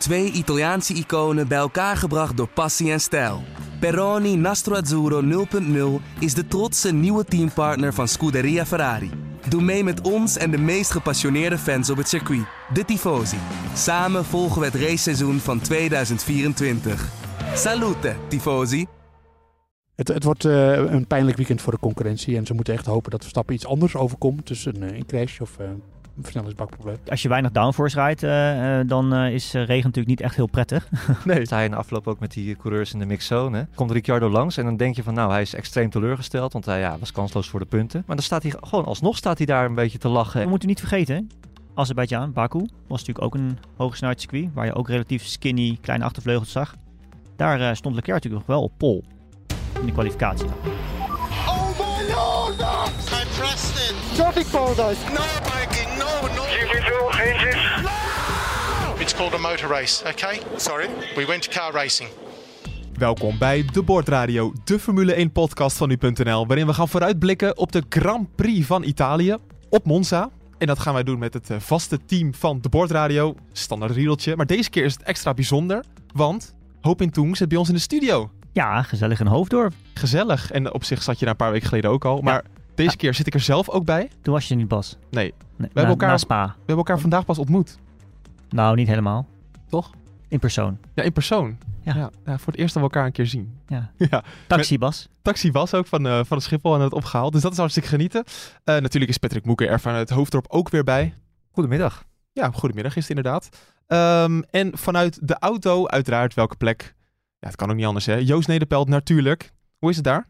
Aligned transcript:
Twee 0.00 0.32
Italiaanse 0.32 0.94
iconen 0.94 1.48
bij 1.48 1.58
elkaar 1.58 1.96
gebracht 1.96 2.36
door 2.36 2.48
passie 2.48 2.92
en 2.92 3.00
stijl. 3.00 3.42
Peroni 3.80 4.36
Nastro 4.36 4.74
Azzurro 4.74 5.46
0.0 6.00 6.04
is 6.18 6.34
de 6.34 6.46
trotse 6.46 6.92
nieuwe 6.92 7.24
teampartner 7.24 7.94
van 7.94 8.08
Scuderia 8.08 8.66
Ferrari. 8.66 9.10
Doe 9.48 9.62
mee 9.62 9.84
met 9.84 10.00
ons 10.00 10.36
en 10.36 10.50
de 10.50 10.58
meest 10.58 10.90
gepassioneerde 10.90 11.58
fans 11.58 11.90
op 11.90 11.96
het 11.96 12.08
circuit, 12.08 12.44
de 12.72 12.84
Tifosi. 12.84 13.36
Samen 13.74 14.24
volgen 14.24 14.60
we 14.60 14.66
het 14.66 14.74
raceseizoen 14.74 15.38
van 15.38 15.60
2024. 15.60 17.08
Salute, 17.54 18.14
Tifosi! 18.28 18.86
Het, 19.96 20.08
het 20.08 20.24
wordt 20.24 20.44
uh, 20.44 20.72
een 20.76 21.06
pijnlijk 21.06 21.36
weekend 21.36 21.60
voor 21.60 21.72
de 21.72 21.78
concurrentie. 21.78 22.36
En 22.36 22.46
ze 22.46 22.54
moeten 22.54 22.74
echt 22.74 22.86
hopen 22.86 23.10
dat 23.10 23.20
Verstappen 23.20 23.54
iets 23.54 23.66
anders 23.66 23.96
overkomt. 23.96 24.46
Dus 24.46 24.64
een, 24.64 25.06
crash 25.06 25.40
of 25.40 25.58
een 25.58 25.82
versnellingsbakprobleem. 26.22 26.96
Als 27.08 27.22
je 27.22 27.28
weinig 27.28 27.50
downforce 27.50 27.96
rijdt, 27.96 28.22
uh, 28.22 28.80
dan 28.88 29.14
is 29.14 29.52
regen 29.52 29.66
natuurlijk 29.66 30.06
niet 30.06 30.20
echt 30.20 30.36
heel 30.36 30.46
prettig. 30.46 30.88
nee. 31.24 31.44
Sta 31.44 31.58
je 31.58 31.64
in 31.64 31.70
de 31.70 31.76
afloop 31.76 32.06
ook 32.06 32.20
met 32.20 32.32
die 32.32 32.56
coureurs 32.56 32.92
in 32.92 32.98
de 32.98 33.06
mixzone. 33.06 33.68
Komt 33.74 33.90
Ricciardo 33.90 34.28
langs 34.28 34.56
en 34.56 34.64
dan 34.64 34.76
denk 34.76 34.96
je 34.96 35.02
van 35.02 35.14
nou, 35.14 35.30
hij 35.30 35.42
is 35.42 35.54
extreem 35.54 35.90
teleurgesteld. 35.90 36.52
Want 36.52 36.64
hij 36.64 36.80
ja, 36.80 36.98
was 36.98 37.12
kansloos 37.12 37.48
voor 37.48 37.60
de 37.60 37.66
punten. 37.66 38.02
Maar 38.06 38.16
dan 38.16 38.24
staat 38.24 38.42
hij 38.42 38.52
gewoon 38.60 38.84
alsnog 38.84 39.16
staat 39.16 39.36
hij 39.36 39.46
daar 39.46 39.64
een 39.64 39.74
beetje 39.74 39.98
te 39.98 40.08
lachen. 40.08 40.42
We 40.42 40.48
moeten 40.48 40.68
niet 40.68 40.78
vergeten, 40.78 41.30
Azerbeidzjan, 41.74 42.32
Baku, 42.32 42.58
was 42.86 43.04
natuurlijk 43.04 43.24
ook 43.24 43.34
een 43.34 43.58
hoogsnelheidscircuit. 43.76 44.48
Waar 44.54 44.66
je 44.66 44.74
ook 44.74 44.88
relatief 44.88 45.26
skinny 45.26 45.78
kleine 45.80 46.04
achtervleugels 46.04 46.52
zag. 46.52 46.74
Daar 47.36 47.76
stond 47.76 47.94
Leclerc 47.94 48.22
natuurlijk 48.22 48.46
nog 48.46 48.56
wel 48.56 48.64
op 48.64 48.72
pol 48.76 49.04
in 49.80 49.86
de 49.86 49.92
kwalificatie. 49.92 50.46
Oh 51.46 51.68
my 51.78 52.12
lord! 52.12 52.60
I 52.60 53.24
pressed 53.38 53.90
it! 53.90 54.14
Traffic 54.14 54.46
paradise! 54.50 55.12
No! 55.12 55.40
Individual 55.50 55.89
changes! 57.20 57.54
It's 58.98 59.14
called 59.14 59.34
a 59.34 59.38
motor 59.38 59.68
race, 59.68 60.04
okay? 60.06 60.40
Sorry. 60.56 60.88
We 61.16 61.26
went 61.26 61.42
to 61.42 61.60
car 61.60 61.72
racing. 61.72 62.08
Welkom 62.94 63.38
bij 63.38 63.64
De 63.72 63.82
Bordradio, 63.82 64.52
de 64.64 64.78
Formule 64.78 65.12
1 65.14 65.32
podcast 65.32 65.76
van 65.76 65.88
nu.nl, 65.88 66.46
waarin 66.46 66.66
we 66.66 66.72
gaan 66.72 66.88
vooruitblikken 66.88 67.56
op 67.56 67.72
de 67.72 67.82
Grand 67.88 68.34
Prix 68.34 68.66
van 68.66 68.82
Italië 68.82 69.36
op 69.68 69.84
Monza. 69.84 70.30
En 70.58 70.66
dat 70.66 70.78
gaan 70.78 70.94
wij 70.94 71.02
doen 71.02 71.18
met 71.18 71.34
het 71.34 71.50
eh, 71.50 71.56
vaste 71.58 72.04
team 72.04 72.34
van 72.34 72.60
De 72.60 72.68
Bordradio, 72.68 73.34
standaard 73.52 73.92
riedeltje. 73.92 74.36
Maar 74.36 74.46
deze 74.46 74.70
keer 74.70 74.84
is 74.84 74.92
het 74.92 75.02
extra 75.02 75.34
bijzonder, 75.34 75.84
want 76.14 76.54
Hoop 76.80 77.02
in 77.02 77.10
Toeng 77.10 77.36
zit 77.36 77.48
bij 77.48 77.58
ons 77.58 77.68
in 77.68 77.74
de 77.74 77.80
studio. 77.80 78.30
Ja, 78.52 78.82
gezellig 78.82 79.20
in 79.20 79.26
Hoofddorp. 79.26 79.72
Gezellig. 79.94 80.50
En 80.50 80.72
op 80.72 80.84
zich 80.84 81.02
zat 81.02 81.18
je 81.18 81.24
daar 81.24 81.30
een 81.30 81.40
paar 81.40 81.52
weken 81.52 81.68
geleden 81.68 81.90
ook 81.90 82.04
al. 82.04 82.20
Maar 82.20 82.44
deze 82.84 82.96
keer 82.96 83.14
zit 83.14 83.26
ik 83.26 83.34
er 83.34 83.40
zelf 83.40 83.68
ook 83.68 83.84
bij. 83.84 84.10
Toen 84.22 84.34
was 84.34 84.48
je 84.48 84.54
niet 84.54 84.68
Bas. 84.68 84.96
Nee. 85.10 85.22
nee 85.22 85.32
we, 85.56 85.64
hebben 85.64 85.86
elkaar, 85.86 86.08
na 86.08 86.16
Spa. 86.16 86.46
we 86.46 86.52
hebben 86.56 86.76
elkaar 86.76 86.98
vandaag 86.98 87.24
pas 87.24 87.38
ontmoet. 87.38 87.78
Nou, 88.48 88.76
niet 88.76 88.88
helemaal. 88.88 89.26
Toch? 89.68 89.90
In 90.28 90.38
persoon. 90.38 90.78
Ja, 90.94 91.02
in 91.02 91.12
persoon. 91.12 91.58
Ja. 91.82 91.94
ja, 91.94 92.10
ja 92.24 92.38
voor 92.38 92.52
het 92.52 92.56
eerst 92.56 92.74
dat 92.74 92.82
we 92.82 92.88
elkaar 92.88 93.06
een 93.06 93.12
keer 93.12 93.26
zien. 93.26 93.58
Ja. 93.66 93.90
ja. 94.10 94.24
Taxi 94.46 94.78
Bas. 94.78 95.08
Taxi 95.22 95.52
Bas 95.52 95.74
ook 95.74 95.86
van, 95.86 96.06
uh, 96.06 96.20
van 96.24 96.36
de 96.36 96.42
Schiphol 96.42 96.74
en 96.74 96.80
het 96.80 96.92
opgehaald. 96.92 97.32
Dus 97.32 97.42
dat 97.42 97.52
is 97.52 97.58
hartstikke 97.58 97.88
genieten. 97.88 98.24
Uh, 98.26 98.34
natuurlijk 98.64 99.10
is 99.10 99.18
Patrick 99.18 99.44
Moeker 99.44 99.68
er 99.68 99.80
van 99.80 99.94
het 99.94 100.10
Hoofddorp 100.10 100.46
ook 100.48 100.68
weer 100.68 100.84
bij. 100.84 101.14
Goedemiddag. 101.50 102.04
Ja, 102.32 102.50
goedemiddag 102.50 102.96
is 102.96 103.08
het 103.08 103.16
inderdaad. 103.16 103.48
Um, 103.86 104.42
en 104.42 104.78
vanuit 104.78 105.28
de 105.28 105.38
auto 105.38 105.86
uiteraard 105.86 106.34
welke 106.34 106.56
plek 106.56 106.94
ja, 107.40 107.46
het 107.46 107.56
kan 107.56 107.70
ook 107.70 107.76
niet 107.76 107.86
anders, 107.86 108.06
hè? 108.06 108.14
Joost 108.14 108.48
Nederpelt, 108.48 108.88
natuurlijk. 108.88 109.52
Hoe 109.78 109.90
is 109.90 109.96
het 109.96 110.04
daar? 110.04 110.28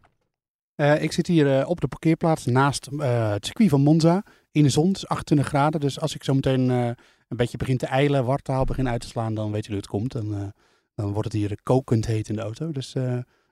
Uh, 0.80 1.02
ik 1.02 1.12
zit 1.12 1.26
hier 1.26 1.46
uh, 1.46 1.68
op 1.68 1.80
de 1.80 1.88
parkeerplaats 1.88 2.46
naast 2.46 2.88
uh, 2.92 3.30
het 3.30 3.46
circuit 3.46 3.70
van 3.70 3.80
Monza. 3.80 4.22
In 4.52 4.62
de 4.62 4.68
zon, 4.68 4.88
het 4.88 4.96
is 4.96 5.06
28 5.06 5.48
graden. 5.48 5.80
Dus 5.80 6.00
als 6.00 6.14
ik 6.14 6.24
zo 6.24 6.34
meteen 6.34 6.68
een 6.68 6.96
beetje 7.28 7.56
begin 7.56 7.76
te 7.76 7.86
eilen, 7.86 8.24
wartaal 8.24 8.64
begin 8.64 8.88
uit 8.88 9.00
te 9.00 9.06
slaan, 9.06 9.34
dan 9.34 9.52
weet 9.52 9.64
je 9.64 9.70
hoe 9.70 9.80
het 9.80 9.88
komt. 9.88 10.14
En, 10.14 10.54
dan 10.94 11.12
wordt 11.12 11.32
het 11.32 11.42
hier 11.42 11.58
kokend 11.62 12.06
heet 12.06 12.28
in 12.28 12.34
de 12.34 12.42
auto. 12.42 12.72
Dus 12.72 12.94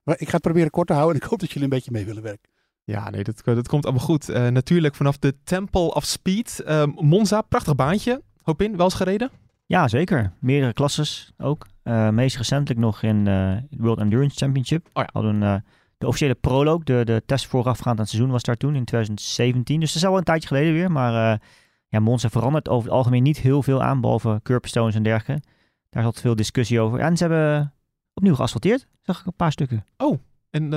ik 0.05 0.29
ga 0.29 0.33
het 0.33 0.41
proberen 0.41 0.71
kort 0.71 0.87
te 0.87 0.93
houden 0.93 1.17
en 1.17 1.23
ik 1.23 1.29
hoop 1.29 1.39
dat 1.39 1.49
jullie 1.49 1.63
een 1.63 1.75
beetje 1.75 1.91
mee 1.91 2.05
willen 2.05 2.23
werken. 2.23 2.51
Ja, 2.85 3.11
nee, 3.11 3.25
dat, 3.25 3.41
dat 3.45 3.69
komt 3.69 3.85
allemaal 3.85 4.05
goed. 4.05 4.29
natuurlijk 4.29 4.95
vanaf 4.95 5.19
de 5.19 5.35
Temple 5.45 5.95
of 5.95 6.05
Speed. 6.05 6.65
Monza, 6.95 7.43
prachtig 7.43 7.75
baantje. 7.75 8.23
Hoop 8.43 8.63
in, 8.63 8.77
wel 8.77 8.85
eens 8.85 8.95
gereden? 8.95 9.31
Ja, 9.67 9.89
zeker. 9.89 10.33
Meerdere 10.39 10.73
klasses 10.73 11.33
ook. 11.39 11.67
Uh, 11.85 12.09
meest 12.09 12.37
recentelijk 12.37 12.81
nog 12.81 13.03
in 13.03 13.25
de 13.25 13.63
uh, 13.71 13.81
World 13.81 13.99
Endurance 13.99 14.37
Championship. 14.37 14.87
Oh 14.93 15.03
ja. 15.03 15.09
Hadden 15.13 15.43
uh, 15.43 15.55
de 15.99 16.07
officiële 16.07 16.35
proloog, 16.35 16.83
de, 16.83 17.05
de 17.05 17.23
test 17.27 17.47
voorafgaand 17.47 17.97
aan 17.97 18.03
het 18.03 18.09
seizoen 18.09 18.31
was 18.31 18.43
daar 18.43 18.57
toen 18.57 18.75
in 18.75 18.85
2017. 18.85 19.81
Dus 19.81 19.93
dat 19.93 20.03
is 20.03 20.09
al 20.09 20.17
een 20.17 20.25
tijdje 20.25 20.49
geleden 20.49 20.73
weer. 20.73 20.93
Maar 20.93 21.41
ja, 21.89 22.01
Monza 22.01 22.29
verandert 22.29 22.69
over 22.69 22.89
het 22.89 22.99
algemeen 22.99 23.23
niet 23.23 23.39
heel 23.39 23.63
veel 23.63 23.83
aan, 23.83 24.01
behalve 24.01 24.41
curbstones 24.43 24.95
en 24.95 25.03
dergelijke. 25.03 25.47
Daar 25.91 26.03
zat 26.03 26.21
veel 26.21 26.37
discussie 26.37 26.81
over. 26.81 26.99
En 26.99 27.17
ze 27.17 27.25
hebben 27.25 27.75
opnieuw 28.15 28.35
geasfalteerd, 28.35 28.87
zag 29.03 29.21
ik 29.21 29.27
een 29.27 29.37
paar 29.37 29.53
stukken. 29.53 29.85
Oh, 29.97 30.19
en 30.51 30.69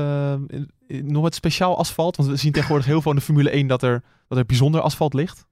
nog 0.88 1.22
wat 1.22 1.36
speciaal 1.36 1.78
asfalt? 1.78 2.16
Want 2.16 2.30
we 2.30 2.36
zien 2.36 2.52
tegenwoordig 2.52 2.88
heel 2.88 3.02
veel 3.02 3.12
in 3.12 3.18
de 3.18 3.24
Formule 3.24 3.50
1 3.50 3.68
dat 3.68 3.84
er, 3.84 4.04
dat 4.28 4.38
er 4.38 4.46
bijzonder 4.46 4.82
asfalt 4.82 5.14
ligt. 5.14 5.46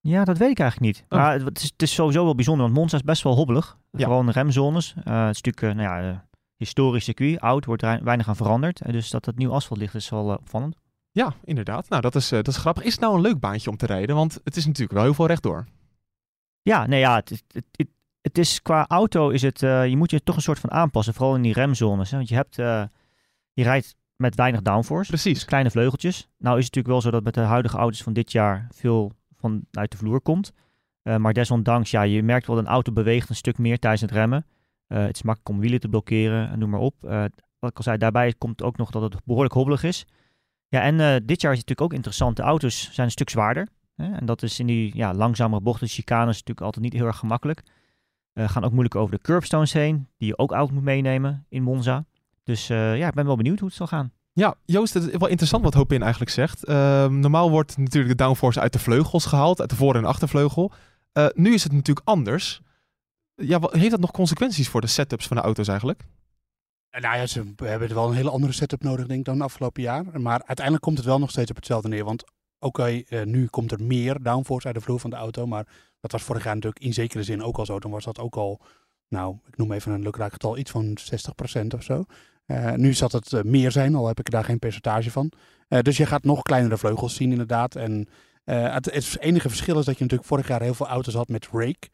Ja, 0.00 0.24
dat 0.24 0.38
weet 0.38 0.50
ik 0.50 0.58
eigenlijk 0.58 0.92
niet. 0.92 1.04
Oh. 1.08 1.18
Maar 1.18 1.40
het 1.40 1.58
is, 1.58 1.70
het 1.72 1.82
is, 1.82 1.94
sowieso 1.94 2.24
wel 2.24 2.34
bijzonder, 2.34 2.64
want 2.64 2.78
Monza 2.78 2.96
is 2.96 3.02
best 3.02 3.22
wel 3.22 3.34
hobbelig. 3.34 3.78
Ja. 3.90 3.98
Vooral 4.04 4.20
in 4.20 4.26
de 4.26 4.32
remzones. 4.32 4.94
Uh, 4.98 5.26
het 5.26 5.36
is 5.36 5.42
natuurlijk 5.42 5.62
uh, 5.62 5.84
nou 5.84 6.02
ja, 6.02 6.08
uh, 6.10 6.16
historisch 6.56 7.04
circuit, 7.04 7.40
oud, 7.40 7.64
wordt 7.64 7.82
er 7.82 8.04
weinig 8.04 8.28
aan 8.28 8.36
veranderd. 8.36 8.92
dus 8.92 9.10
dat 9.10 9.26
het 9.26 9.38
nieuw 9.38 9.52
asfalt 9.52 9.80
ligt 9.80 9.94
is 9.94 10.08
wel 10.08 10.26
opvallend. 10.26 10.76
Ja, 11.10 11.34
inderdaad. 11.44 11.88
Nou, 11.88 12.02
dat 12.02 12.14
is, 12.14 12.28
dat 12.28 12.48
is 12.48 12.56
grappig. 12.56 12.82
Is 12.82 12.92
het 12.92 13.00
nou 13.00 13.14
een 13.14 13.20
leuk 13.20 13.40
baantje 13.40 13.70
om 13.70 13.76
te 13.76 13.86
rijden? 13.86 14.16
Want 14.16 14.40
het 14.44 14.56
is 14.56 14.66
natuurlijk 14.66 14.92
wel 14.92 15.02
heel 15.02 15.14
veel 15.14 15.26
rechtdoor. 15.26 15.66
Ja, 16.62 16.86
nee, 16.86 17.00
ja, 17.00 17.14
het, 17.14 17.28
het, 17.28 17.64
het, 17.72 17.88
het 18.20 18.38
is 18.38 18.62
qua 18.62 18.86
auto 18.88 19.28
is 19.28 19.42
het, 19.42 19.60
je 19.60 19.94
moet 19.96 20.10
je 20.10 20.22
toch 20.22 20.36
een 20.36 20.42
soort 20.42 20.58
van 20.58 20.70
aanpassen, 20.70 21.14
vooral 21.14 21.34
in 21.34 21.42
die 21.42 21.52
remzones. 21.52 22.10
Hè? 22.10 22.16
Want 22.16 22.28
je 22.28 22.34
hebt, 22.34 22.56
je 23.52 23.62
rijdt 23.62 23.96
met 24.16 24.34
weinig 24.34 24.62
downforce. 24.62 25.08
Precies. 25.10 25.34
Dus 25.34 25.44
kleine 25.44 25.70
vleugeltjes. 25.70 26.28
Nou 26.38 26.58
is 26.58 26.64
het 26.64 26.74
natuurlijk 26.74 26.86
wel 26.86 27.00
zo 27.00 27.10
dat 27.10 27.24
met 27.24 27.34
de 27.34 27.40
huidige 27.40 27.76
auto's 27.76 28.02
van 28.02 28.12
dit 28.12 28.32
jaar 28.32 28.68
veel 28.70 29.12
vanuit 29.36 29.90
de 29.90 29.96
vloer 29.96 30.20
komt. 30.20 30.52
Uh, 31.02 31.16
maar 31.16 31.32
desondanks, 31.32 31.90
ja, 31.90 32.02
je 32.02 32.22
merkt 32.22 32.46
wel 32.46 32.56
dat 32.56 32.64
een 32.64 32.70
auto 32.70 32.92
beweegt 32.92 33.28
een 33.28 33.34
stuk 33.34 33.58
meer 33.58 33.78
tijdens 33.78 34.02
het 34.02 34.10
remmen. 34.10 34.46
Uh, 34.88 34.98
het 34.98 35.14
is 35.14 35.22
makkelijk 35.22 35.48
om 35.54 35.60
wielen 35.60 35.80
te 35.80 35.88
blokkeren 35.88 36.50
en 36.50 36.58
noem 36.58 36.70
maar 36.70 36.80
op. 36.80 36.94
Uh, 37.04 37.24
wat 37.58 37.70
ik 37.70 37.76
al 37.76 37.82
zei, 37.82 37.98
daarbij 37.98 38.34
komt 38.38 38.62
ook 38.62 38.76
nog 38.76 38.90
dat 38.90 39.02
het 39.02 39.24
behoorlijk 39.24 39.54
hobbelig 39.54 39.82
is. 39.82 40.06
Ja, 40.68 40.82
en 40.82 40.96
dit 41.26 41.40
jaar 41.40 41.52
is 41.52 41.58
het 41.58 41.68
natuurlijk 41.68 41.80
ook 41.80 41.92
interessant. 41.92 42.36
De 42.36 42.42
auto's 42.42 42.90
zijn 42.92 43.06
een 43.06 43.12
stuk 43.12 43.30
zwaarder. 43.30 43.68
Hè? 43.96 44.12
En 44.12 44.26
dat 44.26 44.42
is 44.42 44.60
in 44.60 44.66
die 44.66 44.96
ja, 44.96 45.14
langzamere 45.14 45.60
bochten, 45.60 45.88
chicanes, 45.88 46.34
natuurlijk 46.34 46.66
altijd 46.66 46.84
niet 46.84 46.92
heel 46.92 47.06
erg 47.06 47.16
gemakkelijk. 47.16 47.62
gaan 48.34 48.64
ook 48.64 48.70
moeilijk 48.70 48.94
over 48.94 49.14
de 49.14 49.22
curbstones 49.22 49.72
heen, 49.72 50.08
die 50.16 50.28
je 50.28 50.38
ook 50.38 50.52
oud 50.52 50.70
moet 50.70 50.82
meenemen 50.82 51.46
in 51.48 51.62
Monza. 51.62 52.04
Dus 52.42 52.66
ja, 52.66 53.08
ik 53.08 53.14
ben 53.14 53.26
wel 53.26 53.36
benieuwd 53.36 53.58
hoe 53.58 53.68
het 53.68 53.76
zal 53.76 53.86
gaan. 53.86 54.12
Ja, 54.32 54.54
Joost, 54.64 54.94
het 54.94 55.02
is 55.02 55.16
wel 55.16 55.28
interessant 55.28 55.64
wat 55.64 55.74
Hopin 55.74 56.02
eigenlijk 56.02 56.30
zegt. 56.30 56.68
Uh, 56.68 57.06
normaal 57.06 57.50
wordt 57.50 57.76
natuurlijk 57.76 58.18
de 58.18 58.24
downforce 58.24 58.60
uit 58.60 58.72
de 58.72 58.78
vleugels 58.78 59.24
gehaald, 59.24 59.60
uit 59.60 59.70
de 59.70 59.76
voor- 59.76 59.96
en 59.96 60.04
achtervleugel. 60.04 60.72
Nu 61.34 61.54
is 61.54 61.62
het 61.62 61.72
natuurlijk 61.72 62.06
anders. 62.06 62.60
Ja, 63.36 63.58
heeft 63.62 63.90
dat 63.90 64.00
nog 64.00 64.10
consequenties 64.10 64.68
voor 64.68 64.80
de 64.80 64.86
setups 64.86 65.26
van 65.26 65.36
de 65.36 65.42
auto's 65.42 65.68
eigenlijk? 65.68 66.04
Nou 66.90 67.16
ja, 67.16 67.26
ze 67.26 67.54
hebben 67.56 67.94
wel 67.94 68.08
een 68.08 68.14
hele 68.14 68.30
andere 68.30 68.52
setup 68.52 68.82
nodig, 68.82 69.06
denk 69.06 69.18
ik, 69.18 69.24
dan 69.24 69.40
afgelopen 69.40 69.82
jaar. 69.82 70.20
Maar 70.20 70.42
uiteindelijk 70.44 70.84
komt 70.84 70.96
het 70.96 71.06
wel 71.06 71.18
nog 71.18 71.30
steeds 71.30 71.50
op 71.50 71.56
hetzelfde 71.56 71.88
neer. 71.88 72.04
Want 72.04 72.24
oké, 72.58 73.02
uh, 73.08 73.22
nu 73.22 73.46
komt 73.46 73.72
er 73.72 73.82
meer 73.82 74.22
downforce 74.22 74.66
uit 74.66 74.76
de 74.76 74.82
vloer 74.82 75.00
van 75.00 75.10
de 75.10 75.16
auto. 75.16 75.46
Maar 75.46 75.66
dat 76.00 76.12
was 76.12 76.22
vorig 76.22 76.44
jaar 76.44 76.54
natuurlijk 76.54 76.84
in 76.84 76.92
zekere 76.92 77.22
zin 77.22 77.42
ook 77.42 77.58
al 77.58 77.66
zo. 77.66 77.78
Dan 77.78 77.90
was 77.90 78.04
dat 78.04 78.18
ook 78.18 78.36
al, 78.36 78.60
nou, 79.08 79.36
ik 79.46 79.56
noem 79.56 79.72
even 79.72 79.92
een 79.92 80.02
lukraak 80.02 80.32
getal, 80.32 80.58
iets 80.58 80.70
van 80.70 80.96
60% 81.62 81.66
of 81.74 81.82
zo. 81.82 82.04
Uh, 82.46 82.72
nu 82.72 82.94
zal 82.94 83.08
het 83.12 83.44
meer 83.44 83.70
zijn, 83.70 83.94
al 83.94 84.06
heb 84.06 84.18
ik 84.18 84.30
daar 84.30 84.44
geen 84.44 84.58
percentage 84.58 85.10
van. 85.10 85.32
Dus 85.68 85.96
je 85.96 86.06
gaat 86.06 86.24
nog 86.24 86.42
kleinere 86.42 86.78
vleugels 86.78 87.14
zien 87.14 87.30
inderdaad. 87.30 87.74
En 87.74 88.08
het, 88.44 89.16
enige 89.20 89.48
verschil 89.48 89.78
is 89.78 89.84
dat 89.84 89.94
je 89.96 90.02
natuurlijk 90.02 90.28
vorig 90.28 90.48
jaar 90.48 90.62
heel 90.62 90.74
veel 90.74 90.86
auto's 90.86 91.14
had 91.14 91.28
met 91.28 91.48
rake. 91.52 91.88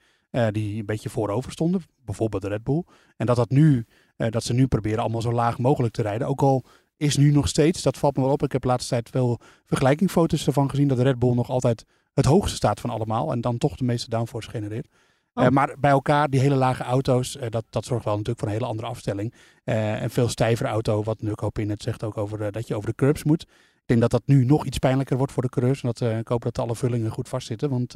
Die 0.51 0.79
een 0.79 0.87
beetje 0.87 1.09
voorover 1.09 1.53
stonden, 1.53 1.83
bijvoorbeeld 2.05 2.43
de 2.43 2.49
Red 2.49 2.65
Bull. 2.65 2.85
En 3.17 3.27
dat, 3.27 3.37
dat, 3.37 3.51
nu, 3.51 3.87
dat 4.17 4.45
ze 4.45 4.53
nu 4.53 4.67
proberen 4.67 4.99
allemaal 4.99 5.23
zo 5.23 5.33
laag 5.33 5.59
mogelijk 5.59 5.95
te 5.95 6.03
rijden. 6.03 6.27
Ook 6.27 6.43
al 6.43 6.65
is 6.97 7.17
nu 7.17 7.31
nog 7.31 7.49
steeds, 7.49 7.83
dat 7.83 7.99
valt 7.99 8.17
me 8.17 8.23
wel 8.23 8.33
op. 8.33 8.43
Ik 8.43 8.53
heb 8.53 8.63
de 8.63 8.69
laatste 8.69 8.89
tijd 8.89 9.09
veel 9.09 9.41
vergelijkingfoto's 9.67 10.47
ervan 10.47 10.71
gezien 10.71 10.89
dat 10.89 10.97
de 10.97 11.03
Red 11.03 11.19
Bull 11.19 11.35
nog 11.35 11.51
altijd 11.51 11.85
het 12.13 12.25
hoogste 12.25 12.57
staat 12.57 12.81
van 12.81 12.91
allemaal. 12.91 13.33
En 13.33 13.41
dan 13.41 13.59
toch 13.59 13.77
de 13.77 13.85
meeste 13.85 14.11
downforce 14.11 14.51
genereert. 14.51 14.87
Oh. 15.35 15.45
Uh, 15.45 15.51
maar 15.51 15.77
bij 15.79 15.91
elkaar, 15.91 16.29
die 16.29 16.41
hele 16.41 16.55
lage 16.55 16.83
auto's, 16.83 17.37
uh, 17.37 17.43
dat, 17.49 17.65
dat 17.71 17.85
zorgt 17.85 18.05
wel 18.05 18.13
natuurlijk 18.13 18.39
voor 18.39 18.49
een 18.49 18.55
hele 18.55 18.67
andere 18.67 18.89
afstelling. 18.89 19.35
Uh, 19.65 20.03
en 20.03 20.11
veel 20.11 20.29
stijvere 20.29 20.69
auto, 20.69 21.03
wat 21.03 21.23
Nuk 21.23 21.41
Hopin 21.41 21.67
net 21.67 21.83
zegt 21.83 22.05
ook 22.05 22.17
over 22.17 22.53
dat 22.53 22.69
je 22.69 22.75
over 22.75 22.89
de 22.89 22.95
curbs 22.95 23.25
moet. 23.25 23.43
Ik 23.75 23.89
denk 23.89 24.01
dat 24.01 24.11
dat 24.11 24.23
nu 24.27 24.45
nog 24.45 24.67
iets 24.67 24.79
pijnlijker 24.79 25.17
wordt 25.17 25.33
voor 25.33 25.43
de 25.43 25.49
coureurs. 25.49 25.83
En 25.83 25.91
dat, 25.95 26.19
ik 26.19 26.29
hoop 26.29 26.43
dat 26.43 26.59
alle 26.59 26.75
vullingen 26.77 27.11
goed 27.11 27.29
vastzitten. 27.29 27.71
Want 27.71 27.95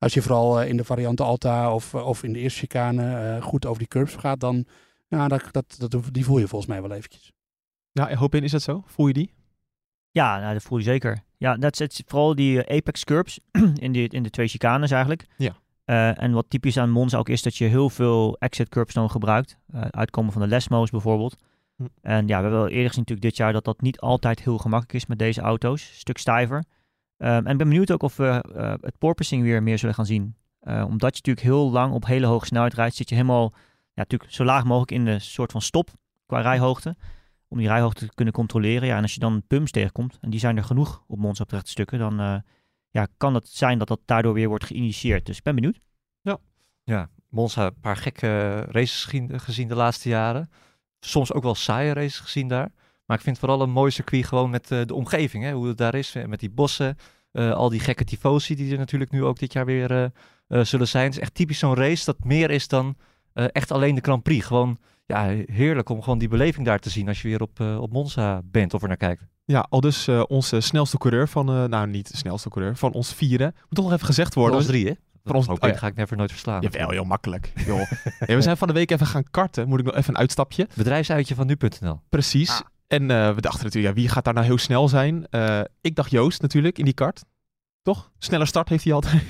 als 0.00 0.14
je 0.14 0.22
vooral 0.22 0.62
in 0.62 0.76
de 0.76 0.84
variant 0.84 1.20
Alta 1.20 1.74
of, 1.74 1.94
of 1.94 2.22
in 2.22 2.32
de 2.32 2.38
eerste 2.38 2.60
chicane 2.60 3.38
goed 3.42 3.66
over 3.66 3.78
die 3.78 3.88
curbs 3.88 4.14
gaat, 4.14 4.40
dan 4.40 4.64
ja, 5.08 5.28
dat, 5.28 5.48
dat, 5.50 5.76
dat, 5.78 6.08
die 6.12 6.24
voel 6.24 6.38
je 6.38 6.48
volgens 6.48 6.70
mij 6.70 6.82
wel 6.82 6.92
eventjes. 6.92 7.32
Ja, 7.92 8.14
Hopin, 8.14 8.42
is 8.42 8.50
dat 8.50 8.62
zo? 8.62 8.82
Voel 8.86 9.06
je 9.06 9.12
die? 9.12 9.32
Ja, 10.10 10.40
nou, 10.40 10.52
dat 10.52 10.62
voel 10.62 10.78
je 10.78 10.84
zeker. 10.84 11.24
Ja, 11.36 11.56
dat 11.56 11.80
is 11.80 12.02
vooral 12.06 12.34
die 12.34 12.70
Apex 12.70 13.04
curbs 13.04 13.40
in, 13.74 13.92
die, 13.92 14.08
in 14.08 14.22
de 14.22 14.30
twee 14.30 14.48
chicanes 14.48 14.90
eigenlijk. 14.90 15.26
Ja. 15.36 15.56
Eh, 15.84 16.22
en 16.22 16.32
wat 16.32 16.46
typisch 16.48 16.76
aan 16.76 16.90
Monza 16.90 17.18
ook 17.18 17.28
is 17.28 17.42
dat 17.42 17.56
je 17.56 17.64
heel 17.64 17.90
veel 17.90 18.36
exit 18.38 18.68
curbstone 18.68 19.08
gebruikt. 19.08 19.58
eh, 19.72 19.80
uitkomen 19.80 20.32
van 20.32 20.42
de 20.42 20.48
Lesmo's 20.48 20.90
bijvoorbeeld. 20.90 21.36
Hm. 21.76 21.84
En 22.02 22.26
ja, 22.26 22.36
we 22.36 22.42
hebben 22.42 22.60
wel 22.60 22.68
eerder 22.68 22.88
gezien 22.88 23.00
natuurlijk 23.00 23.28
dit 23.28 23.36
jaar 23.36 23.52
dat 23.52 23.64
dat 23.64 23.80
niet 23.80 24.00
altijd 24.00 24.40
heel 24.42 24.58
gemakkelijk 24.58 25.02
is 25.02 25.06
met 25.06 25.18
deze 25.18 25.40
auto's. 25.40 25.88
Een 25.88 25.94
stuk 25.94 26.18
stijver. 26.18 26.64
Ehm, 27.20 27.46
en 27.46 27.52
ik 27.52 27.58
ben 27.58 27.68
benieuwd 27.68 27.90
ook 27.90 28.02
of 28.02 28.16
we 28.16 28.44
eh, 28.54 28.74
het 28.80 28.98
porpoising 28.98 29.42
weer 29.42 29.62
meer 29.62 29.78
zullen 29.78 29.94
gaan 29.94 30.06
zien. 30.06 30.36
Eh, 30.60 30.84
omdat 30.88 31.16
je 31.16 31.22
natuurlijk 31.22 31.46
heel 31.46 31.70
lang 31.70 31.92
op 31.92 32.06
hele 32.06 32.26
hoge 32.26 32.46
snelheid 32.46 32.74
rijdt, 32.74 32.94
zit 32.94 33.08
je 33.08 33.14
helemaal 33.14 33.52
ja, 33.54 34.02
natuurlijk 34.02 34.32
zo 34.32 34.44
laag 34.44 34.64
mogelijk 34.64 34.90
in 34.90 35.04
de 35.04 35.18
soort 35.18 35.52
van 35.52 35.62
stop 35.62 35.90
qua 36.26 36.40
rijhoogte. 36.40 36.96
Om 37.48 37.58
die 37.58 37.66
rijhoogte 37.66 38.06
te 38.06 38.14
kunnen 38.14 38.34
controleren. 38.34 38.88
Ja, 38.88 38.96
en 38.96 39.02
als 39.02 39.14
je 39.14 39.20
dan 39.20 39.42
pumps 39.46 39.70
tegenkomt, 39.70 40.18
en 40.20 40.30
die 40.30 40.40
zijn 40.40 40.56
er 40.56 40.64
genoeg 40.64 41.04
op 41.06 41.18
Monza 41.18 41.42
op 41.42 41.48
de 41.48 41.54
rechte 41.54 41.70
stukken, 41.70 41.98
dan 41.98 42.20
eh, 42.20 42.36
ja, 42.90 43.06
kan 43.16 43.34
het 43.34 43.48
zijn 43.48 43.78
dat 43.78 43.88
dat 43.88 44.00
daardoor 44.04 44.34
weer 44.34 44.48
wordt 44.48 44.64
geïnitieerd. 44.64 45.26
Dus 45.26 45.36
ik 45.36 45.42
ben 45.42 45.54
benieuwd. 45.54 45.80
Ja, 46.84 47.10
Monza 47.28 47.66
een 47.66 47.80
paar 47.80 47.96
gekke 47.96 48.60
races 48.60 49.04
gezien, 49.04 49.40
gezien 49.40 49.68
de 49.68 49.74
laatste 49.74 50.08
jaren. 50.08 50.50
Soms 51.00 51.32
ook 51.32 51.42
wel 51.42 51.54
saaie 51.54 51.92
races 51.92 52.18
gezien 52.18 52.48
daar. 52.48 52.72
Maar 53.10 53.18
ik 53.18 53.24
vind 53.24 53.36
het 53.36 53.44
vooral 53.46 53.62
een 53.66 53.72
mooi 53.72 53.90
circuit 53.90 54.24
gewoon 54.26 54.50
met 54.50 54.70
eh, 54.70 54.80
de 54.86 54.94
omgeving. 54.94 55.44
Hè, 55.44 55.52
hoe 55.52 55.66
het 55.68 55.78
daar 55.78 55.94
is, 55.94 56.14
eh, 56.14 56.24
met 56.26 56.40
die 56.40 56.50
bossen. 56.50 56.96
eh, 57.32 57.52
al 57.52 57.68
die 57.68 57.80
gekke 57.80 58.04
tifosi 58.04 58.54
die 58.54 58.72
er 58.72 58.78
natuurlijk 58.78 59.10
nu 59.10 59.24
ook 59.24 59.38
dit 59.38 59.52
jaar 59.52 59.64
weer 59.64 59.90
eh, 59.90 60.04
eh, 60.48 60.64
zullen 60.64 60.88
zijn. 60.88 61.04
Het 61.04 61.14
is 61.14 61.20
echt 61.20 61.34
typisch 61.34 61.58
zo'n 61.58 61.74
race 61.74 62.04
dat 62.04 62.16
meer 62.24 62.50
is 62.50 62.68
dan 62.68 62.96
eh, 63.32 63.44
echt 63.52 63.70
alleen 63.72 63.94
de 63.94 64.00
Grand 64.00 64.22
Prix. 64.22 64.46
Gewoon 64.46 64.78
ja, 65.06 65.24
heerlijk 65.46 65.88
om 65.88 66.02
gewoon 66.02 66.18
die 66.18 66.28
beleving 66.28 66.66
daar 66.66 66.78
te 66.78 66.90
zien 66.90 67.08
als 67.08 67.22
je 67.22 67.28
weer 67.28 67.40
op, 67.42 67.60
eh, 67.60 67.80
op 67.80 67.92
Monza 67.92 68.40
bent 68.44 68.74
of 68.74 68.82
er 68.82 68.88
naar 68.88 68.96
kijkt. 68.96 69.22
Ja, 69.44 69.66
al 69.70 69.80
dus 69.80 70.08
eh, 70.08 70.22
onze 70.28 70.60
snelste 70.60 70.98
coureur 70.98 71.28
van, 71.28 71.48
eh, 71.48 71.64
nou 71.64 71.86
niet 71.86 72.10
de 72.10 72.16
snelste 72.16 72.48
coureur, 72.48 72.76
van 72.76 72.92
ons 72.92 73.14
vieren. 73.14 73.52
Moet 73.54 73.74
toch 73.74 73.84
nog 73.84 73.94
even 73.94 74.06
gezegd 74.06 74.34
worden. 74.34 74.56
ons 74.56 74.66
drie, 74.66 74.86
hè? 74.86 74.92
Voor 75.24 75.34
ons- 75.34 75.46
oh 75.48 75.56
ja. 75.60 75.72
ga 75.76 75.86
ik 75.86 75.94
never 75.96 76.16
nooit 76.16 76.30
verslaan. 76.30 76.60
Jawel, 76.62 76.90
heel 76.90 77.04
makkelijk. 77.04 77.52
Joh. 77.66 77.90
Hey, 78.18 78.36
we 78.36 78.42
zijn 78.42 78.56
van 78.56 78.68
de 78.68 78.74
week 78.74 78.90
even 78.90 79.06
gaan 79.06 79.24
karten. 79.30 79.68
Moet 79.68 79.78
ik 79.78 79.84
nog 79.84 79.94
even 79.94 80.14
een 80.14 80.20
uitstapje. 80.20 80.68
Bedrijfsuitje 80.76 81.34
van 81.34 81.46
nu.nl. 81.46 82.00
Precies. 82.08 82.50
Ah. 82.50 82.60
En 82.90 83.10
eh, 83.10 83.34
we 83.34 83.40
dachten 83.40 83.64
natuurlijk, 83.64 83.94
ja, 83.94 84.00
wie 84.00 84.10
gaat 84.10 84.24
daar 84.24 84.34
nou 84.34 84.46
heel 84.46 84.58
snel 84.58 84.88
zijn? 84.88 85.26
Eh, 85.30 85.60
ik 85.80 85.94
dacht 85.94 86.10
Joost 86.10 86.42
natuurlijk 86.42 86.78
in 86.78 86.84
die 86.84 86.94
kart. 86.94 87.22
Toch? 87.82 88.10
Snelle 88.18 88.46
start 88.46 88.68
heeft 88.68 88.84
hij 88.84 88.92
altijd. 88.92 89.22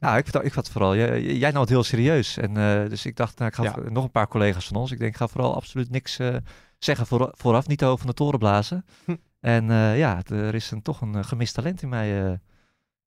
Ja, 0.00 0.16
ik, 0.22 0.28
ik 0.28 0.52
had 0.52 0.70
vooral, 0.70 0.96
jij, 0.96 1.22
jij 1.22 1.50
nam 1.50 1.60
het 1.60 1.70
heel 1.70 1.82
serieus. 1.82 2.36
En 2.36 2.56
eh, 2.56 2.88
dus 2.88 3.06
ik 3.06 3.16
dacht, 3.16 3.38
nou, 3.38 3.50
ik 3.50 3.56
ga 3.56 3.62
Ja. 3.62 3.90
nog 3.90 4.04
een 4.04 4.10
paar 4.10 4.28
collega's 4.28 4.66
van 4.66 4.76
ons. 4.76 4.90
Ik 4.90 4.98
denk, 4.98 5.10
ik 5.10 5.16
ga 5.16 5.28
vooral 5.28 5.54
absoluut 5.54 5.90
niks 5.90 6.18
eh, 6.18 6.36
zeggen 6.78 7.06
voor, 7.06 7.28
vooraf, 7.36 7.66
niet 7.66 7.84
over 7.84 7.98
van 7.98 8.06
de 8.06 8.14
toren 8.14 8.38
blazen. 8.38 8.84
Hm. 9.04 9.14
En 9.40 9.70
eh, 9.70 9.98
ja, 9.98 10.22
er 10.26 10.54
is 10.54 10.70
een, 10.70 10.82
toch 10.82 11.00
een 11.00 11.24
gemist 11.24 11.54
talent 11.54 11.82
in 11.82 11.88
mij 11.88 12.24
eh, 12.26 12.32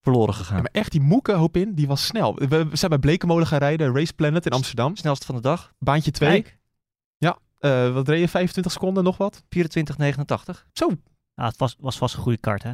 verloren 0.02 0.34
gegaan. 0.34 0.56
Ja, 0.56 0.62
maar 0.62 0.72
echt, 0.72 0.92
die 0.92 1.02
Moeke, 1.02 1.32
hoop 1.34 1.58
in, 1.58 1.74
die 1.74 1.88
was 1.88 2.06
snel. 2.06 2.36
We, 2.36 2.48
we 2.48 2.76
zijn 2.76 2.92
bij 2.92 3.00
Blekenmolen 3.00 3.48
gaan 3.48 3.60
rijden, 3.60 3.96
Race 3.96 4.14
Planet 4.14 4.46
in 4.46 4.52
Amsterdam. 4.52 4.96
Snelste 4.96 5.26
van 5.26 5.36
de 5.36 5.42
dag, 5.42 5.74
Baantje 5.80 6.12
2. 6.12 6.46
Eh, 7.60 7.94
wat 7.94 8.08
reed 8.08 8.20
je? 8.20 8.28
25 8.28 8.72
seconden, 8.72 9.04
nog 9.04 9.18
wat? 9.18 9.44
24,89. 9.50 10.66
Zo. 10.74 10.90
Ah, 11.36 11.48
het 11.48 11.58
was, 11.58 11.76
was 11.80 11.98
vast 11.98 12.16
een 12.16 12.22
goede 12.22 12.38
kaart, 12.38 12.64
hè? 12.64 12.72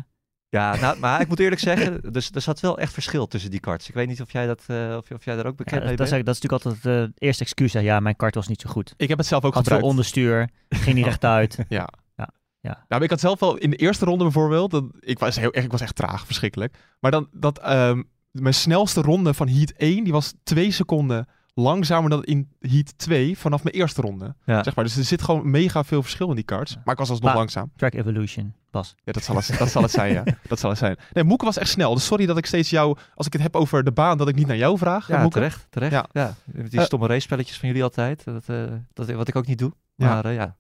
Ja, 0.49 0.75
nou, 0.75 0.99
maar 0.99 1.21
ik 1.21 1.27
moet 1.27 1.39
eerlijk 1.39 1.61
zeggen, 1.69 2.11
dus, 2.11 2.29
er 2.31 2.41
zat 2.41 2.59
wel 2.59 2.77
echt 2.77 2.93
verschil 2.93 3.27
tussen 3.27 3.51
die 3.51 3.59
karts. 3.59 3.87
Ik 3.87 3.93
weet 3.93 4.07
niet 4.07 4.21
of 4.21 4.31
jij, 4.31 4.45
dat, 4.45 4.63
eh, 4.67 4.95
of, 4.97 5.11
of 5.11 5.25
jij 5.25 5.35
daar 5.35 5.45
ook 5.45 5.55
bekend 5.55 5.75
dat, 5.75 5.85
mee 5.85 5.95
dat, 5.95 6.05
is, 6.05 6.11
bent. 6.13 6.25
dat 6.25 6.35
is 6.35 6.41
natuurlijk 6.41 6.65
altijd 6.65 6.95
eh, 6.95 7.01
het 7.01 7.21
eerste 7.21 7.43
excuus. 7.43 7.73
Hè. 7.73 7.79
Ja, 7.79 7.99
mijn 7.99 8.15
kart 8.15 8.35
was 8.35 8.47
niet 8.47 8.61
zo 8.61 8.69
goed. 8.69 8.93
Ik 8.97 9.09
heb 9.09 9.17
het 9.17 9.27
zelf 9.27 9.43
ook 9.43 9.53
Had 9.53 9.67
veel 9.67 9.77
gebruikt. 9.77 9.89
onderstuur, 9.89 10.49
ging 10.69 10.95
niet 10.95 11.05
rechtuit. 11.11 11.57
Ja. 11.67 11.87
Ja, 12.15 12.29
ja. 12.59 12.71
Nou, 12.71 12.85
maar 12.87 13.03
ik 13.03 13.09
had 13.09 13.19
zelf 13.19 13.39
wel 13.39 13.57
in 13.57 13.69
de 13.69 13.75
eerste 13.75 14.05
ronde 14.05 14.23
bijvoorbeeld, 14.23 14.71
dat, 14.71 14.83
ik, 14.99 15.19
was 15.19 15.35
heel, 15.35 15.51
echt, 15.51 15.65
ik 15.65 15.71
was 15.71 15.81
echt 15.81 15.95
traag, 15.95 16.25
verschrikkelijk. 16.25 16.77
Maar 16.99 17.11
dan, 17.11 17.27
dat, 17.31 17.59
ehm, 17.59 18.01
mijn 18.31 18.53
snelste 18.53 19.01
ronde 19.01 19.33
van 19.33 19.47
heat 19.47 19.73
1, 19.77 20.03
die 20.03 20.13
was 20.13 20.33
twee 20.43 20.71
seconden 20.71 21.27
langzamer 21.53 22.09
dan 22.09 22.23
in 22.23 22.49
heat 22.59 22.97
2 22.97 23.37
vanaf 23.37 23.63
mijn 23.63 23.75
eerste 23.75 24.01
ronde. 24.01 24.35
Ja. 24.45 24.63
Zeg 24.63 24.75
maar. 24.75 24.83
Dus 24.85 24.97
er 24.97 25.03
zit 25.03 25.21
gewoon 25.21 25.51
mega 25.51 25.83
veel 25.83 26.01
verschil 26.01 26.29
in 26.29 26.35
die 26.35 26.43
karts. 26.43 26.75
Maar 26.83 26.93
ik 26.93 26.99
was 26.99 27.09
alsnog 27.09 27.33
langzaam. 27.33 27.71
Track 27.75 27.93
Evolution, 27.93 28.53
Bas. 28.71 28.95
Ja, 29.03 29.11
dat 29.11 29.23
zal 29.23 29.35
het, 29.35 29.55
dat 29.57 29.69
zal 29.69 29.81
het 29.81 29.91
zijn, 29.91 30.13
ja. 30.13 30.23
Dat 30.47 30.59
zal 30.59 30.69
het 30.69 30.79
zijn. 30.79 30.97
Nee, 31.13 31.23
Moeke 31.23 31.45
was 31.45 31.57
echt 31.57 31.69
snel. 31.69 31.93
Dus 31.93 32.05
sorry 32.05 32.25
dat 32.25 32.37
ik 32.37 32.45
steeds 32.45 32.69
jou, 32.69 32.97
als 33.15 33.27
ik 33.27 33.33
het 33.33 33.41
heb 33.41 33.55
over 33.55 33.83
de 33.83 33.91
baan, 33.91 34.17
dat 34.17 34.27
ik 34.27 34.35
niet 34.35 34.47
naar 34.47 34.57
jou 34.57 34.77
vraag. 34.77 35.07
Ja, 35.07 35.17
Moeke. 35.21 35.33
terecht, 35.33 35.67
terecht. 35.69 35.91
Ja. 36.11 36.35
Die 36.45 36.79
Eh, 36.79 36.85
stomme 36.85 37.07
race-spelletjes 37.07 37.57
van 37.57 37.67
jullie 37.67 37.83
altijd. 37.83 38.23
Dat, 38.23 38.49
eh, 38.49 38.63
dat, 38.93 39.11
wat 39.11 39.27
ik 39.27 39.35
ook 39.35 39.47
niet 39.47 39.57
doe. 39.57 39.73
Ja. 39.95 40.07
Maar 40.07 40.25
eh, 40.25 40.35
ja. 40.35 40.55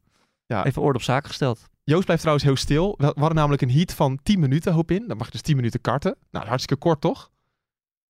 Ja. 0.45 0.65
even 0.65 0.81
orde 0.81 0.97
op 0.97 1.03
zaken 1.03 1.27
gesteld. 1.29 1.69
Joost 1.83 2.03
blijft 2.03 2.21
trouwens 2.21 2.47
heel 2.47 2.57
stil. 2.57 2.95
We 2.97 3.05
hadden 3.05 3.35
namelijk 3.35 3.61
een 3.61 3.71
heat 3.71 3.93
van 3.93 4.19
10 4.23 4.39
minuten, 4.39 4.73
hoop 4.73 4.91
in. 4.91 5.07
Dan 5.07 5.17
mag 5.17 5.25
je 5.25 5.31
dus 5.31 5.41
10 5.41 5.55
minuten 5.55 5.81
karten. 5.81 6.15
Nou, 6.31 6.47
hartstikke 6.47 6.83
kort, 6.83 7.01
toch? 7.01 7.31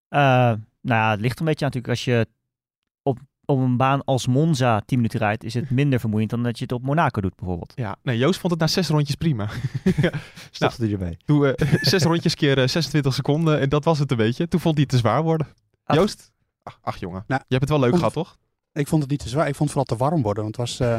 Eh, 0.07 0.19
nou 0.19 0.59
ja, 0.81 1.11
het 1.11 1.19
ligt 1.19 1.39
een 1.39 1.45
beetje 1.45 1.65
aan 1.65 1.71
natuurlijk 1.73 1.87
als 1.87 2.05
je 2.05 2.27
op, 3.51 3.59
een 3.59 3.77
baan 3.77 4.03
als 4.03 4.27
Monza 4.27 4.79
10 4.85 4.97
minuten 4.97 5.19
rijdt, 5.19 5.43
is 5.43 5.53
het 5.53 5.69
minder 5.79 5.99
vermoeiend 5.99 6.29
dan 6.29 6.43
dat 6.43 6.57
je 6.57 6.63
het 6.63 6.73
op 6.73 6.81
Monaco 6.83 7.21
doet 7.21 7.35
bijvoorbeeld. 7.35 7.71
Ja, 7.75 7.95
nee, 8.03 8.17
Joost 8.17 8.39
vond 8.39 8.51
het 8.51 8.61
na 8.61 8.67
zes 8.67 8.87
rondjes 8.87 9.15
prima. 9.15 9.47
Stopte 10.51 10.85
die 10.85 10.93
ermee. 10.97 11.17
Doe 11.25 11.55
eh, 11.55 11.77
zes 11.91 12.03
rondjes 12.03 12.35
keer 12.35 12.57
eh, 12.57 12.67
26 12.67 13.13
seconden 13.13 13.59
en 13.59 13.69
dat 13.69 13.83
was 13.83 13.99
het 13.99 14.11
een 14.11 14.17
beetje. 14.17 14.47
Toen 14.47 14.59
vond 14.59 14.73
hij 14.75 14.83
het 14.83 14.91
te 14.91 14.97
zwaar 14.99 15.23
worden. 15.23 15.47
Ach. 15.83 15.95
Joost? 15.95 16.31
Ach, 16.63 16.79
ach 16.81 16.97
jongen, 16.97 17.23
Nou, 17.27 17.41
je 17.47 17.55
hebt 17.55 17.61
het 17.61 17.69
wel 17.69 17.79
leuk 17.79 17.89
vond- 17.89 17.99
gehad, 18.01 18.13
toch? 18.13 18.37
Ik 18.73 18.87
vond 18.87 19.01
het 19.01 19.11
niet 19.11 19.19
te 19.19 19.29
zwaar. 19.29 19.47
Ik 19.47 19.55
vond 19.55 19.69
het 19.73 19.77
vooral 19.77 19.97
te 19.97 20.03
warm 20.03 20.21
worden. 20.21 20.43
Want 20.43 20.57
het 20.57 20.67
was 20.67 20.79
eh, 20.79 20.95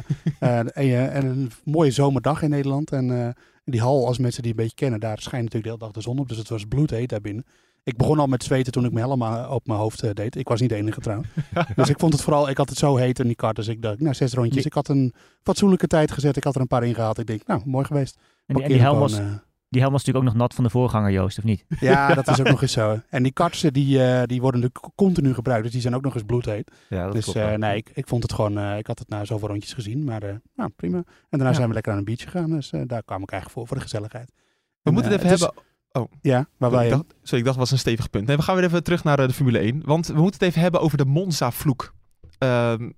eh, 0.61 0.67
een, 0.73 1.17
een, 1.17 1.27
een 1.27 1.51
mooie 1.65 1.91
zomerdag 1.91 2.43
in 2.43 2.51
Nederland. 2.51 2.91
En 2.93 3.27
eh, 3.27 3.29
die 3.65 3.81
hal, 3.81 4.07
als 4.07 4.19
mensen 4.19 4.43
die 4.43 4.51
een 4.51 4.57
beetje 4.57 4.75
kennen, 4.75 5.01
daar 5.01 5.19
schijnt 5.19 5.45
natuurlijk 5.45 5.63
de 5.63 5.69
hele 5.69 5.93
dag 5.93 6.03
de 6.03 6.11
zon 6.11 6.19
op. 6.19 6.29
Dus 6.29 6.37
het 6.39 6.49
was 6.49 6.65
bloedheet 6.65 7.09
daar 7.09 7.21
binnen. 7.21 7.45
Ik 7.85 7.97
begon 7.97 8.19
al 8.19 8.27
met 8.27 8.45
zweten 8.45 8.73
toen 8.73 8.85
ik 8.85 8.93
mijn 8.93 9.07
helm 9.07 9.23
aan- 9.25 9.49
op 9.51 9.67
mijn 9.67 9.79
hoofd 9.79 10.03
eh, 10.03 10.11
deed. 10.15 10.37
Ik 10.37 10.49
was 10.49 10.61
niet 10.61 10.69
de 10.69 10.75
enige 10.77 11.01
trouwens. 11.01 11.29
dus 11.77 11.89
ik 11.89 11.99
vond 11.99 12.13
het 12.13 12.23
vooral, 12.23 12.49
ik 12.49 12.57
had 12.57 12.69
het 12.69 12.79
zo 12.79 12.97
heet 12.97 13.19
in 13.19 13.27
die 13.27 13.37
kart. 13.37 13.57
Dus 13.57 13.69
ik 13.69 13.83
dacht, 13.83 14.01
nou 14.01 14.15
zes 14.15 14.33
rondjes. 14.35 14.63
Je- 14.63 14.69
Ik 14.69 14.73
had 14.75 14.89
een 14.89 15.15
fatsoenlijke 15.43 15.87
tijd 15.87 16.11
gezet. 16.13 16.37
Ik 16.37 16.45
had 16.45 16.55
er 16.55 16.61
een 16.61 16.67
paar 16.67 16.85
ingehaald. 16.85 17.19
Ik 17.19 17.27
denk, 17.27 17.47
nou 17.47 17.63
mooi 17.65 17.85
geweest. 17.85 18.15
En 18.17 18.23
die, 18.25 18.47
en 18.47 18.55
Parkeer 18.55 18.69
die, 18.77 18.81
helm 18.87 18.99
was, 18.99 19.15
gewoon, 19.15 19.29
eh, 19.29 19.35
die 19.69 19.81
helm 19.81 19.93
was 19.93 20.05
natuurlijk 20.05 20.27
ook 20.27 20.33
nog 20.33 20.43
nat 20.43 20.55
van 20.55 20.65
de 20.65 20.71
voorganger, 20.71 21.11
Joost, 21.11 21.39
of 21.39 21.45
niet? 21.45 21.65
ja, 21.81 22.15
dat 22.15 22.29
is 22.29 22.41
ook 22.41 22.49
nog 22.49 22.63
eens 22.63 22.73
zo. 22.73 23.01
En 23.09 23.23
die 23.23 23.33
kartsen 23.33 23.73
die, 23.73 24.05
eh, 24.05 24.23
die 24.27 24.41
worden 24.41 24.61
natuurlijk 24.61 24.95
continu 24.95 25.35
gebruikt. 25.35 25.63
Dus 25.63 25.73
die 25.73 25.81
zijn 25.81 25.95
ook 25.95 26.03
nog 26.03 26.15
eens 26.15 26.23
bloedheet. 26.27 26.71
Ja, 26.89 27.05
dat 27.05 27.13
Dus 27.13 27.35
eh, 27.35 27.55
nee, 27.55 27.77
ik, 27.77 27.91
ik 27.95 28.09
vond 28.09 28.23
het 28.23 28.33
gewoon, 28.33 28.59
eh, 28.59 28.79
ik 28.79 28.87
had 28.87 28.99
het 28.99 29.09
na 29.09 29.25
zoveel 29.25 29.49
rondjes 29.49 29.73
gezien, 29.73 30.05
maar 30.05 30.23
eh, 30.23 30.35
nou, 30.55 30.71
prima. 30.77 30.97
En 30.97 31.05
daarna 31.29 31.49
Ja. 31.49 31.55
zijn 31.55 31.69
we 31.69 31.75
lekker 31.75 31.93
aan 31.93 31.99
een 31.99 32.05
beach 32.05 32.23
gegaan, 32.23 32.51
dus 32.51 32.71
eh, 32.73 32.81
daar 32.87 33.03
kwam 33.03 33.23
ik 33.23 33.31
eigenlijk 33.31 33.51
voor, 33.61 33.67
voor 33.67 33.77
de 33.77 33.83
gezelligheid. 33.83 34.31
We 34.35 34.35
En, 34.83 34.93
moeten 34.93 35.13
het 35.13 35.21
eh, 35.23 35.31
even 35.31 35.47
is- 35.47 35.53
hebben... 35.93 36.19
Ja, 36.21 36.47
waar 36.57 36.71
ik 36.71 36.77
wij... 36.77 36.89
dacht, 36.89 37.05
sorry, 37.23 37.39
ik 37.39 37.45
dacht 37.45 37.59
was 37.59 37.71
een 37.71 37.79
stevig 37.79 38.11
punt. 38.11 38.27
Nee, 38.27 38.37
we 38.37 38.43
gaan 38.43 38.55
weer 38.55 38.65
even 38.65 38.83
terug 38.83 39.05
naar 39.05 39.19
eh, 39.19 39.27
de 39.27 39.35
Formule 39.35 39.59
1. 39.59 39.83
Want 39.85 40.07
we 40.07 40.21
moeten 40.21 40.41
het 40.41 40.49
even 40.49 40.61
hebben 40.61 40.81
over 40.81 40.99
de 40.99 41.05
Monza-vloek. 41.05 41.95
Ehm, 42.39 42.91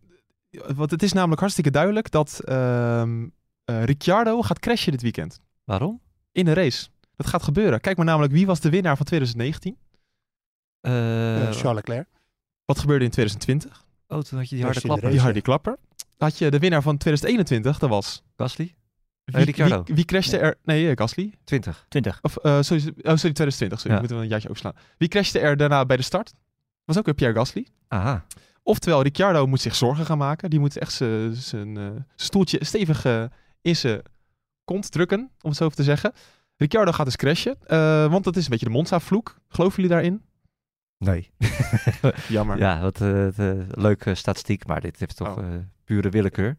want 0.74 0.90
het 0.90 1.02
is 1.02 1.12
namelijk 1.12 1.40
hartstikke 1.40 1.70
duidelijk 1.70 2.10
dat 2.10 2.40
ehm 2.44 3.26
eh, 3.64 3.84
Ricciardo 3.84 4.42
gaat 4.42 4.58
crashen 4.58 4.92
dit 4.92 5.02
weekend. 5.02 5.40
Waarom? 5.64 6.00
In 6.32 6.46
een 6.46 6.54
race. 6.54 6.88
Dat 7.16 7.26
gaat 7.26 7.42
gebeuren. 7.42 7.80
Kijk 7.80 7.96
maar 7.96 8.06
namelijk, 8.06 8.32
wie 8.32 8.46
was 8.46 8.60
de 8.60 8.70
winnaar 8.70 8.96
van 8.96 9.06
2019? 9.06 9.76
Eh, 10.80 10.92
Charles 10.92 11.74
Leclerc. 11.74 12.08
Wat 12.64 12.78
gebeurde 12.78 13.04
in 13.04 13.10
2020? 13.10 13.84
oh, 14.08 14.18
toen 14.18 14.38
had 14.38 14.48
je 14.48 14.54
die 14.54 14.64
harde 14.64 14.80
klapper. 14.80 15.10
Die 15.10 15.20
harde 15.20 15.40
klapper. 15.40 15.76
Had 16.18 16.38
je 16.38 16.50
de 16.50 16.58
winnaar 16.58 16.82
van 16.82 16.96
2021, 16.96 17.78
dat 17.78 17.90
was... 17.90 18.22
Gasly? 18.36 18.74
Wie, 19.24 19.44
Ricciardo. 19.44 19.82
wie, 19.84 19.94
wie 19.94 20.04
crashte 20.04 20.38
er... 20.38 20.54
Nee, 20.64 20.90
eh, 20.90 20.96
Gasly. 20.96 21.32
20. 21.44 21.86
20. 21.88 22.18
Of, 22.22 22.36
eh, 22.36 22.58
sorry, 22.60 22.82
oh, 22.86 22.92
sorry, 23.16 23.32
2020. 23.32 23.80
Sorry, 23.80 23.90
Ja. 23.96 24.02
ik 24.02 24.08
moet 24.08 24.10
er 24.10 24.22
een 24.22 24.28
jaartje 24.28 24.48
overslaan. 24.48 24.74
Wie 24.98 25.08
crashte 25.08 25.38
er 25.38 25.56
daarna 25.56 25.86
bij 25.86 25.96
de 25.96 26.02
start? 26.02 26.32
Was 26.84 26.98
ook 26.98 27.04
weer 27.04 27.14
Pierre 27.14 27.36
Gasly. 27.36 27.66
Aha. 27.88 28.24
Oftewel, 28.62 29.02
Ricciardo 29.02 29.46
moet 29.46 29.60
zich 29.60 29.74
zorgen 29.74 30.06
gaan 30.06 30.18
maken. 30.18 30.50
Die 30.50 30.58
moet 30.60 30.76
echt 30.78 30.92
zijn 30.92 31.32
eh, 31.32 31.36
zijn 31.40 32.06
stoeltje 32.16 32.64
stevig 32.64 33.04
in 33.62 33.76
zijn 33.76 34.02
kont 34.64 34.90
drukken, 34.90 35.30
om 35.40 35.48
het 35.48 35.56
zo 35.58 35.64
even 35.64 35.76
te 35.76 35.82
zeggen. 35.82 36.12
Ricciardo 36.56 36.92
gaat 36.92 37.06
dus 37.06 37.16
crashen, 37.16 37.56
eh, 37.66 38.06
want 38.10 38.24
dat 38.24 38.36
is 38.36 38.44
een 38.44 38.50
beetje 38.50 38.66
de 38.66 38.72
Monza-vloek. 38.72 39.36
Geloven 39.48 39.76
jullie 39.82 39.90
daarin? 39.90 40.22
Nee. 41.04 41.30
Jammer. 42.28 42.58
Ja, 42.58 42.80
wat 42.80 43.00
eh, 43.00 43.12
het, 43.12 43.38
eh, 43.38 43.50
leuke 43.70 44.14
statistiek, 44.14 44.66
maar 44.66 44.80
dit 44.80 44.98
heeft 44.98 45.16
toch 45.16 45.36
Oh. 45.38 45.44
eh, 45.44 45.50
pure 45.84 46.08
willekeur. 46.08 46.56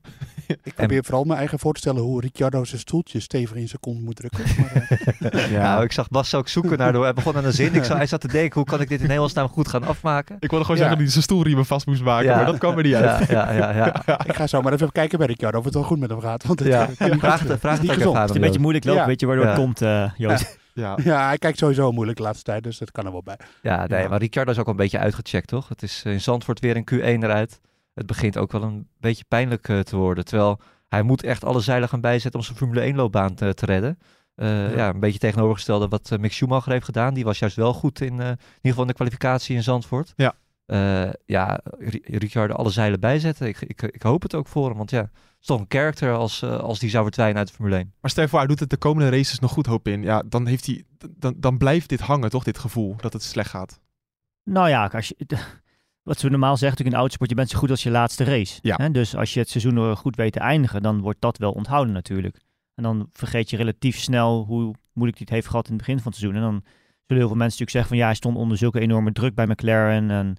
Ik 0.64 0.74
probeer 0.76 1.04
vooral 1.04 1.24
me 1.24 1.36
eigen 1.36 1.60
voor 1.60 1.74
te 1.74 1.80
stellen 1.80 2.02
hoe 2.02 2.22
Ricciardo 2.22 2.64
zijn 2.64 2.80
stoeltje 2.80 3.20
stevig 3.20 3.56
in 3.58 3.68
zijn 3.68 3.80
kont 3.80 4.02
moet 4.02 4.16
drukken. 4.16 4.44
Maar, 4.62 4.88
eh, 5.32 5.52
Ja. 5.52 5.62
Nou, 5.62 5.84
ik 5.84 5.92
zag 5.92 6.08
Bas 6.10 6.36
ook 6.36 6.48
zoeken 6.48 6.78
naar 6.78 6.92
de... 6.92 7.00
Hij 7.00 7.14
begon 7.14 7.36
aan 7.36 7.46
een 7.46 7.54
zin. 7.54 7.74
Ik 7.76 7.84
zag, 7.84 7.98
hij 7.98 8.06
zat 8.06 8.22
te 8.22 8.28
denken, 8.28 8.54
hoe 8.60 8.64
kan 8.70 8.82
ik 8.82 8.90
dit 8.90 9.02
in 9.02 9.10
hemelsnaam 9.10 9.48
goed 9.48 9.68
gaan 9.68 9.84
afmaken? 9.84 10.36
Ik 10.40 10.50
wilde 10.50 10.66
gewoon 10.66 10.82
Ja. 10.82 10.88
zeggen 10.88 10.90
dat 10.90 10.98
hij 10.98 11.08
zijn 11.10 11.24
stoelriemen 11.24 11.66
vast 11.66 11.86
moest 11.86 12.02
maken, 12.04 12.30
maar 12.36 12.46
dat 12.46 12.58
kwam 12.58 12.78
er 12.78 12.84
niet 12.84 12.94
uit. 12.96 13.28
Ja, 13.28 13.52
ja, 13.52 13.72
ja. 13.72 14.02
ja. 14.06 14.26
ik 14.26 14.36
ga 14.36 14.48
zo 14.48 14.62
maar 14.62 14.74
even 14.74 14.92
kijken 14.92 15.18
bij 15.18 15.28
Ricciardo 15.28 15.58
of 15.58 15.66
het 15.66 15.74
wel 15.74 15.84
goed 15.84 16.00
met 16.00 16.10
hem 16.10 16.20
gaat. 16.20 16.44
Want 16.46 16.60
het, 16.60 16.68
ja. 16.68 16.88
Vraag 16.98 17.40
goed, 17.40 17.50
het, 17.50 17.60
vraag 17.60 17.72
het 17.78 17.84
is 17.84 17.90
het 17.90 17.98
niet 17.98 18.08
gezond. 18.08 18.36
een 18.36 18.42
beetje 18.42 18.60
moeilijk 18.60 18.86
loopt, 18.86 19.00
Ja. 19.00 19.06
weet 19.06 19.20
je 19.20 19.26
waardoor 19.26 19.46
Ja. 19.46 19.52
het 19.52 19.60
komt, 19.60 19.82
eh, 19.82 20.12
Joost. 20.18 20.58
Ja. 20.76 20.98
Ja, 21.04 21.28
hij 21.28 21.38
kijkt 21.38 21.58
sowieso 21.58 21.92
moeilijk 21.92 22.18
de 22.18 22.24
laatste 22.24 22.44
tijd, 22.44 22.64
dus 22.64 22.78
dat 22.78 22.92
kan 22.92 23.06
er 23.06 23.12
wel 23.12 23.24
bij. 23.24 23.40
Ja, 23.62 23.88
nee, 23.88 24.02
Ja. 24.02 24.08
maar 24.10 24.20
Ricciardo 24.20 24.52
is 24.52 24.58
ook 24.60 24.66
al 24.66 24.72
een 24.72 24.78
beetje 24.78 25.00
uitgecheckt, 25.00 25.48
toch? 25.48 25.68
Het 25.70 25.84
is 25.84 26.02
eh, 26.06 26.12
in 26.12 26.22
Zandvoort 26.22 26.60
weer 26.60 26.76
een 26.76 26.88
Q1 26.94 27.24
eruit. 27.24 27.60
Het 27.94 28.06
begint 28.06 28.38
ook 28.38 28.52
wel 28.52 28.64
een 28.64 28.88
beetje 29.00 29.24
pijnlijk 29.28 29.70
eh, 29.70 29.80
te 29.80 29.96
worden. 29.96 30.26
Terwijl 30.26 30.60
hij 30.88 31.02
moet 31.02 31.24
echt 31.24 31.44
alle 31.44 31.60
zeilen 31.60 31.90
gaan 31.90 32.02
bijzetten 32.02 32.40
om 32.40 32.46
zijn 32.46 32.58
Formule 32.58 32.94
1-loopbaan 32.94 33.36
te, 33.36 33.54
te 33.54 33.66
redden. 33.66 33.98
Eh, 34.36 34.76
ja. 34.76 34.90
een 34.90 35.00
beetje 35.00 35.20
tegenovergestelde 35.20 35.88
wat 35.88 36.12
eh, 36.12 36.20
Mick 36.20 36.32
Schumacher 36.34 36.72
heeft 36.72 36.86
gedaan. 36.86 37.14
Die 37.14 37.24
was 37.24 37.40
juist 37.40 37.56
wel 37.56 37.74
goed 37.74 38.02
in, 38.02 38.20
eh, 38.20 38.28
in 38.28 38.38
ieder 38.38 38.38
geval 38.62 38.82
in 38.82 38.88
de 38.88 38.94
kwalificatie 38.94 39.56
in 39.56 39.64
Zandvoort. 39.64 40.14
Ja. 40.16 40.34
Eh, 40.66 41.10
ja, 41.26 41.60
Ri- 41.80 42.02
Ricciardo 42.04 42.54
alle 42.54 42.70
zeilen 42.70 43.00
bijzetten. 43.00 43.48
Ik, 43.48 43.62
ik, 43.62 43.82
ik 43.82 44.02
hoop 44.02 44.22
het 44.22 44.36
ook 44.36 44.48
voor 44.48 44.68
hem, 44.68 44.78
want 44.78 44.90
ja, 44.90 45.02
het 45.02 45.12
is 45.42 45.46
toch 45.46 45.60
een 45.60 45.66
character 45.68 46.14
als, 46.14 46.42
eh, 46.42 46.60
als 46.60 46.80
die 46.80 46.90
zou 46.90 47.04
verdwijnen 47.04 47.38
uit 47.38 47.48
de 47.48 47.54
Formule 47.54 47.76
1. 47.76 47.94
Maar 48.02 48.12
stel 48.12 48.28
voor, 48.28 48.40
hij 48.40 48.48
doet 48.48 48.60
het 48.60 48.70
de 48.70 48.78
komende 48.78 49.10
races 49.10 49.40
nog 49.40 49.52
goed, 49.52 49.66
hoop 49.66 49.88
in. 49.88 50.02
Ja, 50.04 50.24
dan, 50.26 50.46
heeft 50.48 50.66
hij, 50.66 50.84
dan, 51.10 51.36
dan 51.38 51.58
blijft 51.58 51.90
dit 51.90 52.00
hangen, 52.00 52.30
toch? 52.30 52.44
Dit 52.44 52.58
gevoel 52.58 52.96
dat 52.98 53.14
het 53.14 53.24
slecht 53.24 53.50
gaat. 53.50 53.80
Nou 54.44 54.70
ja, 54.70 54.86
als 54.94 55.08
je, 55.08 55.16
wat 56.04 56.20
ze 56.20 56.30
normaal 56.30 56.58
zeggen 56.58 56.70
natuurlijk 56.70 56.96
in 56.96 57.00
autosport, 57.00 57.30
je 57.30 57.36
bent 57.36 57.50
zo 57.50 57.58
goed 57.58 57.70
als 57.70 57.84
je 57.84 57.90
laatste 57.90 58.24
race. 58.24 58.60
Ja. 58.62 58.76
Hè? 58.76 58.92
Dus 58.92 59.16
als 59.16 59.34
je 59.34 59.40
het 59.40 59.50
seizoen 59.50 59.96
goed 59.96 60.16
weet 60.16 60.34
te 60.34 60.40
eindigen, 60.40 60.82
dan 60.82 61.02
wordt 61.02 61.22
dat 61.22 61.38
wel 61.38 61.52
onthouden 61.52 61.94
natuurlijk. 61.94 62.40
En 62.76 62.84
dan 62.84 63.10
vergeet 63.14 63.50
je 63.50 63.58
relatief 63.58 63.98
snel 64.00 64.44
hoe 64.44 64.74
moeilijk 64.94 65.18
hij 65.18 65.28
het 65.28 65.30
heeft 65.30 65.48
gehad 65.48 65.66
in 65.66 65.74
het 65.74 65.82
begin 65.82 66.00
van 66.00 66.12
het 66.12 66.20
seizoen. 66.20 66.42
En 66.42 66.50
dan 66.52 66.64
zullen 67.06 67.24
heel 67.24 67.28
veel 67.28 67.38
mensen 67.38 67.60
natuurlijk 67.60 67.72
zeggen 67.72 67.90
van 67.90 67.98
ja, 67.98 68.06
hij 68.06 68.16
stond 68.16 68.38
onder 68.38 68.58
zulke 68.58 68.80
enorme 68.80 69.12
druk 69.12 69.36
bij 69.36 69.46
McLaren. 69.46 70.12
En 70.12 70.38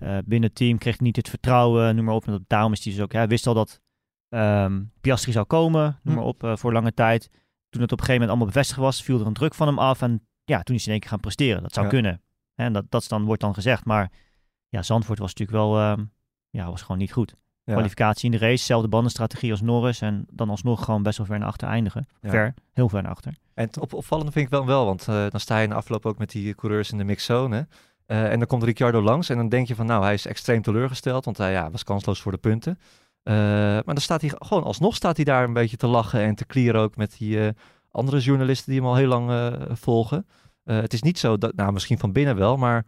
binnen 0.00 0.42
het 0.48 0.54
team 0.54 0.78
kreeg 0.78 0.96
hij 0.96 1.06
niet 1.06 1.16
het 1.16 1.28
vertrouwen, 1.28 1.96
noem 1.96 2.04
maar 2.04 2.14
op. 2.14 2.26
En 2.26 2.32
dat- 2.32 2.42
daarom 2.46 2.72
is 2.72 2.84
hij 2.84 2.92
dus 2.92 3.02
ook, 3.02 3.12
hij 3.12 3.28
wist 3.28 3.46
al 3.46 3.54
dat 3.54 3.80
ehm, 4.28 4.82
Piastri 5.00 5.32
zou 5.32 5.44
komen, 5.46 5.82
noem 6.02 6.14
Hm. 6.14 6.20
maar 6.20 6.28
op, 6.28 6.44
eh, 6.44 6.56
voor 6.56 6.72
lange 6.72 6.94
tijd. 6.94 7.28
Toen 7.68 7.82
het 7.82 7.92
op 7.92 7.98
een 7.98 8.04
gegeven 8.04 8.12
moment 8.12 8.28
allemaal 8.30 8.46
bevestigd 8.46 8.80
was, 8.80 9.02
viel 9.02 9.20
er 9.20 9.26
een 9.26 9.32
druk 9.32 9.54
van 9.54 9.66
hem 9.66 9.78
af. 9.78 10.02
En 10.02 10.26
ja, 10.44 10.62
toen 10.62 10.74
is 10.74 10.84
hij 10.84 10.86
in 10.86 10.92
één 10.92 11.00
keer 11.00 11.10
gaan 11.10 11.20
presteren. 11.20 11.62
Dat 11.62 11.72
zou 11.72 11.86
Ja. 11.86 11.92
kunnen. 11.92 12.22
En 12.54 12.72
dat, 12.72 12.84
dat 12.88 13.08
dan, 13.08 13.24
wordt 13.24 13.40
dan 13.40 13.54
gezegd. 13.54 13.84
Maar 13.84 14.10
ja, 14.68 14.82
Zandvoort 14.82 15.18
was 15.18 15.34
natuurlijk 15.34 15.58
wel, 15.58 15.78
ehm, 15.78 16.04
ja, 16.50 16.70
was 16.70 16.82
gewoon 16.82 16.98
niet 16.98 17.12
goed. 17.12 17.34
Ja. 17.64 17.72
Kwalificatie 17.72 18.24
in 18.32 18.38
de 18.38 18.46
race, 18.46 18.64
zelfde 18.64 18.88
bandenstrategie 18.88 19.50
als 19.50 19.60
Norris. 19.60 20.00
En 20.00 20.26
dan 20.32 20.50
alsnog 20.50 20.84
gewoon 20.84 21.02
best 21.02 21.18
wel 21.18 21.26
ver 21.26 21.38
naar 21.38 21.48
achter 21.48 21.68
eindigen. 21.68 22.06
Ja. 22.20 22.30
Ver, 22.30 22.54
heel 22.72 22.88
ver 22.88 23.02
naar 23.02 23.10
achter. 23.10 23.34
En 23.54 23.66
het 23.66 23.78
op, 23.78 23.92
opvallende 23.92 24.32
vind 24.32 24.44
ik 24.44 24.50
wel 24.50 24.66
wel, 24.66 24.84
want 24.84 25.08
eh, 25.08 25.26
dan 25.30 25.40
sta 25.40 25.56
je 25.56 25.64
in 25.64 25.68
de 25.70 25.74
afloop 25.76 26.06
ook 26.06 26.18
met 26.18 26.30
die 26.30 26.54
coureurs 26.54 26.90
in 26.90 26.98
de 26.98 27.04
mixzone. 27.04 27.68
Eh, 28.06 28.32
en 28.32 28.38
dan 28.38 28.46
komt 28.48 28.62
Ricciardo 28.62 29.02
langs 29.02 29.28
en 29.28 29.36
dan 29.36 29.48
denk 29.48 29.68
je 29.68 29.74
van 29.74 29.86
nou, 29.86 30.04
hij 30.04 30.14
is 30.14 30.26
extreem 30.26 30.62
teleurgesteld, 30.62 31.24
want 31.24 31.36
hij 31.36 31.52
ja, 31.52 31.70
was 31.70 31.84
kansloos 31.84 32.20
voor 32.20 32.32
de 32.32 32.38
punten. 32.38 32.78
Eh, 33.22 33.34
maar 33.34 33.84
dan 33.84 33.96
staat 33.96 34.20
hij 34.20 34.32
gewoon 34.38 34.62
alsnog 34.64 34.94
staat 34.96 35.16
hij 35.16 35.24
daar 35.24 35.44
een 35.44 35.52
beetje 35.52 35.76
te 35.76 35.86
lachen 35.86 36.20
en 36.20 36.34
te 36.34 36.44
klieren 36.46 36.80
ook 36.80 36.96
met 36.96 37.16
die 37.18 37.40
eh, 37.40 37.48
andere 37.90 38.18
journalisten 38.18 38.72
die 38.72 38.80
hem 38.80 38.88
al 38.90 38.96
heel 38.96 39.08
lang 39.08 39.54
volgen. 39.72 40.26
Het 40.64 40.92
is 40.92 41.02
niet 41.02 41.18
zo 41.18 41.38
dat, 41.38 41.54
nou 41.54 41.72
misschien 41.72 41.98
van 41.98 42.12
binnen 42.12 42.36
wel, 42.36 42.56
maar 42.56 42.86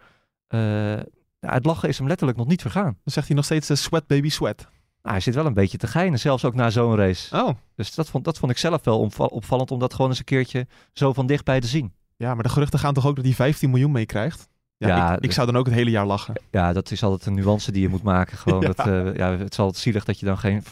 ja, 1.41 1.53
het 1.53 1.65
lachen 1.65 1.89
is 1.89 1.99
hem 1.99 2.07
letterlijk 2.07 2.39
nog 2.39 2.47
niet 2.47 2.61
vergaan. 2.63 2.85
Dan 2.85 3.13
zegt 3.13 3.27
hij 3.27 3.37
nog 3.37 3.45
steeds 3.45 3.83
sweat 3.83 4.07
baby 4.07 4.29
sweat. 4.29 4.59
Nou, 5.03 5.15
hij 5.15 5.21
zit 5.21 5.35
wel 5.35 5.47
een 5.47 5.55
beetje 5.55 5.79
te 5.79 5.87
geinen, 5.87 6.19
zelfs 6.19 6.45
ook 6.45 6.55
na 6.55 6.71
zo'n 6.71 6.97
race. 6.97 7.37
Oh, 7.37 7.51
Dus 7.75 7.95
dat 7.95 8.09
vond, 8.09 8.25
dat 8.25 8.39
vond 8.39 8.53
ik 8.53 8.59
zelf 8.59 8.85
wel 8.85 8.99
opval- 9.01 9.27
opvallend 9.27 9.71
om 9.71 9.79
dat 9.79 9.95
gewoon 9.95 10.11
eens 10.11 10.19
een 10.19 10.25
keertje 10.25 10.67
zo 10.93 11.13
van 11.13 11.27
dichtbij 11.27 11.61
te 11.61 11.67
zien. 11.67 11.93
ja, 12.17 12.35
maar 12.35 12.43
de 12.43 12.49
geruchten 12.49 12.79
gaan 12.79 12.95
toch 12.95 13.07
ook 13.07 13.17
dat 13.17 13.25
hij 13.25 13.35
15 13.35 13.71
miljoen 13.71 13.91
meekrijgt? 13.93 14.49
Ja, 14.79 14.89
Ja, 14.89 15.17
ik, 15.17 15.25
ik 15.25 15.33
zou 15.33 15.47
dan 15.47 15.57
ook 15.57 15.67
het 15.67 15.75
hele 15.75 15.91
jaar 15.91 16.07
lachen. 16.07 16.35
Ja, 16.51 16.73
dat 16.73 16.91
is 16.91 17.03
altijd 17.03 17.27
een 17.27 17.35
nuance 17.35 17.73
die 17.73 17.83
je 17.83 17.89
moet 17.89 18.03
maken. 18.03 18.39
Gewoon 18.39 18.61
Ja. 18.67 18.67
dat, 18.67 18.87
eh, 18.87 19.15
ja, 19.17 19.37
het 19.37 19.53
is 19.53 19.59
altijd 19.59 19.83
zielig 19.83 20.05
dat 20.05 20.21
je 20.21 20.27
dan 20.27 20.39
geen 20.39 20.63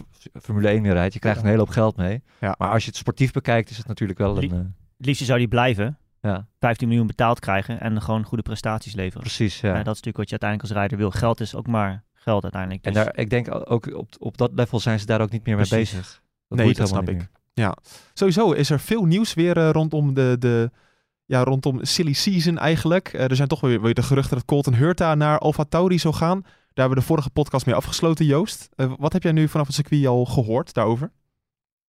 Formule 0.43 0.69
1 0.69 0.83
meer 0.83 0.93
rijdt. 0.93 1.15
Je 1.15 1.19
krijgt 1.21 1.39
Ja. 1.39 1.45
een 1.45 1.51
hele 1.51 1.63
hoop 1.65 1.73
geld 1.73 1.97
mee. 1.97 2.23
Ja. 2.41 2.55
Maar 2.59 2.71
als 2.71 2.83
je 2.83 2.89
het 2.89 2.99
sportief 2.99 3.33
bekijkt, 3.33 3.71
is 3.71 3.77
het 3.77 3.87
natuurlijk 3.87 4.19
wel 4.19 4.31
een... 4.37 4.39
Lie- 4.41 4.51
eh, 4.51 4.57
Het 4.97 5.07
liefst 5.07 5.25
zou 5.25 5.39
hij 5.39 5.49
blijven, 5.49 5.99
ja, 6.21 6.47
15 6.59 6.89
miljoen 6.89 7.07
betaald 7.07 7.41
krijgen 7.41 7.81
en 7.81 8.03
gewoon 8.03 8.25
goede 8.25 8.43
prestaties 8.43 8.95
leveren. 8.95 9.21
precies. 9.21 9.61
Ja. 9.61 9.69
Ja, 9.69 9.75
dat 9.75 9.95
is 9.95 10.03
natuurlijk 10.03 10.17
wat 10.17 10.25
je 10.31 10.31
uiteindelijk 10.41 10.71
als 10.71 10.79
rijder 10.79 10.99
wil. 10.99 11.11
Geld 11.11 11.41
is 11.41 11.55
ook 11.55 11.67
maar 11.67 12.05
geld 12.15 12.43
uiteindelijk. 12.43 12.85
en 12.85 12.93
Dus 12.93 13.05
daar, 13.05 13.17
ik 13.19 13.31
denk 13.31 13.47
ook 13.71 13.95
op, 13.97 14.09
op 14.19 14.37
dat 14.39 14.51
level 14.55 14.81
zijn 14.81 15.01
ze 15.01 15.07
daar 15.07 15.21
ook 15.21 15.31
niet 15.31 15.47
meer 15.47 15.57
mee 15.57 15.69
bezig. 15.69 16.23
Dat 16.49 16.59
Nee, 16.59 16.75
dat 16.75 16.89
snap 16.89 17.09
ik. 17.09 17.29
meer. 17.55 17.75
Sowieso 18.15 18.53
is 18.53 18.71
er 18.71 18.81
veel 18.81 19.05
nieuws 19.05 19.35
weer 19.35 19.57
eh, 19.57 19.71
rondom 19.71 20.15
de, 20.15 20.37
de 20.39 20.71
ja, 21.27 21.45
rondom 21.45 21.85
silly 21.85 22.13
season 22.13 22.59
eigenlijk. 22.59 23.09
Eh, 23.09 23.31
er 23.31 23.37
zijn 23.37 23.49
toch 23.49 23.61
weer, 23.61 23.81
weer 23.81 23.95
de 23.95 24.03
geruchten 24.03 24.37
dat 24.37 24.45
Colton 24.45 24.75
Hurta 24.75 25.15
naar 25.15 25.39
Alfa 25.39 25.65
Tauri 25.65 25.99
zou 25.99 26.15
gaan. 26.15 26.41
Daar 26.41 26.85
hebben 26.87 26.95
we 26.95 27.01
de 27.01 27.07
vorige 27.07 27.31
podcast 27.31 27.67
mee 27.67 27.75
afgesloten, 27.75 28.25
Joost. 28.25 28.69
Eh, 28.75 28.93
wat 28.99 29.13
heb 29.13 29.23
jij 29.23 29.33
nu 29.33 29.49
vanaf 29.49 29.67
het 29.67 29.77
circuit 29.77 30.07
al 30.07 30.25
gehoord 30.25 30.75
daarover? 30.75 31.11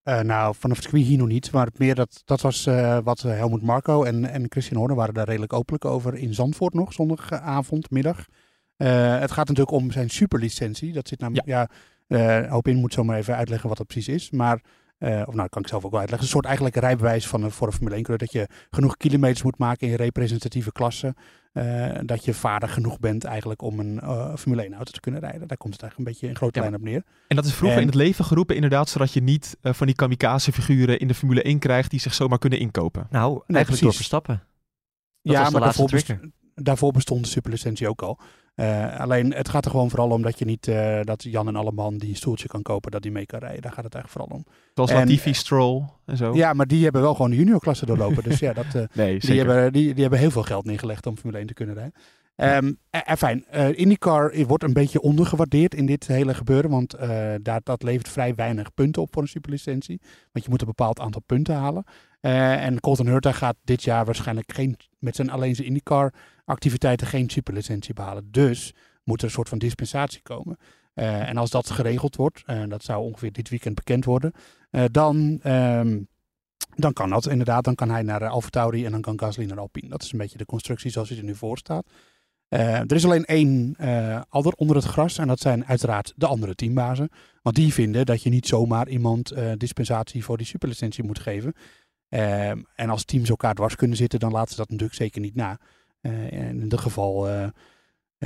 Eh, 0.04 0.20
nou, 0.20 0.56
vanaf 0.60 0.76
het 0.76 0.86
circuit 0.86 1.06
hier 1.06 1.18
nog 1.18 1.28
niet. 1.28 1.52
Maar 1.52 1.68
meer 1.78 1.96
dat, 1.96 2.22
dat 2.26 2.42
was 2.42 2.64
wat 3.04 3.22
Helmut 3.22 3.62
Marco 3.62 4.04
en, 4.04 4.26
en 4.26 4.46
Christian 4.50 4.78
Horner 4.78 4.96
waren 4.96 5.14
daar 5.14 5.26
redelijk 5.26 5.54
openlijk 5.54 5.86
over 5.86 6.16
in 6.16 6.34
Zandvoort 6.34 6.74
nog, 6.74 6.94
zondagavond, 6.94 7.90
middag. 7.90 8.26
Het 8.78 9.32
gaat 9.32 9.48
natuurlijk 9.48 9.72
om 9.72 9.92
zijn 9.92 10.10
superlicentie. 10.10 10.94
Dat 10.94 11.08
zit 11.08 11.20
namelijk, 11.20 11.48
ja, 11.48 11.70
eh 12.08 12.52
hoop 12.52 12.68
in 12.68 12.76
moet 12.76 12.94
zo 12.94 13.04
maar 13.04 13.18
even 13.18 13.36
uitleggen 13.36 13.70
wat 13.70 13.78
dat 13.78 13.88
precies 13.88 14.14
is. 14.16 14.32
Maar, 14.32 14.62
of 15.00 15.34
nou, 15.34 15.50
kan 15.50 15.62
ik 15.62 15.68
zelf 15.68 15.86
ook 15.86 15.92
wel 15.92 16.00
uitleggen. 16.00 16.28
Een 16.28 16.34
soort 16.34 16.46
eigenlijk 16.46 16.76
rijbewijs 16.76 17.28
van 17.28 17.44
een, 17.44 17.52
voor 17.52 17.68
een 17.68 17.74
Formule 17.74 17.96
1 17.96 18.04
coureur. 18.04 18.28
Dat 18.28 18.36
je 18.36 18.48
genoeg 18.72 18.98
kilometers 18.98 19.44
moet 19.44 19.58
maken 19.58 19.88
in 19.88 19.94
representatieve 19.96 20.72
klassen. 20.72 21.16
eh, 21.54 21.96
dat 22.06 22.26
je 22.26 22.34
vaardig 22.34 22.74
genoeg 22.74 23.00
bent 23.00 23.24
eigenlijk 23.24 23.62
om 23.62 23.80
een 23.80 24.00
eh, 24.00 24.36
Formule 24.36 24.62
1 24.64 24.74
auto 24.74 24.92
te 24.92 25.00
kunnen 25.00 25.22
rijden. 25.22 25.48
Daar 25.48 25.58
komt 25.58 25.74
het 25.74 25.82
eigenlijk 25.82 25.98
een 25.98 26.16
beetje 26.16 26.28
in 26.34 26.36
grote 26.36 26.60
Ja, 26.60 26.66
lijn 26.66 26.76
op 26.78 26.82
neer. 26.82 27.04
En 27.28 27.36
dat 27.36 27.46
is 27.46 27.54
vroeger 27.54 27.76
En- 27.78 27.84
in 27.84 27.88
het 27.90 27.98
leven 27.98 28.26
geroepen 28.26 28.56
inderdaad, 28.56 28.90
zodat 28.90 29.14
je 29.14 29.22
niet 29.22 29.58
eh, 29.62 29.74
van 29.74 29.88
die 29.88 29.96
kamikaze-figuren 29.96 31.00
in 31.00 31.08
de 31.08 31.14
Formule 31.14 31.42
1 31.42 31.60
krijgt 31.60 31.90
die 31.92 32.00
zich 32.00 32.14
zomaar 32.14 32.38
kunnen 32.40 32.60
inkopen. 32.60 33.08
Nou, 33.10 33.30
eigenlijk 33.30 33.66
precies. 33.66 33.82
door 33.82 33.94
Verstappen. 33.94 34.44
Dat 35.22 35.34
ja, 35.34 35.40
was 35.40 35.48
de 35.48 35.54
maar 35.54 35.62
laatste 35.68 35.82
daarvoor, 35.88 36.16
best- 36.18 36.32
daarvoor 36.66 36.92
bestond 36.92 37.24
de 37.24 37.30
superlicentie 37.30 37.90
ook 37.90 38.02
al. 38.02 38.20
Eh, 38.58 39.00
alleen 39.00 39.34
het 39.34 39.50
gaat 39.50 39.66
er 39.66 39.72
gewoon 39.72 39.90
vooral 39.90 40.10
om 40.10 40.22
dat 40.22 40.40
je 40.40 40.46
niet 40.46 40.68
eh, 40.68 41.00
dat 41.02 41.24
Jan 41.24 41.48
en 41.48 41.56
Alleman 41.56 41.98
die 41.98 42.10
een 42.10 42.16
stoeltje 42.16 42.48
kan 42.48 42.62
kopen, 42.62 42.92
dat 42.92 43.02
die 43.02 43.12
mee 43.12 43.26
kan 43.26 43.40
rijden. 43.40 43.62
Daar 43.62 43.72
gaat 43.72 43.84
het 43.84 43.94
eigenlijk 43.94 44.24
vooral 44.24 44.46
om. 44.46 44.54
Zoals 44.74 44.92
En- 44.92 44.98
Latifi, 44.98 45.34
Stroll 45.34 45.84
en 46.06 46.18
zo. 46.18 46.36
Ja, 46.36 46.54
maar 46.54 46.68
die 46.68 46.84
hebben 46.84 47.02
wel 47.02 47.16
gewoon 47.16 47.30
de 47.30 47.38
juniorklasse 47.38 47.86
doorlopen. 47.86 48.24
dus 48.24 48.40
ja, 48.40 48.54
dat, 48.54 48.66
eh, 48.76 48.84
nee, 48.94 49.20
die, 49.20 49.38
hebben, 49.38 49.74
die, 49.74 49.94
die 49.94 50.02
hebben 50.02 50.20
heel 50.20 50.32
veel 50.32 50.44
geld 50.44 50.66
neergelegd 50.66 51.06
om 51.06 51.18
Formule 51.18 51.38
1 51.38 51.48
te 51.48 51.54
kunnen 51.54 51.76
rijden. 51.76 51.94
Ehm 52.36 52.72
en, 52.90 53.18
fijn, 53.18 53.46
IndyCar 53.76 54.46
wordt 54.48 54.64
een 54.64 54.74
beetje 54.74 55.02
ondergewaardeerd 55.02 55.76
in 55.76 55.86
dit 55.86 56.08
hele 56.08 56.34
gebeuren. 56.34 56.70
Want 56.70 56.96
daar, 57.42 57.62
dat 57.64 57.84
levert 57.84 58.10
vrij 58.10 58.36
weinig 58.36 58.74
punten 58.74 59.02
op 59.02 59.14
voor 59.14 59.22
een 59.22 59.28
superlicentie. 59.28 60.02
Want 60.32 60.46
je 60.46 60.52
moet 60.52 60.62
een 60.62 60.68
bepaald 60.68 61.00
aantal 61.00 61.22
punten 61.26 61.56
halen. 61.56 61.84
En 62.20 62.80
Colton 62.80 63.08
Hurta 63.08 63.32
gaat 63.32 63.56
dit 63.64 63.84
jaar 63.84 64.06
waarschijnlijk 64.06 64.54
geen, 64.54 64.78
met 65.00 65.16
zijn 65.16 65.30
alleen 65.30 65.56
zijn 65.56 65.68
IndyCar 65.68 66.14
activiteiten 66.48 67.08
geen 67.08 67.30
superlicentie 67.30 67.94
behalen. 67.94 68.32
Dus 68.32 68.74
moet 69.04 69.20
er 69.20 69.26
een 69.26 69.32
soort 69.32 69.50
van 69.50 69.58
dispensatie 69.58 70.22
komen. 70.22 70.58
Eh, 70.94 71.30
en 71.30 71.38
als 71.38 71.50
dat 71.50 71.70
geregeld 71.70 72.16
wordt, 72.16 72.44
en 72.46 72.70
dat 72.70 72.84
zou 72.84 73.04
ongeveer 73.04 73.32
dit 73.32 73.50
weekend 73.50 73.76
bekend 73.76 74.06
worden, 74.06 74.32
eh, 74.70 74.84
dan, 74.92 75.40
ehm, 75.44 76.00
dan 76.76 76.94
kan 76.94 77.10
dat 77.10 77.28
inderdaad. 77.28 77.64
Dan 77.64 77.76
kan 77.76 77.90
hij 77.90 78.02
naar 78.02 78.28
AlphaTauri 78.28 78.86
en 78.86 78.92
dan 78.92 79.02
kan 79.02 79.20
Gasly 79.20 79.46
naar 79.46 79.60
Alpine. 79.60 79.90
Dat 79.90 80.04
is 80.04 80.12
een 80.12 80.18
beetje 80.18 80.38
de 80.38 80.46
constructie 80.46 80.92
zoals 80.92 81.10
hij 81.10 81.18
er 81.18 81.24
nu 81.24 81.36
voor 81.36 81.58
staat. 81.58 81.86
Eh, 82.48 82.80
er 82.80 82.92
is 82.92 83.06
alleen 83.06 83.26
één 83.26 83.76
eh 83.78 84.22
adder 84.30 84.54
onder 84.54 84.76
het 84.76 84.86
gras 84.86 85.18
en 85.18 85.28
dat 85.28 85.40
zijn 85.40 85.66
uiteraard 85.66 86.14
de 86.16 86.28
andere 86.28 86.56
teambazen. 86.56 87.10
Want 87.42 87.56
die 87.56 87.74
vinden 87.74 88.06
dat 88.06 88.24
je 88.24 88.30
niet 88.30 88.48
zomaar 88.48 88.90
iemand 88.90 89.32
eh, 89.32 89.52
dispensatie 89.58 90.24
voor 90.24 90.38
die 90.38 90.46
superlicentie 90.46 91.04
moet 91.04 91.20
geven. 91.20 91.54
Ehm, 92.10 92.62
en 92.76 92.90
als 92.90 93.04
teams 93.04 93.30
elkaar 93.30 93.54
dwars 93.54 93.76
kunnen 93.76 93.98
zitten, 93.98 94.20
dan 94.20 94.32
laten 94.32 94.50
ze 94.50 94.58
dat 94.58 94.70
natuurlijk 94.70 94.98
zeker 94.98 95.22
niet 95.22 95.36
na. 95.36 95.60
Eh, 96.08 96.50
in 96.50 96.70
dit 96.70 96.80
geval 96.80 97.28
eh, 97.28 97.44
eh, 97.44 97.50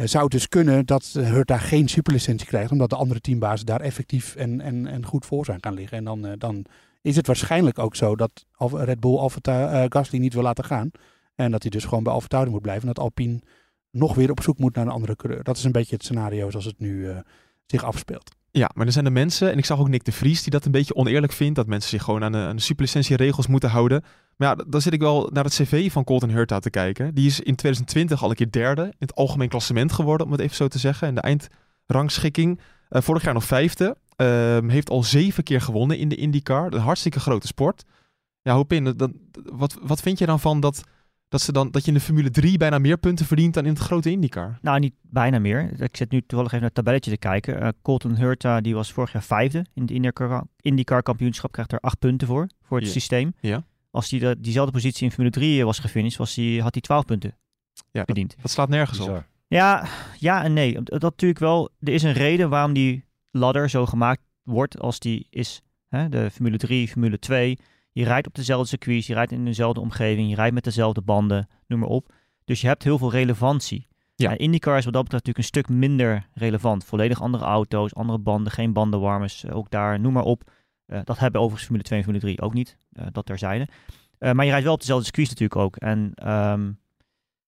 zou 0.06 0.24
het 0.24 0.32
dus 0.32 0.48
kunnen 0.48 0.86
dat 0.86 1.10
Hurta 1.14 1.58
geen 1.58 1.88
superlicentie 1.88 2.48
krijgt, 2.48 2.72
omdat 2.72 2.90
de 2.90 2.96
andere 2.96 3.22
teambazen 3.22 3.66
daar 3.66 3.82
effectief 3.82 4.36
en, 4.36 4.62
en, 4.62 4.88
en 4.88 5.06
goed 5.06 5.26
voor 5.26 5.46
zijn 5.46 5.64
gaan 5.64 5.74
liggen. 5.74 5.98
En 5.98 6.04
dan, 6.04 6.36
dan 6.38 6.66
is 7.02 7.16
het 7.16 7.28
waarschijnlijk 7.28 7.80
ook 7.80 7.96
zo 7.96 8.16
dat 8.16 8.46
Red 8.58 9.00
Bull 9.00 9.18
Alfa 9.18 9.86
Gasly 9.90 10.20
niet 10.20 10.34
wil 10.34 10.44
laten 10.44 10.64
gaan. 10.64 10.92
En 11.36 11.52
dat 11.52 11.62
hij 11.62 11.72
dus 11.72 11.86
gewoon 11.86 12.04
bij 12.04 12.14
Alfa 12.14 12.46
moet 12.46 12.62
blijven. 12.62 12.88
En 12.88 12.94
dat 12.94 13.04
Alpine 13.04 13.40
nog 13.92 14.16
weer 14.16 14.32
op 14.32 14.42
zoek 14.42 14.58
moet 14.58 14.76
naar 14.76 14.86
een 14.86 14.92
andere 14.92 15.16
coureur. 15.16 15.44
Dat 15.44 15.58
is 15.58 15.64
een 15.64 15.72
beetje 15.72 15.96
het 15.96 16.04
scenario 16.04 16.50
zoals 16.50 16.66
het 16.66 16.80
nu 16.80 17.10
zich 17.66 17.84
afspeelt. 17.84 18.32
Ja, 18.52 18.70
maar 18.74 18.86
er 18.86 18.92
zijn 18.92 19.06
de 19.06 19.12
mensen, 19.12 19.52
en 19.52 19.58
ik 19.58 19.66
zag 19.66 19.80
ook 19.80 19.90
Nick 19.90 20.04
de 20.04 20.12
Vries 20.12 20.42
die 20.42 20.52
dat 20.52 20.66
een 20.66 20.72
beetje 20.72 20.96
oneerlijk 20.96 21.34
vindt, 21.34 21.56
dat 21.56 21.68
mensen 21.68 21.90
zich 21.90 22.04
gewoon 22.04 22.24
aan 22.24 22.32
de, 22.32 22.38
aan 22.38 22.56
de 22.56 22.62
superlicentieregels 22.62 23.48
moeten 23.48 23.70
houden. 23.70 24.04
Maar 24.38 24.48
ja, 24.58 24.64
dan 24.68 24.82
zit 24.82 24.94
ik 24.94 25.00
wel 25.00 25.30
naar 25.34 25.44
het 25.44 25.54
cv 25.54 25.92
van 25.92 26.04
Colton 26.04 26.30
Hurta 26.30 26.60
te 26.60 26.70
kijken. 26.70 27.14
Die 27.14 27.26
is 27.26 27.40
in 27.40 27.56
2020 27.56 28.24
al 28.24 28.30
een 28.30 28.36
keer 28.36 28.52
derde 28.52 28.84
in 28.84 28.94
het 28.98 29.16
algemeen 29.16 29.50
klassement 29.50 29.92
geworden, 29.92 30.26
om 30.26 30.32
het 30.32 30.42
even 30.42 30.56
zo 30.56 30.68
te 30.68 30.80
zeggen. 30.80 31.08
In 31.08 31.16
de 31.16 31.22
eindrangschikking. 31.22 32.60
Eh, 32.90 33.02
vorig 33.02 33.24
jaar 33.24 33.34
nog 33.34 33.44
vijfde. 33.44 33.98
Ehm, 34.16 34.70
heeft 34.70 34.90
al 34.90 35.04
zeven 35.04 35.44
keer 35.44 35.62
gewonnen 35.62 35.98
in 35.98 36.10
de 36.10 36.16
IndyCar. 36.16 36.74
Een 36.74 36.80
hartstikke 36.80 37.20
grote 37.20 37.48
sport. 37.48 37.84
Ja, 38.42 38.54
hoop 38.54 38.74
in. 38.74 38.84
Dat, 38.84 39.12
wat, 39.44 39.78
wat 39.82 40.02
vind 40.02 40.20
je 40.20 40.26
dan 40.26 40.40
van 40.40 40.60
dat, 40.60 40.84
dat, 41.28 41.42
ze 41.42 41.52
dan, 41.52 41.72
dat 41.72 41.82
je 41.82 41.88
in 41.88 41.98
de 41.98 42.04
Formule 42.04 42.30
3 42.30 42.58
bijna 42.58 42.80
meer 42.80 42.98
punten 42.98 43.26
verdient 43.26 43.54
dan 43.54 43.66
in 43.66 43.74
het 43.74 43.82
grote 43.82 44.12
IndyCar? 44.12 44.58
Nou, 44.62 44.80
niet 44.80 44.94
bijna 45.02 45.40
meer. 45.40 45.82
Ik 45.82 45.98
zit 45.98 46.12
nu 46.12 46.22
toevallig 46.22 46.52
even 46.52 46.60
naar 46.60 46.72
het 46.74 46.74
tabelletje 46.74 47.12
te 47.12 47.18
kijken. 47.18 47.62
Eh, 47.62 47.68
Colton 47.82 48.16
Hurta, 48.16 48.62
die 48.62 48.76
was 48.76 48.92
vorig 48.92 49.12
jaar 49.12 49.24
vijfde 49.24 49.66
in 49.74 49.82
het 49.82 49.92
IndyCar, 49.92 50.44
IndyCar 50.60 51.04
kampioenschap, 51.04 51.52
krijgt 51.52 51.72
er 51.72 51.80
acht 51.80 52.00
punten 52.00 52.28
voor, 52.28 52.48
voor 52.62 52.80
het 52.80 52.90
systeem. 52.90 53.34
Ja. 53.40 53.64
Als 53.92 54.10
hij 54.10 54.20
de, 54.20 54.36
diezelfde 54.40 54.72
positie 54.72 55.04
in 55.04 55.12
Formule 55.12 55.34
3 55.34 55.66
was 55.66 55.80
gefinished, 55.80 56.18
was 56.18 56.36
hij, 56.36 56.58
had 56.58 56.74
hij 56.74 56.82
12 56.82 57.06
punten 57.06 57.38
Ja, 57.74 57.82
dat, 57.92 58.06
verdiend. 58.06 58.36
dat 58.42 58.52
slaat 58.52 58.70
nergens 58.70 59.00
op. 59.00 59.26
Ja, 59.48 59.88
ja 60.20 60.44
en 60.44 60.54
nee. 60.54 60.82
Dat 60.84 61.02
natuurlijk 61.02 61.40
wel. 61.40 61.70
Er 61.80 61.94
is 61.94 62.04
een 62.04 62.14
reden 62.14 62.50
waarom 62.50 62.74
die 62.74 63.06
ladder 63.32 63.70
zo 63.70 63.86
gemaakt 63.86 64.22
wordt 64.44 64.80
als 64.80 65.00
die 65.00 65.28
is. 65.30 65.62
Hè? 65.88 66.10
De 66.10 66.32
Formule 66.32 66.58
3, 66.58 66.88
Formule 66.88 67.20
2. 67.20 67.58
Je 67.92 68.04
rijdt 68.04 68.28
op 68.28 68.36
dezelfde 68.36 68.68
circuits, 68.68 69.08
je 69.08 69.14
rijdt 69.14 69.32
in 69.32 69.46
dezelfde 69.46 69.80
omgeving, 69.80 70.30
je 70.30 70.36
rijdt 70.36 70.54
met 70.54 70.64
dezelfde 70.64 71.02
banden, 71.02 71.48
noem 71.68 71.80
maar 71.80 71.90
op. 71.90 72.14
Dus 72.46 72.62
je 72.62 72.68
hebt 72.68 72.84
heel 72.84 72.98
veel 72.98 73.12
relevantie. 73.12 73.88
Ja. 74.16 74.38
IndyCar 74.38 74.78
is 74.78 74.84
wat 74.84 74.94
dat 74.94 75.04
betreft 75.04 75.26
natuurlijk 75.26 75.38
een 75.38 75.62
stuk 75.62 75.78
minder 75.78 76.28
relevant. 76.34 76.86
Volledig 76.86 77.22
andere 77.22 77.44
auto's, 77.44 77.96
andere 77.96 78.20
banden, 78.20 78.52
geen 78.52 78.74
bandenwarmers, 78.74 79.44
eh, 79.44 79.56
ook 79.56 79.70
daar, 79.70 80.00
noem 80.00 80.14
maar 80.14 80.24
op. 80.24 80.52
Eh, 80.92 81.00
dat 81.04 81.20
hebben 81.20 81.42
overigens 81.42 81.66
Formule 81.66 81.88
2 81.88 82.00
en 82.00 82.06
Formule 82.06 82.26
3 82.26 82.42
ook 82.42 82.54
niet, 82.54 82.78
uh, 82.94 83.06
dat 83.12 83.26
terzijde. 83.26 83.68
Uh, 84.20 84.32
maar 84.32 84.46
je 84.46 84.52
rijdt 84.52 84.66
wel 84.66 84.74
op 84.74 84.80
dezelfde 84.80 85.06
circuits 85.06 85.30
natuurlijk 85.30 85.60
ook. 85.60 85.76
En 85.76 86.30
um, 86.32 86.80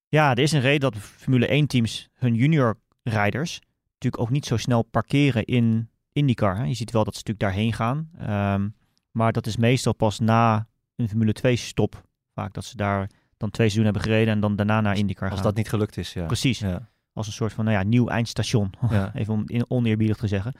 ja, 0.08 0.32
er 0.32 0.40
is 0.40 0.52
een 0.52 0.62
reden 0.62 0.92
dat 0.92 0.98
Formule 0.98 1.48
1 1.48 1.68
teams 1.68 2.10
hun 2.14 2.36
junior 2.36 2.78
rijders 3.04 3.62
natuurlijk 3.94 4.24
ook 4.24 4.30
niet 4.30 4.46
zo 4.46 4.58
snel 4.58 4.82
parkeren 4.82 5.46
in 5.46 5.90
IndyCar. 6.12 6.58
Hè. 6.58 6.64
Je 6.64 6.74
ziet 6.74 6.92
wel 6.92 7.04
dat 7.04 7.16
ze 7.16 7.20
natuurlijk 7.26 7.56
daarheen 7.56 7.74
gaan. 7.74 8.10
Um, 8.54 8.76
maar 9.12 9.32
dat 9.32 9.48
is 9.48 9.58
meestal 9.58 9.94
pas 9.94 10.20
na 10.20 10.68
een 10.96 11.10
Formule 11.10 11.34
2 11.34 11.56
stop. 11.56 12.04
Vaak 12.34 12.54
dat 12.54 12.66
ze 12.66 12.76
daar 12.76 13.10
dan 13.38 13.50
twee 13.50 13.70
seizoenen 13.70 13.94
hebben 13.94 14.12
gereden 14.12 14.34
en 14.34 14.40
dan 14.40 14.56
daarna 14.56 14.82
naar 14.82 14.98
IndyCar 14.98 15.28
gaan. 15.28 15.38
Als 15.38 15.46
dat 15.46 15.56
niet 15.56 15.70
gelukt 15.70 15.98
is, 15.98 16.14
ja. 16.14 16.26
Precies. 16.26 16.60
Ja. 16.60 16.90
Als 17.14 17.28
een 17.28 17.34
soort 17.34 17.54
van 17.54 17.66
nou 17.66 17.78
ja, 17.78 17.84
nieuw 17.84 18.08
eindstation. 18.08 18.70
Ja. 18.90 19.12
Even 19.14 19.34
om 19.34 19.44
in 19.46 19.70
oneerbiedig 19.70 20.18
te 20.18 20.28
zeggen. 20.28 20.54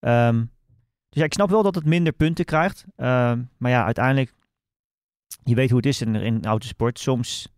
Um, 0.00 0.50
ja, 1.16 1.24
ik 1.24 1.32
snap 1.32 1.50
wel 1.50 1.62
dat 1.62 1.74
het 1.74 1.84
minder 1.84 2.12
punten 2.12 2.44
krijgt. 2.44 2.84
Um, 2.96 3.50
maar 3.56 3.70
ja, 3.70 3.84
uiteindelijk, 3.84 4.32
je 5.44 5.54
weet 5.54 5.68
hoe 5.68 5.78
het 5.78 5.86
is 5.86 6.00
in, 6.00 6.14
in 6.14 6.44
autosport. 6.44 6.98
Soms 6.98 7.48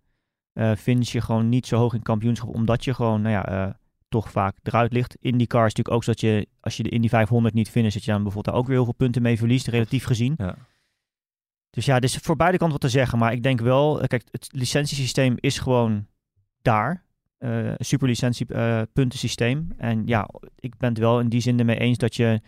uh, 0.55 0.75
finish 0.75 1.13
je 1.13 1.21
gewoon 1.21 1.49
niet 1.49 1.67
zo 1.67 1.77
hoog 1.77 1.95
in 1.95 2.03
kampioenschap, 2.03 2.55
omdat 2.55 2.85
je 2.85 2.95
gewoon, 2.95 3.23
nou 3.23 3.35
ja, 3.35 3.67
uh, 3.67 3.75
toch 4.09 4.31
vaak 4.31 4.57
eruit 4.63 4.93
ligt. 4.93 5.17
IndyCar 5.21 5.67
is 5.67 5.75
natuurlijk 5.75 5.97
ook 5.97 6.05
zo 6.05 6.11
dat 6.11 6.21
je, 6.21 6.47
als 6.61 6.77
je 6.77 6.83
de 6.83 6.89
Indy 6.89 7.09
500 7.09 7.55
niet 7.55 7.71
finisht, 7.71 7.95
dat 7.95 8.05
je 8.05 8.11
dan 8.11 8.23
bijvoorbeeld 8.23 8.55
daar 8.55 8.63
ook 8.63 8.67
weer 8.67 8.77
heel 8.77 8.85
veel 8.85 8.95
punten 8.95 9.23
mee 9.23 9.39
verliest, 9.39 9.67
relatief 9.67 10.05
gezien. 10.05 10.35
Ja. 10.37 10.57
Dus 11.71 11.85
ja, 11.85 11.97
er 11.97 12.05
is 12.05 12.17
voor 12.17 12.37
beide 12.37 12.59
kanten 12.59 12.81
wat 12.81 12.91
te 12.91 12.99
zeggen. 12.99 13.19
Maar 13.19 13.33
ik 13.33 13.43
denk 13.43 13.61
wel, 13.61 14.07
kijk, 14.07 14.25
het 14.31 14.49
licentiesysteem 14.53 15.35
is 15.37 15.59
gewoon 15.59 16.07
daar. 16.63 17.07
Uh, 17.39 17.73
superlicentie 17.79 18.47
uh. 18.49 18.83
En 19.77 20.07
ja, 20.07 20.29
ik 20.55 20.77
ben 20.77 20.89
het 20.89 20.99
wel 20.99 21.21
in 21.21 21.29
die 21.29 21.41
zin 21.41 21.59
ermee 21.59 21.79
eens 21.79 21.99
dat 21.99 22.17
je, 22.17 22.41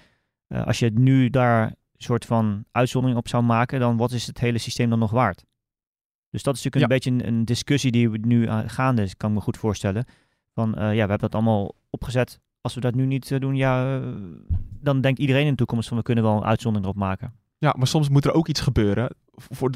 uh, 0.53 0.67
als 0.67 0.79
je 0.79 0.91
nu 0.95 1.31
daar 1.31 1.63
een 1.67 1.77
soort 1.97 2.25
van 2.25 2.65
uitzondering 2.73 3.19
op 3.19 3.29
zou 3.29 3.43
maken, 3.43 3.81
dan 3.81 3.97
wat 3.97 4.13
is 4.13 4.27
het 4.27 4.41
hele 4.41 4.59
systeem 4.59 4.91
dan 4.91 4.99
nog 4.99 5.11
waard? 5.11 5.45
Dus 6.31 6.43
dat 6.43 6.57
is 6.57 6.63
natuurlijk 6.63 6.93
een 6.93 6.99
beetje 6.99 7.27
een, 7.27 7.35
een, 7.35 7.45
discussie 7.45 7.91
die 7.91 8.11
we 8.11 8.19
nu 8.19 8.49
gaande 8.67 9.03
is, 9.03 9.17
kan 9.17 9.31
ik 9.31 9.37
me 9.37 9.43
goed 9.43 9.57
voorstellen. 9.57 10.05
Van 10.55 10.75
ja, 10.77 10.91
we 10.91 10.99
hebben 10.99 11.19
dat 11.19 11.35
allemaal 11.35 11.75
opgezet. 11.91 12.41
Als 12.61 12.75
we 12.75 12.81
dat 12.81 12.95
nu 12.95 13.07
niet 13.07 13.41
doen, 13.41 13.57
ja, 13.57 14.01
dan 14.81 15.01
denkt 15.01 15.19
iedereen 15.19 15.45
in 15.45 15.51
de 15.51 15.57
toekomst 15.57 15.89
van 15.89 15.97
we 15.97 16.03
kunnen 16.03 16.25
wel 16.25 16.37
een 16.37 16.45
uitzondering 16.45 16.89
erop 16.89 17.01
maken. 17.01 17.33
Ja, 17.59 17.75
maar 17.79 17.87
soms 17.87 18.09
moet 18.09 18.25
er 18.25 18.33
ook 18.33 18.49
iets 18.49 18.61
gebeuren 18.61 19.11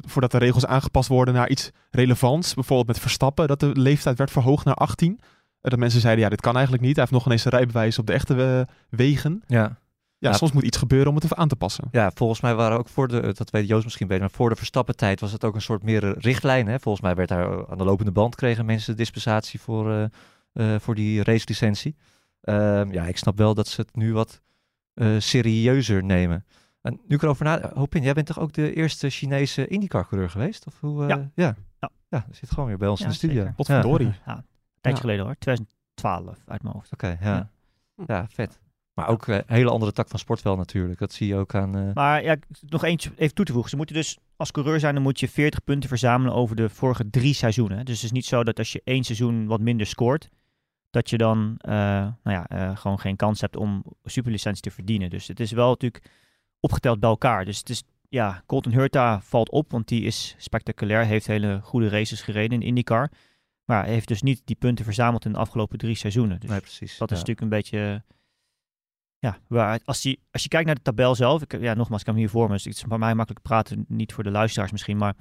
voordat 0.05 0.31
de 0.31 0.39
regels 0.39 0.67
aangepast 0.67 1.09
worden 1.09 1.35
naar 1.35 1.49
iets 1.49 1.71
relevants. 1.91 2.55
Bijvoorbeeld 2.55 2.89
met 2.89 2.99
Verstappen, 2.99 3.49
dat 3.49 3.61
de 3.61 3.71
leeftijd 3.75 4.19
werd 4.19 4.31
verhoogd 4.31 4.65
naar 4.65 4.75
18. 4.75 5.21
Dat 5.61 5.79
mensen 5.79 6.01
zeiden, 6.01 6.25
ja, 6.25 6.31
dit 6.31 6.41
kan 6.41 6.55
eigenlijk 6.55 6.85
niet. 6.85 6.97
Hij 6.97 7.01
heeft 7.01 7.17
nog 7.17 7.27
ineens 7.27 7.45
een 7.45 7.51
rijbewijs 7.51 7.99
op 7.99 8.07
de 8.07 8.13
echte 8.13 8.67
wegen. 8.89 9.43
Ja. 9.47 9.79
Ja, 10.25 10.31
ja, 10.31 10.37
soms 10.37 10.53
moet 10.53 10.63
iets 10.63 10.77
gebeuren 10.77 11.09
om 11.09 11.15
het 11.15 11.25
even 11.25 11.37
aan 11.37 11.49
te 11.49 11.57
passen. 11.57 11.89
Ja, 11.91 12.11
volgens 12.15 12.41
mij 12.41 12.55
waren 12.55 12.79
ook 12.79 12.89
voor 12.89 13.09
de, 13.09 13.33
dat 13.35 13.51
weet 13.51 13.69
Joost 13.69 13.85
misschien 13.85 14.07
beter, 14.07 14.23
maar 14.23 14.33
voor 14.33 14.49
de 14.49 14.57
Verstappen-tijd 14.57 15.21
was 15.21 15.33
het 15.33 15.45
ook 15.45 15.55
een 15.55 15.63
soort 15.63 15.83
meer 15.83 16.19
richtlijn. 16.19 16.67
Hè? 16.67 16.81
Volgens 16.81 17.05
mij 17.05 17.15
werd 17.15 17.29
daar 17.29 17.69
aan 17.69 17.79
de 17.79 17.85
lopende 17.85 18.13
band 18.13 18.35
kregen 18.35 18.65
mensen 18.65 18.97
dispensatie 18.97 19.61
voor, 19.61 19.91
uh, 19.91 20.05
uh, 20.53 20.79
voor 20.79 20.95
die 20.95 21.23
racelicentie. 21.23 21.97
Uh, 22.43 22.83
ja, 22.91 23.05
ik 23.05 23.17
snap 23.17 23.37
wel 23.37 23.55
dat 23.55 23.69
ze 23.69 23.81
het 23.81 23.97
nu 23.97 24.13
wat 24.13 24.43
serieuzer 25.19 26.05
nemen. 26.05 26.45
En 26.85 27.01
nu 27.07 27.15
ik 27.17 27.23
erover 27.23 27.45
na, 27.45 27.71
Hopin, 27.75 28.03
jij 28.03 28.13
bent 28.13 28.27
toch 28.27 28.39
ook 28.39 28.53
de 28.53 28.75
eerste 28.75 29.11
Chinese 29.11 29.67
IndyCar-coureur 29.67 30.31
geweest? 30.31 30.67
Of 30.67 30.81
hoe, 30.81 31.03
uh, 31.03 31.09
ja. 31.09 31.31
ja. 31.35 31.55
Ja. 31.79 31.91
Ja, 32.09 32.27
zit 32.31 32.51
gewoon 32.51 32.69
weer 32.69 32.79
bij 32.79 32.89
ons 32.89 32.99
ja, 32.99 33.05
in 33.05 33.11
de 33.11 33.17
studio. 33.17 33.53
Potverdorie. 33.57 34.07
Ja. 34.07 34.23
ja. 34.27 34.37
Een 34.37 34.45
tijdje 34.81 35.01
geleden 35.01 35.25
hoor, 35.25 35.37
2012 35.39 36.39
uit 36.47 36.63
mijn 36.63 36.75
hoofd. 36.75 36.93
Oké, 36.93 37.07
okay, 37.07 37.19
ja. 37.21 37.51
ja. 38.07 38.27
vet. 38.29 38.59
Maar 38.95 39.09
ook 39.09 39.27
een 39.27 39.35
uh, 39.35 39.41
hele 39.47 39.71
andere 39.71 39.93
tak 39.93 40.09
van 40.09 40.19
sport 40.19 40.43
wel 40.43 40.57
natuurlijk. 40.57 40.99
Dat 40.99 41.13
zie 41.13 41.27
je 41.27 41.37
ook 41.37 41.55
aan... 41.55 41.77
Uh... 41.77 41.95
Maar 41.95 42.23
ja, 42.23 42.37
nog 42.61 42.85
eentje 42.85 43.11
even 43.17 43.35
toe 43.35 43.45
te 43.45 43.53
voegen. 43.53 43.71
Ze 43.71 43.77
moeten 43.77 43.95
dus 43.95 44.19
als 44.37 44.51
coureur 44.51 44.81
zijn, 44.81 44.95
dan 44.95 45.03
moet 45.03 45.21
je 45.21 45.29
40 45.29 45.65
punten 45.65 45.89
verzamelen 45.89 46.35
over 46.35 46.57
de 46.57 46.69
vorige 46.69 47.11
drie 47.11 47.35
seizoenen. 47.35 47.85
Dus 47.85 47.95
het 47.95 48.05
is 48.05 48.13
niet 48.13 48.27
zo 48.27 48.45
dat 48.45 48.59
als 48.59 48.73
je 48.73 48.81
één 48.85 49.05
seizoen 49.05 49.47
wat 49.47 49.61
minder 49.61 49.87
scoort, 49.87 50.29
dat 50.91 51.11
je 51.11 51.19
dan 51.19 51.55
nou 51.63 52.15
ja, 52.23 52.75
gewoon 52.75 53.01
geen 53.01 53.17
kans 53.17 53.41
hebt 53.41 53.57
om 53.57 53.85
superlicentie 54.05 54.63
te 54.63 54.71
verdienen. 54.71 55.11
Dus 55.11 55.29
het 55.29 55.41
is 55.41 55.53
wel 55.53 55.69
natuurlijk 55.69 56.11
opgeteld 56.61 57.01
bij 57.01 57.09
elkaar. 57.09 57.45
Dus 57.45 57.59
het 57.59 57.69
is, 57.69 57.83
ja, 58.09 58.43
Colton 58.47 58.73
Hurta 58.73 59.21
valt 59.21 59.51
op, 59.51 59.71
want 59.71 59.89
die 59.89 60.03
is 60.03 60.35
spectaculair. 60.39 61.05
Heeft 61.05 61.27
hele 61.27 61.61
goede 61.63 61.89
races 61.89 62.23
gereden 62.23 62.61
in 62.61 62.67
IndyCar. 62.67 63.11
Maar 63.65 63.85
heeft 63.85 64.09
dus 64.09 64.23
niet 64.23 64.43
die 64.45 64.57
punten 64.57 64.85
verzameld 64.85 65.25
in 65.25 65.33
de 65.33 65.39
afgelopen 65.39 65.79
drie 65.79 65.95
seizoenen. 65.95 66.41
Dus 66.41 66.51
nee, 66.51 66.61
precies. 66.61 66.99
dat 66.99 67.11
is 67.11 67.19
natuurlijk 67.19 67.41
een 67.41 67.57
beetje... 67.57 68.03
Ja, 69.25 69.39
waar, 69.47 69.81
als, 69.85 70.03
je, 70.03 70.19
als 70.31 70.43
je 70.43 70.49
kijkt 70.49 70.67
naar 70.67 70.75
de 70.75 70.83
tabel 70.83 71.15
zelf... 71.15 71.43
Ik, 71.43 71.61
ja, 71.61 71.75
nogmaals, 71.75 72.01
ik 72.01 72.07
heb 72.07 72.15
hem 72.15 72.25
hier 72.25 72.33
voor 72.33 72.47
me. 72.47 72.53
Dus 72.53 72.65
het 72.65 72.75
is 72.75 72.85
voor 72.89 72.99
mij 72.99 73.15
makkelijk 73.15 73.45
praten, 73.45 73.85
niet 73.89 74.13
voor 74.13 74.25
de 74.25 74.31
luisteraars 74.31 74.73
misschien. 74.73 74.97
Maar 74.97 75.15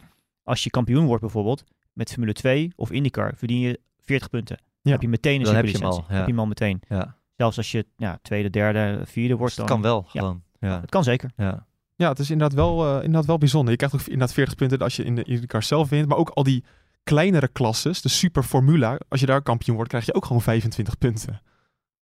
als 0.44 0.64
je 0.64 0.70
kampioen 0.70 1.06
wordt 1.06 1.22
bijvoorbeeld 1.22 1.64
met 1.94 2.12
Formule 2.12 2.34
2 2.34 2.72
of 2.76 2.92
IndyCar... 2.92 3.34
verdien 3.36 3.60
je 3.60 3.80
40 4.00 4.30
punten. 4.30 4.58
Ja. 4.82 4.92
heb 4.92 5.02
je 5.02 5.08
meteen 5.08 5.40
een 5.40 5.44
Dan 5.44 5.56
heb 5.56 5.66
je 5.66 5.78
hem 5.78 5.86
al, 5.86 6.06
ja. 6.08 6.14
Heb 6.14 6.26
je 6.26 6.32
hem 6.32 6.40
al 6.40 6.46
meteen. 6.46 6.82
Ja. 6.88 7.16
Zelfs 7.36 7.58
als 7.58 7.72
je 7.72 7.86
ja, 7.98 8.20
tweede, 8.22 8.50
derde, 8.50 9.02
vierde 9.06 9.36
wordt. 9.36 9.56
Dus 9.56 9.66
het 9.66 9.68
dan, 9.68 9.82
kan 9.82 9.92
wel, 9.92 10.04
gewoon. 10.04 10.44
Ja. 10.60 10.82
Het 10.82 10.90
kan 10.90 11.04
zeker. 11.04 11.32
Ja. 11.36 11.66
Ja, 11.96 12.10
het 12.10 12.20
is 12.20 12.30
inderdaad 12.30 12.58
wel, 12.58 12.88
uh, 12.88 12.96
inderdaad 12.96 13.26
wel 13.26 13.38
bijzonder. 13.38 13.72
Je 13.72 13.78
krijgt 13.78 13.96
ook 13.96 14.02
inderdaad 14.02 14.34
40 14.34 14.56
punten 14.56 14.80
als 14.80 14.96
je 14.96 15.04
in 15.04 15.16
de 15.16 15.24
IndyCar 15.24 15.64
zelf 15.64 15.90
wint. 15.90 16.08
Maar 16.08 16.18
ook 16.18 16.30
al 16.30 16.44
die 16.44 16.64
kleinere 17.04 17.48
klasses, 17.48 18.02
de 18.02 18.10
Super 18.10 18.44
Formula. 18.44 18.98
Als 19.08 19.20
je 19.20 19.26
daar 19.26 19.42
kampioen 19.42 19.76
wordt, 19.76 19.90
krijg 19.90 20.06
je 20.06 20.14
ook 20.14 20.26
gewoon 20.26 20.42
25 20.42 20.98
punten. 20.98 21.42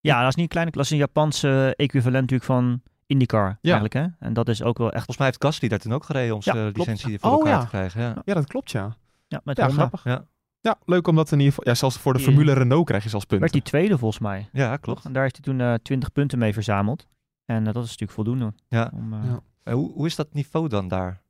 Ja, 0.01 0.19
dat 0.19 0.29
is 0.29 0.35
niet 0.35 0.43
een 0.45 0.51
kleine 0.51 0.71
klasse. 0.71 0.93
Een 0.93 0.99
Japanse 0.99 1.73
equivalent 1.77 2.21
natuurlijk 2.21 2.49
van 2.51 2.81
IndyCar 3.05 3.47
Ja. 3.47 3.57
eigenlijk. 3.61 3.93
Hè? 3.93 4.05
En 4.27 4.33
dat 4.33 4.49
is 4.49 4.63
ook 4.63 4.77
wel 4.77 4.87
echt... 4.87 4.95
Volgens 5.05 5.17
mij 5.17 5.27
heeft 5.27 5.43
Gasly 5.43 5.67
daar 5.67 5.79
toen 5.79 5.93
ook 5.93 6.03
gereden 6.03 6.35
om 6.35 6.41
Ja, 6.43 6.53
zijn 6.53 6.73
klopt. 6.73 6.89
licentie 6.89 7.19
voor 7.19 7.29
Oh, 7.31 7.37
elkaar 7.37 7.51
ja. 7.53 7.61
te 7.61 7.67
krijgen. 7.67 8.01
Ja. 8.01 8.21
Ja, 8.25 8.33
dat 8.33 8.47
klopt, 8.47 8.71
ja. 8.71 8.95
Ja, 9.27 9.41
met 9.43 9.57
Ja, 9.57 9.65
Honda. 9.65 9.79
grappig. 9.79 10.03
Ja. 10.03 10.25
Ja, 10.61 10.77
leuk 10.85 11.07
omdat 11.07 11.31
in 11.31 11.37
ieder 11.39 11.53
geval... 11.53 11.69
Ja, 11.73 11.79
zelfs 11.79 11.97
voor 11.97 12.13
de 12.13 12.19
Die- 12.19 12.27
Formule 12.27 12.53
Renault 12.53 12.85
krijg 12.85 13.03
je 13.03 13.09
zelfs 13.09 13.25
punten. 13.25 13.51
Werd 13.51 13.63
hij 13.63 13.71
tweede 13.71 13.97
volgens 13.97 14.21
mij. 14.21 14.49
ja, 14.51 14.77
klopt. 14.77 15.05
En 15.05 15.13
daar 15.13 15.21
heeft 15.23 15.35
hij 15.35 15.45
toen 15.45 15.61
eh 15.61 15.73
20 15.73 16.11
punten 16.11 16.39
mee 16.39 16.53
verzameld. 16.53 17.07
En 17.45 17.67
eh, 17.67 17.73
dat 17.73 17.83
is 17.83 17.89
natuurlijk 17.89 18.11
voldoende. 18.11 18.53
Ja. 18.67 18.91
Om, 18.93 19.13
eh, 19.13 19.19
Ja. 19.63 19.73
Hoe, 19.73 19.91
hoe 19.93 20.05
is 20.05 20.15
dat 20.15 20.33
niveau 20.33 20.67
dan 20.67 20.87
daar? 20.87 21.21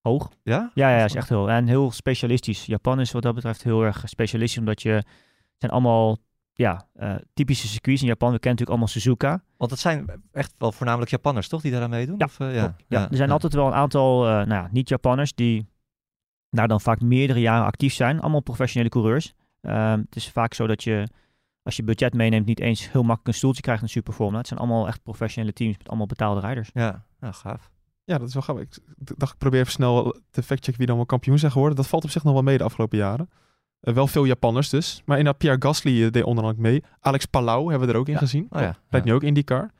Hoog. 0.00 0.30
Ja? 0.42 0.70
Ja, 0.74 0.96
ja, 0.98 1.04
is 1.04 1.14
echt 1.14 1.28
heel. 1.28 1.50
En 1.50 1.66
heel 1.66 1.90
specialistisch. 1.90 2.66
Japan 2.66 3.00
is 3.00 3.12
wat 3.12 3.22
dat 3.22 3.34
betreft 3.34 3.62
heel 3.62 3.82
erg 3.82 4.02
specialistisch, 4.04 4.58
omdat 4.58 4.82
je... 4.82 5.02
Zijn 5.58 5.72
allemaal 5.72 6.16
ja, 6.54 6.86
eh, 6.94 7.14
typische 7.34 7.68
circuits 7.68 8.00
in 8.00 8.06
Japan. 8.06 8.32
We 8.32 8.38
kennen 8.38 8.60
natuurlijk 8.60 8.70
allemaal 8.70 8.88
Suzuka. 8.88 9.42
Want 9.56 9.70
het 9.70 9.80
zijn 9.80 10.22
echt 10.32 10.54
wel 10.58 10.72
voornamelijk 10.72 11.10
Japanners, 11.10 11.48
toch? 11.48 11.62
Die 11.62 11.70
daaraan 11.70 11.90
meedoen? 11.90 12.14
Ja, 12.18 12.24
Of, 12.24 12.40
eh, 12.40 12.54
ja. 12.54 12.76
Ja, 12.88 13.08
er 13.10 13.16
zijn 13.16 13.28
ja. 13.28 13.34
altijd 13.34 13.54
wel 13.54 13.66
een 13.66 13.72
aantal 13.74 14.24
eh, 14.26 14.30
nou 14.30 14.48
ja, 14.48 14.68
niet-Japanners 14.72 15.34
die 15.34 15.66
daar 16.50 16.68
dan 16.68 16.80
vaak 16.80 17.00
meerdere 17.00 17.40
jaren 17.40 17.66
actief 17.66 17.94
zijn. 17.94 18.20
Allemaal 18.20 18.40
professionele 18.40 18.90
coureurs. 18.90 19.34
Ehm, 19.60 19.98
het 19.98 20.16
is 20.16 20.30
vaak 20.30 20.54
zo 20.54 20.66
dat 20.66 20.82
je, 20.84 21.08
als 21.62 21.76
je 21.76 21.82
budget 21.82 22.14
meeneemt, 22.14 22.46
niet 22.46 22.60
eens 22.60 22.80
heel 22.90 23.02
makkelijk 23.02 23.26
een 23.26 23.34
stoeltje 23.34 23.62
krijgt 23.62 23.82
in 23.82 23.88
Superformula. 23.88 24.38
Het 24.38 24.46
zijn 24.46 24.60
allemaal 24.60 24.86
echt 24.86 25.02
professionele 25.02 25.52
teams 25.52 25.78
met 25.78 25.88
allemaal 25.88 26.06
betaalde 26.06 26.40
rijders. 26.40 26.70
Ja, 26.74 27.04
ja, 27.20 27.32
gaaf. 27.32 27.70
Ja, 28.04 28.18
dat 28.18 28.28
is 28.28 28.34
wel 28.34 28.42
grappig. 28.42 28.64
Ik 28.64 29.18
dacht, 29.18 29.32
ik 29.32 29.38
probeer 29.38 29.60
even 29.60 29.72
snel 29.72 30.16
te 30.30 30.42
factchecken 30.42 30.78
wie 30.78 30.86
dan 30.86 30.96
wel 30.96 31.06
kampioen 31.06 31.38
zijn 31.38 31.52
geworden. 31.52 31.76
Dat 31.76 31.86
valt 31.86 32.04
op 32.04 32.10
zich 32.10 32.24
nog 32.24 32.32
wel 32.32 32.42
mee 32.42 32.58
de 32.58 32.64
afgelopen 32.64 32.98
jaren. 32.98 33.30
Eh, 33.84 33.94
wel 33.94 34.06
veel 34.06 34.24
Japanners 34.24 34.68
dus. 34.68 35.02
Maar 35.04 35.16
inderdaad, 35.18 35.40
Pierre 35.42 35.62
Gasly 35.62 36.04
eh, 36.04 36.10
deed 36.10 36.22
onder 36.24 36.44
andere 36.44 36.62
mee. 36.62 36.82
Alex 37.00 37.24
Palau 37.26 37.70
hebben 37.70 37.88
we 37.88 37.94
er 37.94 38.00
ook 38.00 38.06
in 38.06 38.12
Ja. 38.12 38.18
gezien. 38.18 38.46
Oh 38.50 38.60
ja. 38.60 38.76
Rijdt 38.88 39.06
nu 39.06 39.12
ook 39.12 39.22
IndyCar. 39.22 39.70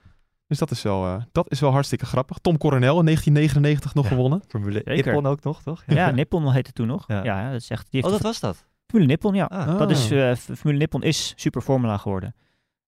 Dus 0.46 0.58
dat 0.58 0.70
is, 0.70 0.82
wel, 0.82 1.04
eh, 1.04 1.22
dat 1.32 1.50
is 1.50 1.60
wel 1.60 1.70
hartstikke 1.70 2.06
grappig. 2.06 2.38
Tom 2.38 2.58
Coronel 2.58 2.98
in 2.98 3.04
1999 3.04 3.94
nog 3.94 4.04
Ja. 4.04 4.10
gewonnen. 4.10 4.42
Formule 4.48 4.82
Zeker. 4.84 5.04
Nippon 5.04 5.26
ook 5.26 5.42
nog, 5.42 5.62
toch? 5.62 5.82
Ja, 5.86 6.10
Nippon 6.20 6.52
heette 6.52 6.72
toen 6.72 6.86
nog. 6.86 7.04
Ja. 7.08 7.24
Ja, 7.24 7.50
dat 7.52 7.60
is 7.60 7.70
echt. 7.70 7.86
Die 7.90 8.02
Oh, 8.02 8.10
heeft 8.10 8.22
dat 8.22 8.32
was 8.32 8.40
dat? 8.40 8.66
Formule 8.86 9.08
Nippon, 9.10 9.34
ja. 9.34 9.44
Ah. 9.44 9.78
Dat 9.78 9.90
is, 9.90 10.06
Formule 10.38 10.78
Nippon 10.78 11.02
is 11.02 11.32
Superformula 11.36 11.96
geworden. 11.96 12.34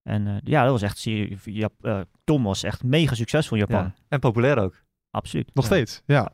En 0.02 0.26
eh, 0.26 0.35
ja, 0.42 0.62
dat 0.62 0.70
was 0.72 0.83
echt. 0.83 0.98
zie 0.98 1.38
je, 1.44 1.52
Jap- 1.52 1.85
eh, 1.85 2.00
Tom 2.24 2.42
was 2.42 2.62
echt 2.62 2.85
mega 2.85 3.14
succesvol 3.14 3.57
in 3.59 3.64
Japan. 3.68 3.85
Ja. 3.85 3.94
En 4.09 4.20
populair 4.20 4.59
ook. 4.59 4.83
Absoluut. 5.11 5.50
Nog 5.55 5.64
Ja. 5.68 5.70
steeds, 5.74 6.02
ja. 6.07 6.33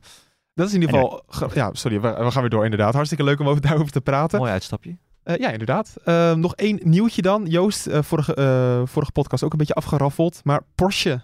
Dat 0.53 0.67
is 0.67 0.73
in 0.73 0.81
ieder 0.81 0.95
geval... 0.95 1.23
Ja, 1.53 1.69
sorry, 1.73 2.01
we, 2.01 2.07
we 2.23 2.31
gaan 2.31 2.41
weer 2.41 2.49
door 2.49 2.63
inderdaad. 2.63 2.93
Hartstikke 2.93 3.23
leuk 3.23 3.39
om 3.39 3.47
over, 3.47 3.61
daarover 3.67 3.91
te 3.91 4.01
praten. 4.01 4.39
Mooi 4.39 4.51
uitstapje. 4.51 4.97
Eh, 5.23 5.35
ja, 5.37 5.51
inderdaad. 5.51 5.95
Eh, 6.03 6.33
nog 6.33 6.55
één 6.55 6.79
nieuwtje 6.83 7.21
dan. 7.21 7.45
Joost, 7.45 7.87
eh, 7.87 8.01
vorige, 8.01 8.33
eh, 8.33 8.81
vorige 8.85 9.11
podcast 9.11 9.43
ook 9.43 9.51
een 9.51 9.57
beetje 9.57 9.73
afgeraffeld. 9.73 10.41
Maar 10.43 10.61
Porsche 10.75 11.21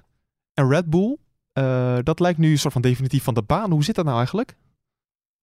en 0.54 0.70
Red 0.70 0.90
Bull, 0.90 1.18
eh, 1.54 1.98
dat 2.04 2.20
lijkt 2.20 2.40
nu 2.40 2.52
een 2.52 2.58
soort 2.60 2.74
van 2.74 2.82
definitief 2.82 3.24
van 3.24 3.34
de 3.34 3.42
baan. 3.44 3.72
Hoe 3.72 3.84
zit 3.84 3.96
dat 3.96 4.06
nou 4.06 4.18
eigenlijk? 4.18 4.56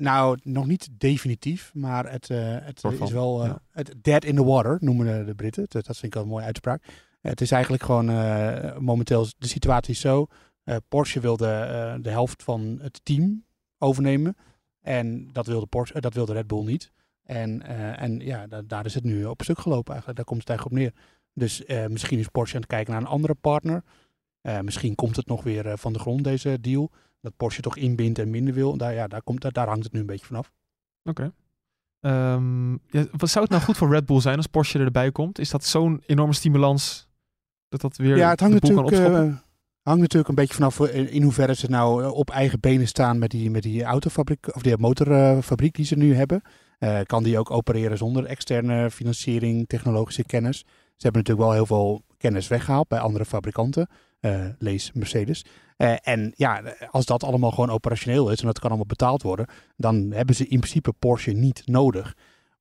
Nou, 0.02 0.38
nog 0.42 0.66
niet 0.66 0.88
definitief, 0.92 1.70
maar 1.74 2.10
het, 2.10 2.30
eh, 2.30 2.38
het 2.60 2.80
van, 2.80 2.92
is 2.92 3.10
wel 3.10 3.42
eh, 3.42 3.48
ja. 3.48 3.58
het 3.70 3.94
dead 4.02 4.24
in 4.24 4.34
the 4.36 4.44
water, 4.44 4.76
noemen 4.80 5.26
de, 5.26 5.34
Britten. 5.34 5.64
Dat, 5.68 5.86
dat 5.86 5.96
vind 5.96 6.06
ik 6.06 6.14
wel 6.14 6.22
een 6.22 6.28
mooie 6.28 6.44
uitspraak. 6.44 6.82
het 7.20 7.40
is 7.40 7.50
eigenlijk 7.50 7.82
gewoon 7.82 8.10
eh, 8.10 8.76
momenteel 8.76 9.26
de 9.38 9.46
situatie 9.48 9.92
is 9.94 10.00
zo. 10.00 10.26
eh, 10.64 10.76
Porsche 10.88 11.20
wilde 11.20 11.48
eh, 11.48 11.94
de 12.00 12.10
helft 12.10 12.42
van 12.42 12.78
het 12.82 13.00
team 13.02 13.44
overnemen. 13.78 14.36
En 14.80 15.28
dat 15.32 15.46
wilde, 15.46 15.66
Porsche, 15.66 15.94
eh, 15.94 16.00
dat 16.02 16.14
wilde 16.14 16.32
Red 16.32 16.46
Bull 16.46 16.64
niet. 16.64 16.92
En, 17.22 17.62
eh, 17.62 18.02
en 18.02 18.18
ja, 18.20 18.46
da- 18.46 18.62
daar 18.62 18.84
is 18.84 18.94
het 18.94 19.04
nu 19.04 19.24
op 19.24 19.42
stuk 19.42 19.58
gelopen 19.58 19.88
eigenlijk. 19.92 20.16
Daar 20.16 20.26
komt 20.26 20.40
het 20.40 20.48
eigenlijk 20.48 20.78
op 20.78 20.82
neer. 20.84 21.10
Dus 21.34 21.64
eh, 21.64 21.86
misschien 21.86 22.18
is 22.18 22.28
Porsche 22.28 22.54
aan 22.54 22.60
het 22.62 22.70
kijken 22.70 22.92
naar 22.92 23.00
een 23.02 23.08
andere 23.08 23.34
partner. 23.34 23.82
Eh, 24.40 24.60
misschien 24.60 24.94
komt 24.94 25.16
het 25.16 25.26
nog 25.26 25.42
weer 25.42 25.66
eh, 25.66 25.76
van 25.76 25.92
de 25.92 25.98
grond, 25.98 26.24
deze 26.24 26.60
deal. 26.60 26.90
Dat 27.20 27.36
Porsche 27.36 27.62
toch 27.62 27.76
inbindt 27.76 28.18
en 28.18 28.30
minder 28.30 28.54
wil. 28.54 28.76
Daar, 28.76 28.94
ja, 28.94 29.06
daar, 29.06 29.22
komt, 29.22 29.40
daar, 29.40 29.52
daar 29.52 29.68
hangt 29.68 29.84
het 29.84 29.92
nu 29.92 30.00
een 30.00 30.06
beetje 30.06 30.26
vanaf. 30.26 30.52
Oké. 31.04 31.32
Ehm, 32.00 32.70
ja, 32.72 33.06
wat 33.10 33.28
zou 33.30 33.44
het 33.44 33.52
nou 33.52 33.62
goed 33.62 33.76
voor 33.76 33.90
Red 33.90 34.06
Bull 34.06 34.20
zijn 34.20 34.36
als 34.36 34.46
Porsche 34.46 34.78
erbij 34.78 35.12
komt? 35.12 35.38
Is 35.38 35.50
dat 35.50 35.64
zo'n 35.64 36.02
enorme 36.06 36.32
stimulans 36.32 37.08
dat 37.68 37.80
dat 37.80 37.96
weer 37.96 38.16
Ja, 38.16 38.30
het 38.30 38.40
hangt 38.40 38.54
de 38.54 38.60
boel 38.60 38.74
kan 38.74 38.84
natuurlijk, 38.84 39.10
opschoppen? 39.14 39.36
eh, 39.42 39.45
hangt 39.86 40.00
natuurlijk 40.00 40.28
een 40.28 40.34
beetje 40.34 40.54
vanaf 40.54 40.80
eh, 40.80 41.14
in 41.14 41.22
hoeverre 41.22 41.54
ze 41.54 41.70
nou 41.70 42.02
eh, 42.02 42.12
op 42.12 42.30
eigen 42.30 42.60
benen 42.60 42.88
staan 42.88 43.18
met 43.18 43.30
die, 43.30 43.50
met 43.50 43.62
die 43.62 43.82
autofabriek 43.82 44.54
of 44.54 44.62
die 44.62 44.78
motorfabriek 44.78 45.74
die 45.74 45.84
ze 45.84 45.96
nu 45.96 46.14
hebben. 46.14 46.42
Eh, 46.78 47.00
kan 47.02 47.22
die 47.22 47.38
ook 47.38 47.50
opereren 47.50 47.98
zonder 47.98 48.24
externe 48.24 48.90
financiering, 48.90 49.68
technologische 49.68 50.24
kennis? 50.24 50.58
Ze 50.96 51.08
hebben 51.08 51.22
natuurlijk 51.22 51.48
wel 51.48 51.56
heel 51.56 51.66
veel 51.66 52.02
kennis 52.18 52.48
weggehaald 52.48 52.88
bij 52.88 52.98
andere 52.98 53.24
fabrikanten. 53.24 53.88
lees 54.58 54.92
Mercedes. 54.92 55.44
En 56.02 56.32
ja, 56.36 56.62
als 56.90 57.06
dat 57.06 57.24
allemaal 57.24 57.50
gewoon 57.50 57.70
operationeel 57.70 58.30
is 58.30 58.40
en 58.40 58.46
dat 58.46 58.58
kan 58.58 58.68
allemaal 58.68 58.86
betaald 58.86 59.22
worden, 59.22 59.46
dan 59.76 60.12
hebben 60.12 60.34
ze 60.34 60.48
in 60.48 60.58
principe 60.58 60.92
Porsche 60.92 61.32
niet 61.32 61.62
nodig. 61.64 62.14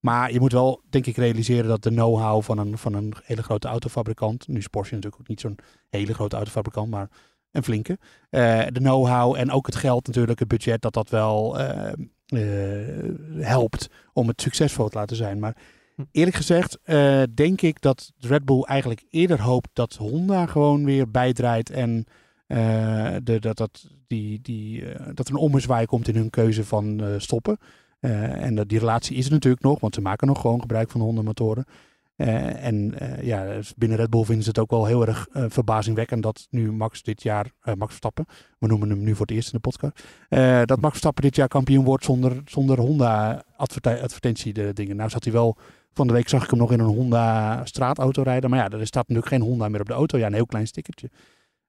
Maar 0.06 0.32
je 0.32 0.40
moet 0.40 0.52
wel, 0.52 0.82
denk 0.90 1.06
ik, 1.06 1.16
realiseren 1.16 1.68
dat 1.68 1.84
de 1.84 1.90
know-how 1.90 2.42
van 2.42 2.58
een, 2.58 2.78
van 2.78 2.94
een 2.94 3.14
hele 3.24 3.44
grote 3.44 3.68
autofabrikant, 3.68 4.48
nu 4.48 4.58
is 4.58 4.68
Porsche 4.68 4.96
natuurlijk 4.96 5.22
ook 5.22 5.28
niet 5.28 5.40
zo'n 5.40 5.58
hele 5.90 6.14
grote 6.14 6.36
autofabrikant, 6.36 6.90
maar 6.90 7.10
een 7.52 7.64
flinke. 7.64 7.98
eh, 8.30 8.66
de 8.72 8.80
know-how 8.80 9.36
en 9.36 9.52
ook 9.52 9.66
het 9.66 9.76
geld 9.76 10.08
natuurlijk, 10.08 10.40
het 10.40 10.48
budget, 10.48 10.82
dat 10.82 10.94
dat 10.94 11.10
wel 11.10 11.60
eh, 11.60 11.94
eh, 12.26 13.14
helpt 13.38 13.90
om 14.14 14.28
het 14.28 14.42
succesvol 14.42 14.90
te 14.90 14.98
laten 14.98 15.16
zijn. 15.16 15.40
Maar 15.40 15.58
Hm. 15.96 16.04
eerlijk 16.12 16.36
gezegd 16.36 16.78
denk 17.36 17.62
ik 17.62 17.82
dat 17.82 18.12
Red 18.20 18.46
Bull 18.46 18.62
eigenlijk 18.62 19.04
eerder 19.10 19.42
hoopt 19.42 19.70
dat 19.74 19.96
Honda 19.96 20.46
gewoon 20.46 20.86
weer 20.86 21.12
bijdraait 21.12 21.70
en 21.70 22.06
de, 23.24 23.38
dat, 23.40 23.58
dat, 23.58 23.90
die, 24.08 24.42
die, 24.42 24.84
dat 25.14 25.28
er 25.28 25.34
een 25.34 25.40
ommezwaai 25.40 25.86
komt 25.86 26.08
in 26.08 26.16
hun 26.16 26.30
keuze 26.30 26.66
van 26.66 27.16
stoppen. 27.18 27.58
Eh, 28.06 28.44
en 28.44 28.56
dat, 28.56 28.70
die 28.70 28.80
relatie 28.80 29.16
is 29.16 29.26
er 29.26 29.32
natuurlijk 29.32 29.64
nog, 29.64 29.80
want 29.80 29.96
ze 29.96 30.02
maken 30.02 30.28
nog 30.28 30.42
gewoon 30.42 30.62
gebruik 30.62 30.90
van 30.90 31.02
Honda 31.02 31.22
motoren. 31.22 31.66
Eh, 32.16 32.66
en 32.66 33.00
eh, 33.00 33.24
ja, 33.24 33.46
dus 33.46 33.74
binnen 33.74 33.98
Red 33.98 34.10
Bull 34.10 34.24
vinden 34.24 34.44
ze 34.44 34.50
het 34.50 34.60
ook 34.60 34.70
wel 34.70 34.86
heel 34.86 35.08
erg 35.08 35.28
verbazingwekkend 35.32 36.24
dat 36.24 36.48
nu 36.50 36.72
Max 36.72 37.02
dit 37.04 37.24
jaar, 37.24 37.52
Max 37.64 37.86
Verstappen, 37.86 38.26
we 38.60 38.68
noemen 38.68 38.90
hem 38.90 39.04
nu 39.04 39.12
voor 39.12 39.26
het 39.26 39.36
eerst 39.36 39.54
in 39.54 39.60
de 39.62 39.70
podcast, 39.70 40.04
dat 40.68 40.82
Max 40.82 40.90
Verstappen 40.90 41.24
dit 41.24 41.36
jaar 41.36 41.48
kampioen 41.48 41.86
wordt 41.86 42.04
zonder, 42.04 42.42
zonder 42.46 42.80
Honda 42.80 43.44
adverte- 43.58 44.02
advertentie 44.02 44.54
de 44.54 44.74
dingen. 44.74 44.96
Nou 44.96 45.10
zat 45.10 45.24
hij 45.24 45.34
wel, 45.34 45.58
van 45.94 46.08
de 46.08 46.14
week 46.14 46.30
zag 46.30 46.44
ik 46.44 46.50
hem 46.50 46.60
nog 46.60 46.72
in 46.72 46.80
een 46.80 46.96
Honda 46.96 47.62
straatauto 47.66 48.22
rijden, 48.22 48.50
maar 48.50 48.60
ja, 48.60 48.78
er 48.78 48.88
staat 48.88 49.08
natuurlijk 49.08 49.34
geen 49.34 49.50
Honda 49.50 49.70
meer 49.70 49.82
op 49.82 49.88
de 49.88 49.94
auto. 49.94 50.18
Ja, 50.18 50.26
een 50.26 50.34
heel 50.34 50.46
klein 50.46 50.68
stickertje. 50.68 51.10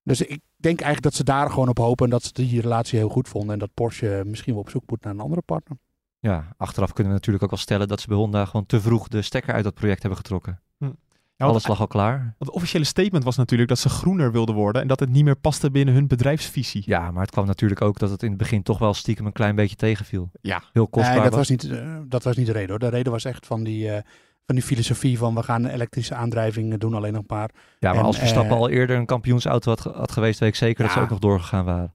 Dus 0.03 0.21
ik 0.21 0.41
denk 0.57 0.81
eigenlijk 0.81 1.03
dat 1.03 1.15
ze 1.15 1.25
daar 1.25 1.51
gewoon 1.51 1.69
op 1.69 1.79
hopen 1.79 2.05
en 2.05 2.11
dat 2.11 2.23
ze 2.23 2.33
die 2.33 2.61
relatie 2.61 2.99
heel 2.99 3.09
goed 3.09 3.29
vonden 3.29 3.53
en 3.53 3.59
dat 3.59 3.75
Porsche 3.75 4.23
misschien 4.27 4.53
wel 4.53 4.63
op 4.63 4.71
zoek 4.71 4.83
moet 4.87 5.03
naar 5.03 5.13
een 5.13 5.21
andere 5.21 5.43
partner. 5.43 5.79
Ja, 6.27 6.55
achteraf 6.57 6.93
kunnen 6.93 7.13
we 7.13 7.19
natuurlijk 7.19 7.45
ook 7.45 7.51
wel 7.51 7.59
stellen 7.59 7.89
dat 7.89 8.01
ze 8.01 8.07
bij 8.09 8.17
Honda 8.17 8.45
gewoon 8.45 8.67
te 8.67 8.81
vroeg 8.81 9.09
de 9.09 9.23
stekker 9.23 9.55
uit 9.55 9.65
dat 9.65 9.75
project 9.75 10.01
hebben 10.01 10.19
getrokken. 10.19 10.61
Ja, 10.79 11.45
want 11.45 11.57
Alles 11.57 11.67
lag 11.67 11.81
al 11.81 11.87
klaar. 11.87 12.35
Het 12.39 12.51
officiële 12.51 12.85
statement 12.85 13.25
was 13.25 13.37
natuurlijk 13.37 13.69
dat 13.69 13.79
ze 13.79 13.89
groener 13.89 14.33
wilden 14.33 14.55
worden 14.55 14.83
en 14.83 14.89
dat 14.89 15.01
het 15.01 15.09
niet 15.11 15.25
meer 15.25 15.37
paste 15.37 15.71
binnen 15.71 15.95
hun 15.95 16.07
bedrijfsvisie. 16.07 16.83
Ja, 16.87 17.11
maar 17.11 17.23
het 17.23 17.31
kwam 17.31 17.47
natuurlijk 17.47 17.81
ook 17.83 17.99
dat 17.99 18.11
het 18.11 18.23
in 18.23 18.29
het 18.29 18.39
begin 18.39 18.63
toch 18.63 18.79
wel 18.79 18.95
stiekem 18.95 19.27
een 19.27 19.33
klein 19.33 19.55
beetje 19.55 19.77
tegenviel. 19.77 20.31
Ja. 20.41 20.63
Heel 20.73 20.89
kostbaar 20.89 21.15
Nee, 21.15 21.23
dat 21.23 21.35
was. 21.35 21.49
was, 21.49 21.49
niet, 21.49 21.71
eh, 21.71 21.97
dat 22.09 22.23
was 22.25 22.37
niet 22.37 22.47
de 22.47 22.53
reden 22.53 22.69
hoor. 22.71 22.79
De 22.79 22.89
reden 22.89 23.13
was 23.13 23.25
echt 23.25 23.47
van 23.47 23.63
die, 23.65 23.91
eh, 23.91 24.03
van 24.47 24.55
die 24.55 24.65
filosofie 24.65 25.19
van 25.19 25.35
we 25.35 25.43
gaan 25.43 25.67
elektrische 25.67 26.15
aandrijving 26.15 26.79
doen, 26.79 26.95
alleen 26.95 27.13
nog 27.13 27.21
een 27.21 27.27
paar. 27.27 27.51
Ja, 27.79 27.91
maar 27.91 27.99
En, 28.01 28.05
als 28.07 28.19
Verstappen 28.19 28.53
eh, 28.55 28.59
al 28.61 28.69
eerder 28.69 28.97
een 28.97 29.07
kampioensauto 29.07 29.71
had, 29.71 29.81
had 29.81 30.13
geweest, 30.13 30.41
weet 30.41 30.49
ik 30.49 30.55
zeker 30.55 30.85
dat 30.85 30.93
ze 30.93 31.01
ook 31.01 31.11
nog 31.11 31.19
doorgegaan 31.19 31.65
waren. 31.65 31.95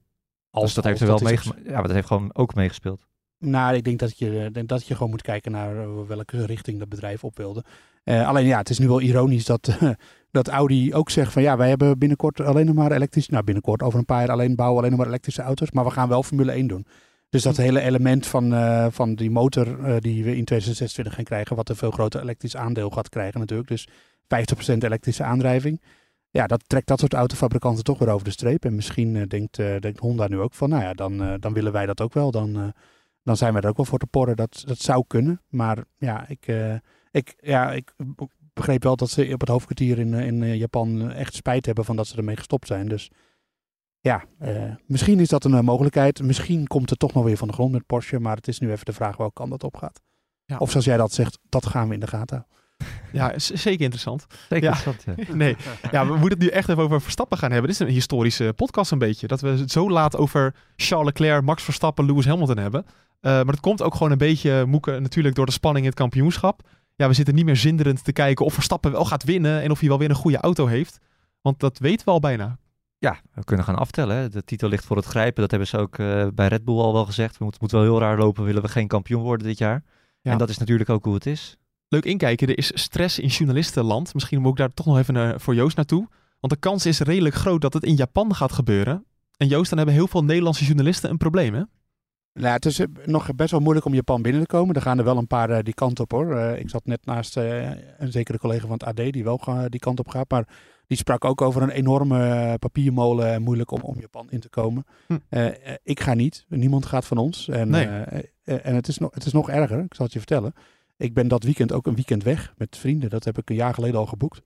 Als, 0.50 0.64
dus 0.64 0.74
dat 0.74 0.84
heeft 0.84 1.00
er 1.00 1.06
wel 1.06 1.16
is 1.16 1.22
meegema- 1.22 1.54
Ja, 1.64 1.72
maar 1.74 1.82
dat 1.82 1.92
heeft 1.92 2.06
gewoon 2.06 2.30
ook 2.34 2.54
meegespeeld. 2.54 3.06
Nou, 3.42 3.74
ik 3.74 3.84
denk 3.84 3.98
dat 3.98 4.18
je, 4.18 4.50
denk 4.52 4.68
dat 4.68 4.86
je 4.86 4.94
gewoon 4.94 5.10
moet 5.10 5.22
kijken 5.22 5.52
naar 5.52 5.76
eh, 5.76 5.88
welke 6.06 6.46
richting 6.46 6.78
dat 6.78 6.88
bedrijf 6.88 7.24
op 7.24 7.36
wilde. 7.36 7.64
Eh, 8.04 8.28
alleen 8.28 8.46
ja, 8.46 8.58
het 8.58 8.70
is 8.70 8.78
nu 8.78 8.88
wel 8.88 9.00
ironisch 9.00 9.44
dat, 9.44 9.68
eh, 9.68 9.90
dat 10.30 10.48
Audi 10.48 10.94
ook 10.94 11.10
zegt 11.10 11.32
van 11.32 11.42
ja, 11.42 11.56
wij 11.56 11.68
hebben 11.68 11.98
binnenkort 11.98 12.40
alleen 12.40 12.66
nog 12.66 12.74
maar 12.74 12.92
elektrische, 12.92 13.32
nou 13.32 13.44
binnenkort 13.44 13.82
over 13.82 13.98
een 13.98 14.04
paar 14.04 14.20
jaar 14.20 14.30
alleen 14.30 14.56
bouwen 14.56 14.78
alleen 14.78 14.90
nog 14.90 14.98
maar 14.98 15.08
elektrische 15.08 15.42
auto's, 15.42 15.70
maar 15.70 15.84
we 15.84 15.90
gaan 15.90 16.08
wel 16.08 16.22
Formule 16.22 16.52
1 16.52 16.66
doen. 16.66 16.86
Dus 17.32 17.42
dat 17.42 17.56
hele 17.56 17.80
element 17.80 18.26
van, 18.26 18.54
eh, 18.54 18.86
van 18.90 19.14
die 19.14 19.30
motor 19.30 19.84
eh, 19.84 19.96
die 19.98 20.24
we 20.24 20.36
in 20.36 20.44
2026 20.44 21.14
gaan 21.14 21.24
krijgen, 21.24 21.56
wat 21.56 21.68
een 21.68 21.76
veel 21.76 21.90
groter 21.90 22.20
elektrisch 22.20 22.56
aandeel 22.56 22.90
gaat 22.90 23.08
krijgen 23.08 23.40
natuurlijk. 23.40 23.68
Dus 23.68 23.88
50% 24.26 24.84
elektrische 24.84 25.24
aandrijving. 25.24 25.80
Ja, 26.30 26.46
dat 26.46 26.62
trekt 26.66 26.86
dat 26.86 27.00
soort 27.00 27.14
autofabrikanten 27.14 27.84
toch 27.84 27.98
weer 27.98 28.08
over 28.08 28.24
de 28.24 28.30
streep. 28.30 28.64
En 28.64 28.74
misschien 28.74 29.16
eh, 29.16 29.26
denkt, 29.28 29.58
eh, 29.58 29.78
denkt 29.78 29.98
Honda 29.98 30.28
nu 30.28 30.38
ook 30.38 30.54
van, 30.54 30.68
nou 30.68 30.82
ja, 30.82 30.92
dan, 30.92 31.22
eh, 31.22 31.34
dan 31.40 31.52
willen 31.52 31.72
wij 31.72 31.86
dat 31.86 32.00
ook 32.00 32.12
wel. 32.12 32.30
Dan, 32.30 32.56
eh, 32.56 32.68
dan 33.22 33.36
zijn 33.36 33.54
we 33.54 33.60
er 33.60 33.68
ook 33.68 33.76
wel 33.76 33.86
voor 33.86 33.98
te 33.98 34.06
porren. 34.06 34.36
Dat, 34.36 34.62
dat 34.66 34.78
zou 34.78 35.04
kunnen. 35.06 35.40
Maar 35.48 35.84
ja, 35.96 36.28
ik, 36.28 36.46
eh, 36.46 36.74
ik, 37.10 37.34
ja, 37.40 37.72
ik 37.72 37.94
begreep 38.54 38.82
wel 38.82 38.96
dat 38.96 39.10
ze 39.10 39.30
op 39.32 39.40
het 39.40 39.48
hoofdkwartier 39.48 39.98
in, 39.98 40.14
eh, 40.14 40.26
in 40.26 40.42
eh, 40.42 40.54
Japan 40.54 41.10
echt 41.10 41.34
spijt 41.34 41.66
hebben 41.66 41.84
van 41.84 41.96
dat 41.96 42.06
ze 42.06 42.16
ermee 42.16 42.36
gestopt 42.36 42.66
zijn. 42.66 42.88
Dus 42.88 43.10
ja, 44.00 44.24
eh, 44.38 44.74
misschien 44.86 45.20
is 45.20 45.28
dat 45.28 45.44
een 45.44 45.64
mogelijkheid. 45.64 46.22
Misschien 46.22 46.66
komt 46.66 46.90
het 46.90 46.98
toch 46.98 47.12
nog 47.12 47.24
weer 47.24 47.36
van 47.36 47.48
de 47.48 47.54
grond 47.54 47.72
met 47.72 47.86
Porsche. 47.86 48.18
Maar 48.20 48.36
het 48.36 48.48
is 48.48 48.58
nu 48.58 48.70
even 48.70 48.84
de 48.84 48.92
vraag 48.92 49.16
welke 49.16 49.32
kant 49.34 49.50
dat 49.50 49.64
op 49.64 49.76
gaat. 49.76 50.00
Ja. 50.44 50.56
Of 50.58 50.70
zoals 50.70 50.86
jij 50.86 50.96
dat 50.96 51.12
zegt, 51.12 51.38
dat 51.48 51.66
gaan 51.66 51.88
we 51.88 51.94
in 51.94 52.00
de 52.00 52.06
gaten 52.06 52.36
houden. 52.36 52.50
Ja, 53.12 53.38
zeker 53.38 53.80
interessant. 53.80 54.26
Zeker 54.48 54.64
Ja. 54.70 54.76
interessant, 54.76 55.28
ja. 55.28 55.34
Nee, 55.44 55.56
ja, 55.90 56.06
we 56.06 56.10
moeten 56.12 56.28
het 56.30 56.38
nu 56.38 56.46
echt 56.46 56.68
even 56.68 56.82
over 56.82 57.00
Verstappen 57.00 57.38
gaan 57.38 57.50
hebben. 57.50 57.70
Dit 57.70 57.80
is 57.80 57.86
een 57.86 57.92
historische 57.94 58.52
podcast 58.56 58.90
een 58.92 58.98
beetje. 58.98 59.26
Dat 59.26 59.40
we 59.40 59.48
het 59.48 59.70
zo 59.70 59.90
laat 59.90 60.16
over 60.16 60.54
Charles 60.76 61.06
Leclerc, 61.06 61.42
Max 61.42 61.62
Verstappen, 61.62 62.06
Lewis 62.06 62.26
Hamilton 62.26 62.56
hebben. 62.56 62.86
Eh, 63.22 63.32
maar 63.32 63.46
het 63.46 63.60
komt 63.60 63.82
ook 63.82 63.94
gewoon 63.94 64.12
een 64.12 64.18
beetje, 64.18 64.64
Moeke, 64.66 64.98
natuurlijk 64.98 65.34
door 65.34 65.46
de 65.46 65.52
spanning 65.52 65.84
in 65.84 65.90
het 65.90 66.00
kampioenschap. 66.00 66.68
Ja, 66.96 67.08
we 67.08 67.14
zitten 67.14 67.34
niet 67.34 67.44
meer 67.44 67.56
zinderend 67.56 68.04
te 68.04 68.12
kijken 68.12 68.44
of 68.44 68.54
Verstappen 68.54 68.92
wel 68.92 69.04
gaat 69.04 69.24
winnen 69.24 69.62
en 69.62 69.70
of 69.70 69.80
hij 69.80 69.88
wel 69.88 69.98
weer 69.98 70.10
een 70.10 70.16
goede 70.16 70.36
auto 70.36 70.66
heeft. 70.66 70.98
Want 71.40 71.60
dat 71.60 71.78
weten 71.78 72.04
we 72.06 72.12
al 72.12 72.20
bijna. 72.20 72.58
Ja, 72.98 73.20
we 73.34 73.44
kunnen 73.44 73.64
gaan 73.64 73.76
aftellen. 73.76 74.16
Hè. 74.16 74.28
De 74.28 74.44
titel 74.44 74.68
ligt 74.68 74.84
voor 74.84 74.96
het 74.96 75.04
grijpen. 75.04 75.40
Dat 75.40 75.50
hebben 75.50 75.68
ze 75.68 75.78
ook 75.78 75.98
eh, 75.98 76.26
bij 76.34 76.48
Red 76.48 76.64
Bull 76.64 76.78
al 76.78 76.92
wel 76.92 77.04
gezegd. 77.04 77.38
We 77.38 77.44
moeten, 77.44 77.62
het 77.62 77.72
moet 77.72 77.80
wel 77.80 77.90
heel 77.90 78.00
raar 78.00 78.18
lopen, 78.18 78.44
willen 78.44 78.62
we 78.62 78.68
geen 78.68 78.86
kampioen 78.86 79.22
worden 79.22 79.46
dit 79.46 79.58
jaar. 79.58 79.82
Ja. 80.20 80.32
En 80.32 80.38
dat 80.38 80.48
is 80.48 80.58
natuurlijk 80.58 80.90
ook 80.90 81.04
hoe 81.04 81.14
het 81.14 81.26
is. 81.26 81.56
Leuk 81.88 82.04
inkijken, 82.04 82.48
er 82.48 82.58
is 82.58 82.70
stress 82.74 83.18
in 83.18 83.28
journalistenland. 83.28 84.14
Misschien 84.14 84.40
moet 84.40 84.50
ik 84.50 84.56
daar 84.56 84.74
toch 84.74 84.86
nog 84.86 84.98
even 84.98 85.14
naar, 85.14 85.40
voor 85.40 85.54
Joost 85.54 85.76
naartoe. 85.76 86.08
Want 86.40 86.52
de 86.52 86.58
kans 86.58 86.86
is 86.86 87.00
redelijk 87.00 87.34
groot 87.34 87.60
dat 87.60 87.72
het 87.72 87.84
in 87.84 87.96
Japan 87.96 88.34
gaat 88.34 88.52
gebeuren. 88.52 89.04
En 89.36 89.46
Joost, 89.46 89.68
dan 89.68 89.78
hebben 89.78 89.96
heel 89.96 90.08
veel 90.08 90.24
Nederlandse 90.24 90.64
journalisten 90.64 91.10
een 91.10 91.16
probleem, 91.16 91.54
hè? 91.54 91.62
Nou, 92.34 92.52
het 92.54 92.66
is 92.66 92.78
eh, 92.78 92.86
nog 93.04 93.34
best 93.34 93.50
wel 93.50 93.60
moeilijk 93.60 93.86
om 93.86 93.94
Japan 93.94 94.22
binnen 94.22 94.40
te 94.40 94.46
komen. 94.46 94.74
Er 94.74 94.82
gaan 94.82 94.98
er 94.98 95.04
wel 95.04 95.16
een 95.16 95.26
paar 95.26 95.50
eh, 95.50 95.62
die 95.62 95.74
kant 95.74 96.00
op 96.00 96.10
hoor. 96.10 96.36
Eh, 96.36 96.58
ik 96.60 96.70
zat 96.70 96.84
net 96.84 97.04
naast 97.04 97.36
eh, 97.36 97.70
een 97.98 98.12
zekere 98.12 98.38
collega 98.38 98.66
van 98.66 98.72
het 98.72 98.84
AD 98.84 98.96
die 99.12 99.24
wel 99.24 99.40
die 99.68 99.80
kant 99.80 99.98
op 99.98 100.08
gaat. 100.08 100.30
Maar 100.30 100.48
die 100.86 100.96
sprak 100.96 101.24
ook 101.24 101.40
over 101.40 101.62
een 101.62 101.70
enorme 101.70 102.56
papiermolen 102.58 103.32
en 103.32 103.42
moeilijk 103.42 103.70
om, 103.70 103.80
om 103.80 104.00
Japan 104.00 104.30
in 104.30 104.40
te 104.40 104.48
komen. 104.48 104.84
Hm. 105.06 105.50
Ik 105.82 106.00
ga 106.00 106.14
niet. 106.14 106.44
Niemand 106.48 106.86
gaat 106.86 107.04
van 107.04 107.18
ons. 107.18 107.48
En, 107.48 107.70
Nee. 107.70 107.86
en 108.44 108.74
het, 108.74 108.88
is 108.88 108.98
nog, 108.98 109.14
het 109.14 109.24
is 109.26 109.32
nog 109.32 109.50
erger. 109.50 109.78
Ik 109.78 109.94
zal 109.94 110.04
het 110.04 110.12
je 110.12 110.18
vertellen. 110.18 110.52
Ik 110.96 111.14
ben 111.14 111.28
dat 111.28 111.42
weekend 111.42 111.72
ook 111.72 111.86
een 111.86 111.94
weekend 111.94 112.22
weg 112.22 112.52
met 112.56 112.76
vrienden. 112.76 113.10
Dat 113.10 113.24
heb 113.24 113.38
ik 113.38 113.50
een 113.50 113.56
jaar 113.56 113.74
geleden 113.74 114.00
al 114.00 114.06
geboekt. 114.06 114.42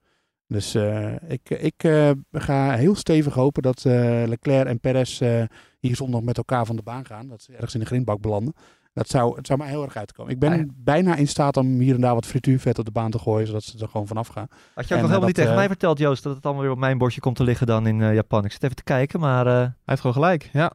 Dus 0.48 0.74
eh, 0.74 1.12
ik, 1.28 1.50
ik 1.50 1.74
eh, 1.84 2.10
ga 2.32 2.74
heel 2.74 2.94
stevig 2.94 3.34
hopen 3.34 3.62
dat 3.62 3.84
eh, 3.84 3.92
Leclerc 4.26 4.66
en 4.66 4.80
Perez 4.80 5.20
eh, 5.20 5.42
hier 5.80 5.96
zondag 5.96 6.20
met 6.20 6.36
elkaar 6.36 6.66
van 6.66 6.76
de 6.76 6.82
baan 6.82 7.06
gaan. 7.06 7.28
Dat 7.28 7.42
ze 7.42 7.52
ergens 7.52 7.74
in 7.74 7.80
de 7.80 7.86
grindbak 7.86 8.20
belanden. 8.20 8.54
Dat 8.92 9.08
zou, 9.08 9.36
het 9.36 9.46
zou 9.46 9.58
mij 9.58 9.68
heel 9.68 9.82
erg 9.82 9.96
uitkomen. 9.96 10.32
Ik 10.32 10.38
ben 10.38 10.52
Ah, 10.52 10.58
ja. 10.58 10.64
bijna 10.76 11.16
in 11.16 11.28
staat 11.28 11.56
om 11.56 11.66
hier 11.80 11.94
en 11.94 12.00
daar 12.00 12.14
wat 12.14 12.26
frituurvet 12.26 12.78
op 12.78 12.84
de 12.84 12.90
baan 12.90 13.10
te 13.10 13.18
gooien, 13.18 13.46
zodat 13.46 13.62
ze 13.64 13.78
er 13.78 13.88
gewoon 13.88 14.06
vanaf 14.06 14.28
gaan. 14.28 14.46
Had 14.48 14.58
je 14.58 14.72
ook 14.74 14.80
En, 14.84 14.86
nog 14.88 14.96
helemaal 14.96 15.18
dat, 15.18 15.26
niet 15.26 15.34
tegen 15.36 15.54
mij 15.54 15.66
verteld, 15.66 15.98
Joost, 15.98 16.22
dat 16.22 16.34
het 16.36 16.44
allemaal 16.44 16.62
weer 16.62 16.72
op 16.72 16.78
mijn 16.78 16.98
bordje 16.98 17.20
komt 17.20 17.36
te 17.36 17.42
liggen 17.44 17.66
dan 17.66 17.86
in 17.86 18.02
eh, 18.02 18.14
Japan. 18.14 18.44
Ik 18.44 18.52
zit 18.52 18.62
even 18.62 18.76
te 18.76 18.82
kijken, 18.82 19.20
maar 19.20 19.46
eh, 19.46 19.52
Hij 19.52 19.72
heeft 19.84 20.00
gewoon 20.00 20.16
gelijk, 20.16 20.50
ja. 20.52 20.72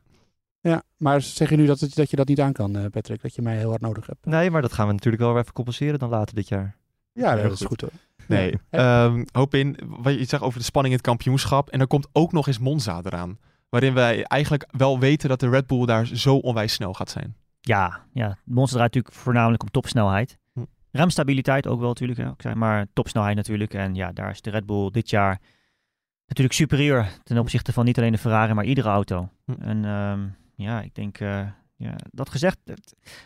Ja, 0.59 0.83
maar 0.97 1.21
zeg 1.21 1.49
je 1.49 1.55
nu 1.55 1.65
dat, 1.65 1.79
het- 1.79 1.95
dat 1.95 2.09
je 2.09 2.15
dat 2.15 2.27
niet 2.27 2.39
aan 2.41 2.53
kan, 2.53 2.75
eh, 2.75 2.85
Patrick? 2.91 3.21
Dat 3.21 3.35
je 3.35 3.41
mij 3.41 3.57
heel 3.57 3.69
hard 3.69 3.81
nodig 3.81 4.05
hebt? 4.05 4.25
nee, 4.25 4.51
maar 4.51 4.61
dat 4.61 4.73
gaan 4.73 4.87
we 4.87 4.93
natuurlijk 4.93 5.23
wel 5.23 5.31
weer 5.31 5.41
even 5.41 5.53
compenseren 5.53 5.99
dan 5.99 6.09
later 6.09 6.35
dit 6.35 6.47
jaar. 6.47 6.75
Ja, 7.13 7.33
Heel 7.33 7.43
dat 7.43 7.51
is 7.51 7.57
goed. 7.59 7.67
goed 7.67 7.81
hoor. 7.81 7.91
Nee, 8.27 8.53
ehm, 8.69 9.23
hoop 9.31 9.53
in. 9.53 9.77
Wat 9.85 10.13
je 10.13 10.25
zegt 10.25 10.43
over 10.43 10.59
de 10.59 10.65
spanning 10.65 10.93
in 10.93 10.99
het 10.99 11.09
kampioenschap. 11.09 11.69
En 11.69 11.79
er 11.79 11.87
komt 11.87 12.07
ook 12.11 12.31
nog 12.31 12.47
eens 12.47 12.59
Monza 12.59 13.01
eraan. 13.03 13.37
Waarin 13.69 13.93
wij 13.93 14.23
eigenlijk 14.23 14.67
wel 14.71 14.99
weten 14.99 15.29
dat 15.29 15.39
de 15.39 15.49
Red 15.49 15.67
Bull 15.67 15.85
daar 15.85 16.05
zo 16.05 16.35
onwijs 16.35 16.73
snel 16.73 16.93
gaat 16.93 17.09
zijn. 17.09 17.35
Ja, 17.59 18.05
ja. 18.13 18.37
Monster 18.45 18.77
draait 18.77 18.93
natuurlijk 18.93 19.23
voornamelijk 19.23 19.63
om 19.63 19.71
topsnelheid. 19.71 20.37
Hm. 20.53 20.63
Remstabiliteit 20.91 21.67
ook 21.67 21.79
wel 21.79 21.87
natuurlijk, 21.87 22.19
hè, 22.43 22.55
maar 22.55 22.87
topsnelheid 22.93 23.35
natuurlijk. 23.35 23.73
En 23.73 23.95
ja, 23.95 24.11
daar 24.11 24.29
is 24.29 24.41
de 24.41 24.49
Red 24.49 24.65
Bull 24.65 24.89
dit 24.91 25.09
jaar 25.09 25.39
natuurlijk 26.25 26.55
superieur 26.55 27.09
ten 27.23 27.37
opzichte 27.37 27.73
van 27.73 27.85
niet 27.85 27.97
alleen 27.97 28.11
de 28.11 28.17
Ferrari, 28.17 28.53
maar 28.53 28.65
iedere 28.65 28.89
auto. 28.89 29.29
Hm. 29.45 29.61
En 29.61 29.85
ehm, 29.85 30.27
ja, 30.55 30.81
ik 30.81 30.95
denk, 30.95 31.19
eh, 31.19 31.47
ja, 31.75 31.95
dat 32.11 32.29
gezegd, 32.29 32.57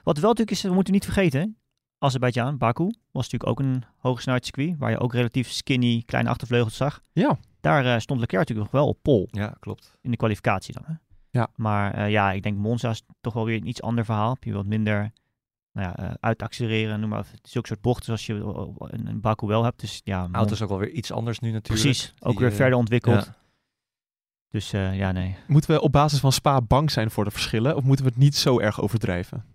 wat 0.03 0.17
wel 0.17 0.29
natuurlijk 0.29 0.57
is, 0.57 0.61
we 0.61 0.73
moeten 0.73 0.93
niet 0.93 1.03
vergeten, 1.03 1.57
Azerbeidzjan, 2.05 2.57
Baku, 2.57 2.83
was 3.11 3.29
natuurlijk 3.29 3.47
ook 3.49 3.59
een 3.59 3.83
hoogsnelheidscircuit, 3.97 4.77
waar 4.79 4.91
je 4.91 4.99
ook 4.99 5.13
relatief 5.13 5.51
skinny 5.51 6.03
kleine 6.05 6.29
achtervleugels 6.29 6.75
zag. 6.75 7.01
Ja. 7.11 7.37
Daar 7.61 7.85
eh, 7.85 7.99
stond 7.99 8.19
Leclerc 8.19 8.47
natuurlijk 8.47 8.71
nog 8.71 8.81
wel 8.81 8.89
op 8.91 8.97
pol 9.01 9.27
Ja, 9.31 9.55
klopt. 9.59 9.97
in 10.01 10.11
de 10.11 10.17
kwalificatie 10.17 10.73
dan. 10.73 10.83
Hè? 10.85 10.93
Ja. 11.29 11.47
Maar 11.55 11.93
eh, 11.93 12.09
ja, 12.09 12.31
ik 12.31 12.43
denk 12.43 12.57
Monza 12.57 12.89
is 12.89 13.01
toch 13.21 13.33
wel 13.33 13.45
weer 13.45 13.57
een 13.57 13.67
iets 13.67 13.81
ander 13.81 14.05
verhaal. 14.05 14.33
Heb 14.33 14.43
je 14.43 14.53
wat 14.53 14.65
minder 14.65 15.11
nou 15.71 15.87
ja, 15.87 15.95
eh, 15.95 16.13
uitaccelereren, 16.19 16.99
noem 16.99 17.09
maar. 17.09 17.25
Het 17.31 17.45
is 17.47 17.57
ook 17.57 17.63
een 17.63 17.67
soort 17.69 17.81
bochten 17.81 18.05
zoals 18.05 18.25
je 18.25 18.33
in, 18.97 19.07
in 19.07 19.21
Baku 19.21 19.47
wel 19.47 19.63
hebt. 19.63 19.79
Dus 19.81 20.01
ja, 20.03 20.29
Auto 20.31 20.53
is 20.53 20.61
ook 20.61 20.69
wel 20.69 20.77
weer 20.79 20.91
iets 20.91 21.11
anders 21.11 21.39
nu 21.39 21.51
natuurlijk. 21.51 21.83
precies. 21.83 22.13
Ook 22.19 22.31
Die, 22.31 22.39
weer 22.41 22.53
verder 22.53 22.77
ontwikkeld. 22.77 23.25
ja. 23.25 23.35
Dus 24.49 24.73
eh, 24.73 24.97
ja, 24.97 25.11
nee. 25.11 25.35
Moeten 25.47 25.71
we 25.75 25.81
op 25.81 25.91
basis 25.91 26.19
van 26.19 26.31
Spa 26.31 26.61
bang 26.61 26.91
zijn 26.91 27.11
voor 27.11 27.23
de 27.23 27.31
verschillen? 27.31 27.75
Of 27.75 27.83
moeten 27.83 28.05
we 28.05 28.11
het 28.11 28.19
niet 28.19 28.35
zo 28.35 28.59
erg 28.59 28.81
overdrijven? 28.81 29.45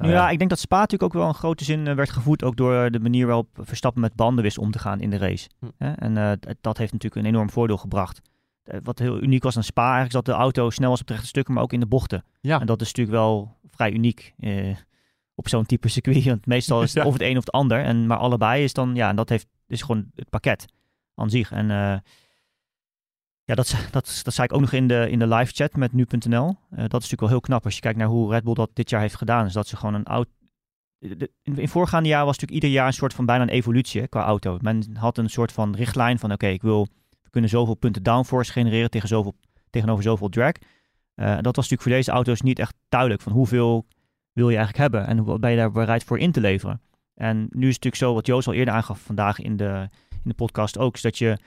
Nou 0.00 0.12
ja, 0.12 0.30
ik 0.30 0.38
denk 0.38 0.50
dat 0.50 0.58
Spa 0.58 0.78
natuurlijk 0.78 1.14
ook 1.14 1.20
wel 1.20 1.28
in 1.28 1.34
grote 1.34 1.64
zin 1.64 1.86
eh, 1.86 1.94
werd 1.94 2.10
gevoed. 2.10 2.44
Ook 2.44 2.56
door 2.56 2.90
de 2.90 3.00
manier 3.00 3.26
waarop 3.26 3.48
Verstappen 3.60 4.00
met 4.00 4.14
banden 4.14 4.44
wist 4.44 4.58
om 4.58 4.70
te 4.70 4.78
gaan 4.78 5.00
in 5.00 5.10
de 5.10 5.18
race. 5.18 5.48
Hm. 5.58 5.84
En 5.84 6.16
eh, 6.16 6.32
dat 6.60 6.78
heeft 6.78 6.92
natuurlijk 6.92 7.22
een 7.22 7.32
enorm 7.32 7.50
voordeel 7.50 7.76
gebracht. 7.76 8.20
Eh, 8.70 8.78
wat 8.82 8.98
heel 8.98 9.22
uniek 9.22 9.42
was 9.42 9.56
aan 9.56 9.62
Spa 9.62 9.82
eigenlijk 9.82 10.08
is 10.08 10.22
dat 10.22 10.36
de 10.36 10.42
auto 10.42 10.70
snel 10.70 10.90
was 10.90 11.00
op 11.00 11.06
de 11.06 11.12
rechte 11.12 11.28
stukken, 11.28 11.54
maar 11.54 11.62
ook 11.62 11.72
in 11.72 11.80
de 11.80 11.86
bochten. 11.86 12.24
Ja. 12.40 12.60
En 12.60 12.66
dat 12.66 12.80
is 12.80 12.86
natuurlijk 12.86 13.16
wel 13.16 13.56
vrij 13.70 13.92
uniek 13.92 14.34
eh, 14.38 14.76
op 15.34 15.48
zo'n 15.48 15.66
type 15.66 15.88
circuit. 15.98 16.24
Want 16.24 16.46
meestal 16.46 16.82
is 16.82 16.94
het 16.94 17.04
of 17.04 17.12
het 17.12 17.22
een 17.22 17.36
of 17.36 17.44
het 17.44 17.52
ander. 17.52 17.84
En, 17.84 18.06
maar 18.06 18.16
allebei 18.16 18.64
is 18.64 18.72
dan, 18.72 18.94
ja, 18.94 19.08
en 19.08 19.16
dat 19.16 19.28
heeft, 19.28 19.46
is 19.66 19.82
gewoon 19.82 20.10
het 20.14 20.30
pakket 20.30 20.66
aan 21.14 21.30
zich. 21.30 21.52
En 21.52 21.70
eh, 21.70 21.96
ja, 23.50 23.56
dat, 23.56 23.74
dat, 23.90 24.20
dat 24.22 24.34
zei 24.34 24.46
ik 24.46 24.52
ook 24.54 24.60
nog 24.60 24.72
in 24.72 24.86
de, 24.86 25.10
in 25.10 25.18
de 25.18 25.26
live 25.26 25.52
chat 25.52 25.76
met 25.76 25.92
nu.nl. 25.92 26.48
Eh, 26.48 26.76
dat 26.76 26.78
is 26.78 26.90
natuurlijk 26.92 27.20
wel 27.20 27.28
heel 27.28 27.40
knap 27.40 27.64
als 27.64 27.74
je 27.74 27.80
kijkt 27.80 27.98
naar 27.98 28.06
hoe 28.06 28.30
Red 28.30 28.44
Bull 28.44 28.54
dat 28.54 28.70
dit 28.72 28.90
jaar 28.90 29.00
heeft 29.00 29.14
gedaan. 29.14 29.46
Is 29.46 29.52
dat 29.52 29.66
ze 29.66 29.76
gewoon 29.76 29.94
een 29.94 30.26
de- 30.98 31.30
In, 31.42 31.58
in 31.58 31.68
voorgaande 31.68 32.08
jaar 32.08 32.24
was 32.24 32.38
natuurlijk 32.38 32.62
ieder 32.62 32.78
jaar 32.78 32.86
een 32.86 32.92
soort 32.92 33.14
van 33.14 33.26
bijna 33.26 33.42
een 33.42 33.48
evolutie 33.48 34.08
qua 34.08 34.24
auto. 34.24 34.58
Men 34.60 34.96
had 34.96 35.18
een 35.18 35.30
soort 35.30 35.52
van 35.52 35.74
richtlijn 35.74 36.18
van 36.18 36.32
oké, 36.32 36.46
ik 36.46 36.62
wil, 36.62 36.88
we 37.22 37.30
kunnen 37.30 37.50
zoveel 37.50 37.74
punten 37.74 38.02
downforce 38.02 38.52
genereren 38.52 38.90
tegen 38.90 39.08
zoveel, 39.08 39.34
tegenover 39.70 40.02
zoveel 40.02 40.28
drag. 40.28 40.52
Eh, 41.14 41.26
dat 41.26 41.56
was 41.56 41.68
natuurlijk 41.68 41.82
voor 41.82 41.92
deze 41.92 42.10
auto's 42.10 42.40
niet 42.40 42.58
echt 42.58 42.74
duidelijk 42.88 43.22
van 43.22 43.32
hoeveel 43.32 43.86
wil 44.32 44.48
je 44.48 44.56
eigenlijk 44.56 44.92
hebben 44.92 45.06
en 45.06 45.24
wat 45.24 45.40
ben 45.40 45.50
je 45.50 45.56
daar 45.56 45.72
bereid 45.72 46.04
voor 46.04 46.18
in 46.18 46.32
te 46.32 46.40
leveren. 46.40 46.80
En 47.14 47.36
nu 47.36 47.68
is 47.68 47.74
het 47.74 47.84
natuurlijk 47.84 47.96
zo, 47.96 48.14
wat 48.14 48.26
Joost 48.26 48.46
al 48.46 48.52
eerder 48.54 48.74
aangaf 48.74 49.00
vandaag 49.00 49.38
in 49.38 49.56
de, 49.56 49.88
in 50.10 50.20
de 50.22 50.34
podcast 50.34 50.78
ook, 50.78 50.94
is 50.94 51.02
dat 51.02 51.18
je, 51.18 51.38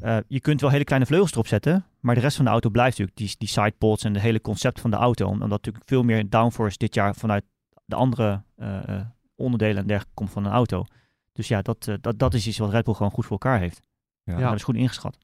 eh, 0.00 0.16
je 0.26 0.40
kunt 0.40 0.60
wel 0.60 0.70
hele 0.70 0.84
kleine 0.84 1.06
vleugels 1.06 1.32
erop 1.32 1.46
zetten, 1.46 1.84
maar 2.00 2.14
de 2.14 2.20
rest 2.20 2.36
van 2.36 2.44
de 2.44 2.50
auto 2.50 2.70
blijft 2.70 2.98
natuurlijk 2.98 3.16
die, 3.16 3.34
die 3.38 3.48
sidepods 3.48 4.04
en 4.04 4.12
het 4.14 4.22
hele 4.22 4.40
concept 4.40 4.80
van 4.80 4.90
de 4.90 4.96
auto. 4.96 5.26
Omdat 5.26 5.48
natuurlijk 5.48 5.84
veel 5.88 6.02
meer 6.02 6.30
downforce 6.30 6.78
dit 6.78 6.94
jaar 6.94 7.14
vanuit 7.14 7.44
de 7.84 7.94
andere 7.94 8.42
eh, 8.56 8.88
eh, 8.88 9.06
onderdelen 9.34 9.76
en 9.76 9.86
dergelijke 9.86 10.14
komt 10.14 10.30
van 10.30 10.44
een 10.44 10.52
auto. 10.52 10.84
Dus 11.32 11.48
ja, 11.48 11.62
dat, 11.62 11.88
dat, 12.00 12.18
dat 12.18 12.34
is 12.34 12.46
iets 12.46 12.58
wat 12.58 12.70
Red 12.70 12.84
Bull 12.84 12.94
gewoon 12.94 13.12
goed 13.12 13.24
voor 13.24 13.38
elkaar 13.40 13.58
heeft. 13.58 13.82
Ja. 14.22 14.38
Ja. 14.38 14.48
Dat 14.48 14.56
is 14.56 14.62
goed 14.62 14.74
ingeschat. 14.76 15.18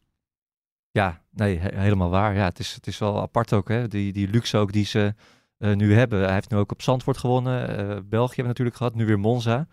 Ja, 0.91 1.23
nee, 1.31 1.59
he- 1.59 1.81
helemaal 1.81 2.11
waar. 2.11 2.35
Ja, 2.35 2.45
het 2.45 2.59
is, 2.59 2.75
het 2.75 2.87
is 2.87 2.99
wel 2.99 3.21
apart 3.21 3.53
ook, 3.53 3.69
hè. 3.69 3.89
Die, 3.89 4.13
die 4.13 4.29
luxe 4.29 4.57
ook 4.57 4.73
die 4.73 4.85
ze 4.85 5.15
nu 5.59 5.95
hebben. 5.95 6.23
Hij 6.25 6.33
heeft 6.33 6.51
nu 6.51 6.57
ook 6.57 6.73
op 6.73 6.83
Zandvoort 6.83 7.19
gewonnen. 7.19 7.67
België 8.09 8.35
hebben 8.35 8.37
we 8.37 8.43
natuurlijk 8.43 8.77
gehad, 8.77 8.95
nu 8.95 9.07
weer 9.07 9.19
Monza. 9.21 9.67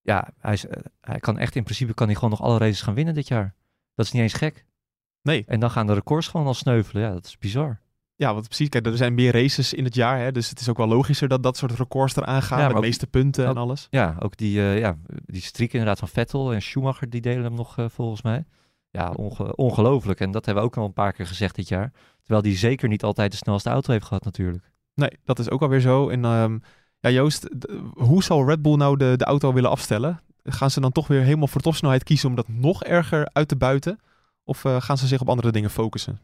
Ja, 0.00 0.28
hij, 0.38 0.52
is, 0.52 0.64
hij 1.00 1.18
kan 1.18 1.38
echt 1.38 1.56
in 1.56 1.62
principe 1.62 1.94
kan 1.94 2.06
hij 2.06 2.14
gewoon 2.14 2.30
nog 2.30 2.42
alle 2.42 2.58
races 2.58 2.82
gaan 2.82 2.94
winnen 2.94 3.14
dit 3.14 3.28
jaar. 3.28 3.54
Dat 3.94 4.06
is 4.06 4.12
niet 4.12 4.22
eens 4.22 4.32
gek. 4.32 4.64
Nee. 5.22 5.44
En 5.46 5.60
dan 5.60 5.70
gaan 5.70 5.86
de 5.86 5.94
records 5.94 6.28
gewoon 6.28 6.46
al 6.46 6.54
sneuvelen. 6.54 7.02
Ja, 7.02 7.12
dat 7.12 7.24
is 7.26 7.38
bizar. 7.38 7.80
Ja, 8.16 8.32
want 8.34 8.46
precies. 8.46 8.68
Kijk, 8.68 8.86
er 8.86 8.96
zijn 8.96 9.14
meer 9.14 9.32
races 9.32 9.72
in 9.74 9.84
het 9.84 9.94
jaar. 9.94 10.18
Hè, 10.18 10.32
dus 10.32 10.48
het 10.48 10.60
is 10.60 10.68
ook 10.68 10.76
wel 10.76 10.86
logischer 10.86 11.28
dat 11.28 11.42
dat 11.42 11.56
soort 11.56 11.72
records 11.72 12.16
eraan 12.16 12.42
gaan. 12.42 12.58
Ja, 12.58 12.66
met 12.66 12.74
de 12.76 12.80
meeste 12.82 13.06
punten 13.06 13.46
en 13.46 13.56
alles. 13.56 13.86
Ja, 13.90 14.16
ook 14.18 14.36
die, 14.36 14.60
eh 14.60 14.78
ja, 14.78 14.96
die 15.26 15.42
streak 15.42 15.70
inderdaad 15.72 15.98
van 15.98 16.08
Vettel 16.08 16.52
en 16.52 16.62
Schumacher, 16.62 17.10
die 17.10 17.20
delen 17.20 17.44
hem 17.44 17.54
nog 17.54 17.78
eh, 17.78 17.84
volgens 17.88 18.22
mij. 18.22 18.44
Ja, 18.90 19.10
onge- 19.10 19.56
ongelooflijk. 19.56 20.20
En 20.20 20.30
dat 20.30 20.44
hebben 20.46 20.62
we 20.64 20.68
ook 20.70 20.76
al 20.76 20.84
een 20.84 20.92
paar 20.92 21.12
keer 21.12 21.26
gezegd 21.26 21.54
dit 21.54 21.68
jaar. 21.68 21.92
Terwijl 22.20 22.42
die 22.42 22.56
zeker 22.56 22.88
niet 22.88 23.02
altijd 23.04 23.30
de 23.30 23.36
snelste 23.36 23.70
auto 23.70 23.92
heeft 23.92 24.04
gehad 24.06 24.24
natuurlijk. 24.24 24.70
Nee, 24.94 25.10
dat 25.24 25.38
is 25.38 25.50
ook 25.50 25.62
alweer 25.62 25.80
zo. 25.80 26.08
En 26.08 26.24
ehm, 26.24 26.58
ja, 27.00 27.10
Joost, 27.10 27.48
hoe 27.92 28.22
zal 28.22 28.46
Red 28.46 28.62
Bull 28.62 28.76
nou 28.76 28.96
de, 28.96 29.14
de 29.16 29.24
auto 29.24 29.52
willen 29.52 29.70
afstellen? 29.70 30.22
Gaan 30.44 30.70
ze 30.70 30.80
dan 30.80 30.92
toch 30.92 31.06
weer 31.06 31.22
helemaal 31.22 31.46
voor 31.48 31.60
topsnelheid 31.60 32.02
kiezen 32.04 32.28
om 32.28 32.34
dat 32.34 32.48
nog 32.48 32.84
erger 32.84 33.28
uit 33.32 33.48
te 33.48 33.56
buiten? 33.56 33.98
Of 34.44 34.64
eh, 34.64 34.80
gaan 34.80 34.98
ze 34.98 35.06
zich 35.06 35.20
op 35.20 35.28
andere 35.28 35.52
dingen 35.52 35.70
focussen? 35.70 36.18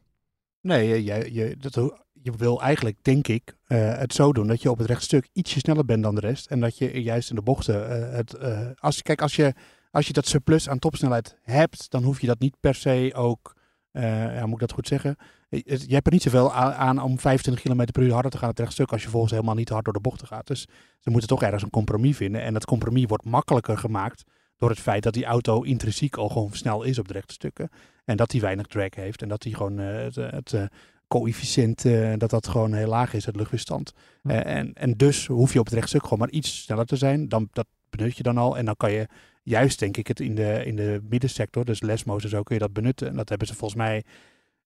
Nee, 0.61 0.88
je, 0.88 1.04
je, 1.04 1.35
je, 1.35 1.56
dat, 1.56 1.74
je 2.12 2.33
wil 2.37 2.62
eigenlijk, 2.62 2.96
denk 3.02 3.28
ik, 3.28 3.56
eh, 3.66 3.96
het 3.96 4.12
zo 4.14 4.33
doen 4.33 4.46
dat 4.46 4.62
je 4.62 4.70
op 4.70 4.78
het 4.78 4.87
rechtstuk 4.87 5.28
ietsje 5.33 5.59
sneller 5.59 5.85
bent 5.85 6.02
dan 6.02 6.14
de 6.14 6.20
rest. 6.20 6.46
En 6.46 6.61
dat 6.61 6.78
je 6.78 7.02
juist 7.02 7.30
in 7.30 7.37
de 7.37 7.42
bochten 7.42 7.90
eh, 8.09 8.16
het. 8.16 8.35
eh, 8.35 8.66
als, 8.74 9.02
kijk, 9.02 9.22
als 9.22 9.37
je, 9.37 9.54
als 9.90 10.06
je 10.06 10.12
dat 10.12 10.26
surplus 10.26 10.68
aan 10.68 10.78
topsnelheid 10.78 11.37
hebt, 11.42 11.90
dan 11.90 12.02
hoef 12.02 12.20
je 12.20 12.26
dat 12.26 12.38
niet 12.40 12.56
per 12.61 12.74
se 12.74 13.11
ook. 13.14 13.54
eh, 13.92 14.35
ja, 14.35 14.44
moet 14.44 14.54
ik 14.54 14.61
dat 14.61 14.72
goed 14.72 14.88
zeggen? 14.88 15.16
Je, 15.50 15.62
je 15.86 15.94
hebt 15.94 16.06
er 16.06 16.12
niet 16.12 16.22
zoveel 16.22 16.52
aan, 16.54 17.02
om 17.02 17.18
25 17.18 17.62
km 17.62 17.84
per 17.92 18.02
uur 18.02 18.12
harder 18.12 18.30
te 18.30 18.38
gaan 18.38 18.48
op 18.48 18.56
het 18.56 18.64
rechtstuk 18.64 18.92
als 18.92 19.02
je 19.02 19.08
volgens 19.08 19.32
helemaal 19.32 19.54
niet 19.54 19.68
hard 19.68 19.84
door 19.84 19.94
de 19.94 20.00
bochten 20.00 20.26
gaat. 20.26 20.46
Dus 20.46 20.66
ze 20.98 21.10
moeten 21.10 21.28
toch 21.28 21.42
ergens 21.42 21.62
een 21.62 21.70
compromis 21.70 22.16
vinden. 22.16 22.42
En 22.42 22.52
dat 22.52 22.64
compromis 22.64 23.04
wordt 23.06 23.24
makkelijker 23.24 23.78
gemaakt 23.78 24.24
door 24.56 24.70
het 24.70 24.80
feit 24.80 25.02
dat 25.02 25.14
die 25.14 25.24
auto 25.24 25.62
intrinsiek 25.62 26.16
al 26.16 26.28
gewoon 26.28 26.52
snel 26.52 26.82
is 26.82 26.98
op 26.98 27.08
de 27.08 27.14
rechte 27.14 27.34
stukken. 27.34 27.68
En 28.04 28.16
dat 28.16 28.32
hij 28.32 28.40
weinig 28.40 28.66
drag 28.66 28.94
heeft. 28.94 29.22
En 29.22 29.28
dat 29.28 29.42
hij 29.42 29.52
gewoon 29.52 29.78
eh, 29.78 30.02
het, 30.02 30.14
het 30.14 30.52
eh, 30.52 30.64
coëfficiënt, 31.10 31.84
eh, 31.84 32.12
dat 32.16 32.30
dat 32.30 32.48
gewoon 32.48 32.72
heel 32.72 32.88
laag 32.88 33.14
is, 33.14 33.26
het 33.26 33.36
luchtweerstand. 33.36 33.92
Ja. 34.22 34.44
Eh, 34.44 34.56
en, 34.56 34.72
en 34.72 34.92
dus 34.92 35.26
hoef 35.26 35.52
je 35.52 35.58
op 35.58 35.64
het 35.64 35.74
rechtstuk 35.74 36.02
gewoon 36.02 36.18
maar 36.18 36.30
iets 36.30 36.62
sneller 36.62 36.86
te 36.86 36.96
zijn. 36.96 37.28
Dan, 37.28 37.48
dat 37.52 37.66
benut 37.90 38.16
je 38.16 38.22
dan 38.22 38.38
al. 38.38 38.56
En 38.58 38.64
dan 38.64 38.76
kan 38.76 38.92
je 38.92 39.06
juist, 39.42 39.78
denk 39.78 39.96
ik, 39.96 40.06
het 40.06 40.20
in 40.20 40.34
de, 40.34 40.64
in 40.64 40.76
de 40.76 41.00
middensector, 41.08 41.64
dus 41.64 41.80
lesmos 41.80 42.22
en 42.22 42.28
zo, 42.28 42.42
kun 42.42 42.54
je 42.54 42.60
dat 42.60 42.72
benutten. 42.72 43.08
En 43.08 43.16
dat 43.16 43.28
hebben 43.28 43.46
ze 43.46 43.54
volgens 43.54 43.80
mij 43.80 44.04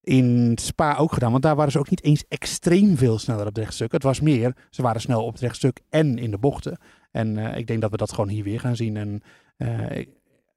in 0.05 0.57
Spa 0.61 0.95
ook 0.95 1.13
gedaan. 1.13 1.31
Want 1.31 1.43
daar 1.43 1.55
waren 1.55 1.71
ze 1.71 1.79
ook 1.79 1.89
niet 1.89 2.03
eens 2.03 2.23
extreem 2.27 2.97
veel 2.97 3.19
sneller 3.19 3.41
op 3.41 3.47
het 3.47 3.57
rechtstuk. 3.57 3.91
Het 3.91 4.03
was 4.03 4.19
meer, 4.19 4.55
ze 4.69 4.81
waren 4.81 5.01
snel 5.01 5.23
op 5.23 5.31
het 5.31 5.41
rechtstuk 5.41 5.81
en 5.89 6.17
in 6.17 6.31
de 6.31 6.37
bochten. 6.37 6.77
En 7.11 7.37
eh, 7.37 7.57
ik 7.57 7.67
denk 7.67 7.81
dat 7.81 7.91
we 7.91 7.97
dat 7.97 8.13
gewoon 8.13 8.29
hier 8.29 8.43
weer 8.43 8.59
gaan 8.59 8.75
zien. 8.75 8.97
En 8.97 9.21
eh, 9.57 10.05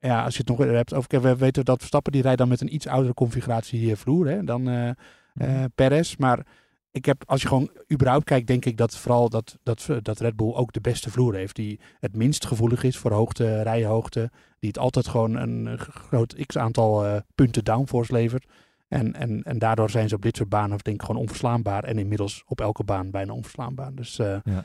ja, 0.00 0.24
als 0.24 0.36
je 0.36 0.40
het 0.46 0.48
nog 0.48 0.58
hebt 0.58 0.94
over, 0.94 1.20
we 1.20 1.36
weten 1.36 1.64
dat 1.64 1.78
Verstappen 1.78 2.12
die 2.12 2.22
rijdt 2.22 2.38
dan 2.38 2.48
met 2.48 2.60
een 2.60 2.74
iets 2.74 2.86
oudere 2.86 3.14
configuratie 3.14 3.90
eh, 3.90 3.96
vloer 3.96 4.28
hè, 4.28 4.44
dan 4.44 4.68
eh, 4.68 5.64
Perez. 5.74 6.16
Maar 6.16 6.46
ik 6.90 7.04
heb, 7.04 7.22
als 7.26 7.42
je 7.42 7.48
gewoon 7.48 7.70
überhaupt 7.92 8.24
kijkt, 8.24 8.46
denk 8.46 8.64
ik 8.64 8.76
dat 8.76 8.96
vooral 8.96 9.28
dat, 9.28 9.58
dat, 9.62 9.88
dat 10.02 10.20
Red 10.20 10.36
Bull 10.36 10.54
ook 10.54 10.72
de 10.72 10.80
beste 10.80 11.10
vloer 11.10 11.34
heeft. 11.34 11.56
Die 11.56 11.80
het 12.00 12.16
minst 12.16 12.46
gevoelig 12.46 12.82
is 12.82 12.96
voor 12.96 13.12
hoogte, 13.12 13.62
rijhoogte. 13.62 14.30
Die 14.58 14.68
het 14.68 14.78
altijd 14.78 15.08
gewoon 15.08 15.36
een 15.36 15.78
groot 15.78 16.46
x-aantal 16.46 17.22
punten 17.34 17.64
downforce 17.64 18.12
levert. 18.12 18.46
En, 18.88 19.14
en, 19.14 19.42
en 19.42 19.58
daardoor 19.58 19.90
zijn 19.90 20.08
ze 20.08 20.14
op 20.14 20.22
dit 20.22 20.36
soort 20.36 20.48
banen 20.48 20.78
denk 20.78 21.00
ik 21.00 21.06
gewoon 21.06 21.20
onverslaanbaar. 21.20 21.84
En 21.84 21.98
inmiddels 21.98 22.42
op 22.46 22.60
elke 22.60 22.84
baan 22.84 23.10
bijna 23.10 23.32
onverslaanbaar. 23.32 23.94
Dus 23.94 24.18
eh, 24.18 24.36
Ja. 24.44 24.64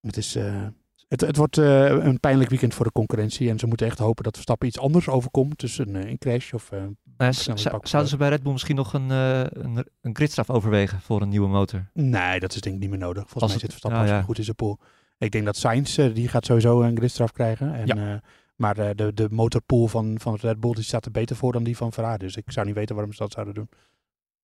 het, 0.00 0.16
is, 0.16 0.34
eh, 0.36 0.66
het, 1.08 1.20
het 1.20 1.36
wordt 1.36 1.58
eh, 1.58 1.84
een 2.04 2.20
pijnlijk 2.20 2.50
weekend 2.50 2.74
voor 2.74 2.84
de 2.84 2.92
concurrentie. 2.92 3.50
En 3.50 3.58
ze 3.58 3.66
moeten 3.66 3.86
echt 3.86 3.98
hopen 3.98 4.24
dat 4.24 4.32
Verstappen 4.34 4.68
iets 4.68 4.78
anders 4.78 5.08
overkomt. 5.08 5.60
Dus 5.60 5.78
een, 5.78 5.94
een 5.94 6.18
crash 6.18 6.52
of... 6.52 6.70
pak- 7.16 7.86
zouden 7.86 8.10
ze 8.10 8.16
bij 8.16 8.28
Red 8.28 8.42
Bull 8.42 8.52
misschien 8.52 8.76
nog 8.76 8.92
een, 8.92 9.10
eh, 9.10 9.40
een, 9.40 9.86
een 10.00 10.14
gridstraf 10.16 10.50
overwegen 10.50 11.00
voor 11.00 11.22
een 11.22 11.28
nieuwe 11.28 11.48
motor? 11.48 11.86
Nee, 11.92 12.40
dat 12.40 12.54
is 12.54 12.60
denk 12.60 12.74
ik 12.74 12.80
niet 12.80 12.90
meer 12.90 12.98
nodig. 12.98 13.22
Volgens 13.22 13.42
Als 13.42 13.52
mij 13.52 13.60
het- 13.62 13.70
zit 13.70 13.70
Verstappen 13.70 13.98
hartstikke 14.00 14.20
ja. 14.22 14.26
goed 14.28 14.38
in 14.38 14.44
zijn 14.44 14.56
pool. 14.56 14.78
Ik 15.18 15.30
denk 15.32 15.44
dat 15.44 15.56
Sainz, 15.56 15.96
die 15.96 16.28
gaat 16.28 16.44
sowieso 16.46 16.82
een 16.82 16.96
gridstraf 16.96 17.32
krijgen. 17.32 17.74
En, 17.74 17.86
Ja. 17.86 18.20
Maar 18.56 18.78
eh, 18.78 18.90
de, 18.94 19.14
de 19.14 19.28
motorpool 19.30 19.86
van, 19.88 20.14
van 20.20 20.38
Red 20.40 20.60
Bull 20.60 20.72
die 20.72 20.84
staat 20.84 21.04
er 21.04 21.10
beter 21.10 21.36
voor 21.36 21.52
dan 21.52 21.64
die 21.64 21.76
van 21.76 21.92
Ferrari. 21.92 22.18
Dus 22.18 22.36
ik 22.36 22.52
zou 22.52 22.66
niet 22.66 22.74
weten 22.74 22.94
waarom 22.94 23.12
ze 23.12 23.22
dat 23.22 23.32
zouden 23.32 23.54
doen. 23.54 23.68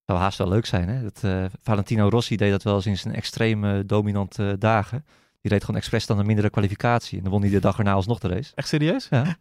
zou 0.06 0.18
haast 0.18 0.38
wel 0.38 0.48
leuk 0.48 0.66
zijn, 0.66 0.88
hè? 0.88 1.02
Dat, 1.02 1.24
eh, 1.24 1.44
Valentino 1.62 2.08
Rossi 2.08 2.36
deed 2.36 2.50
dat 2.50 2.62
wel 2.62 2.74
eens 2.74 2.86
in 2.86 2.98
zijn 2.98 3.14
extreem 3.14 3.64
eh, 3.64 3.80
dominante 3.86 4.56
dagen. 4.58 5.04
Die 5.40 5.50
reed 5.50 5.60
gewoon 5.64 5.80
expres 5.80 6.06
dan 6.06 6.18
een 6.18 6.26
mindere 6.26 6.50
kwalificatie. 6.50 7.16
En 7.16 7.22
dan 7.22 7.32
won 7.32 7.42
hij 7.42 7.50
de 7.50 7.60
dag 7.60 7.78
erna 7.78 7.92
alsnog 7.92 8.18
de 8.18 8.28
race. 8.28 8.52
Echt 8.54 8.68
serieus? 8.68 9.06
Ja. 9.10 9.36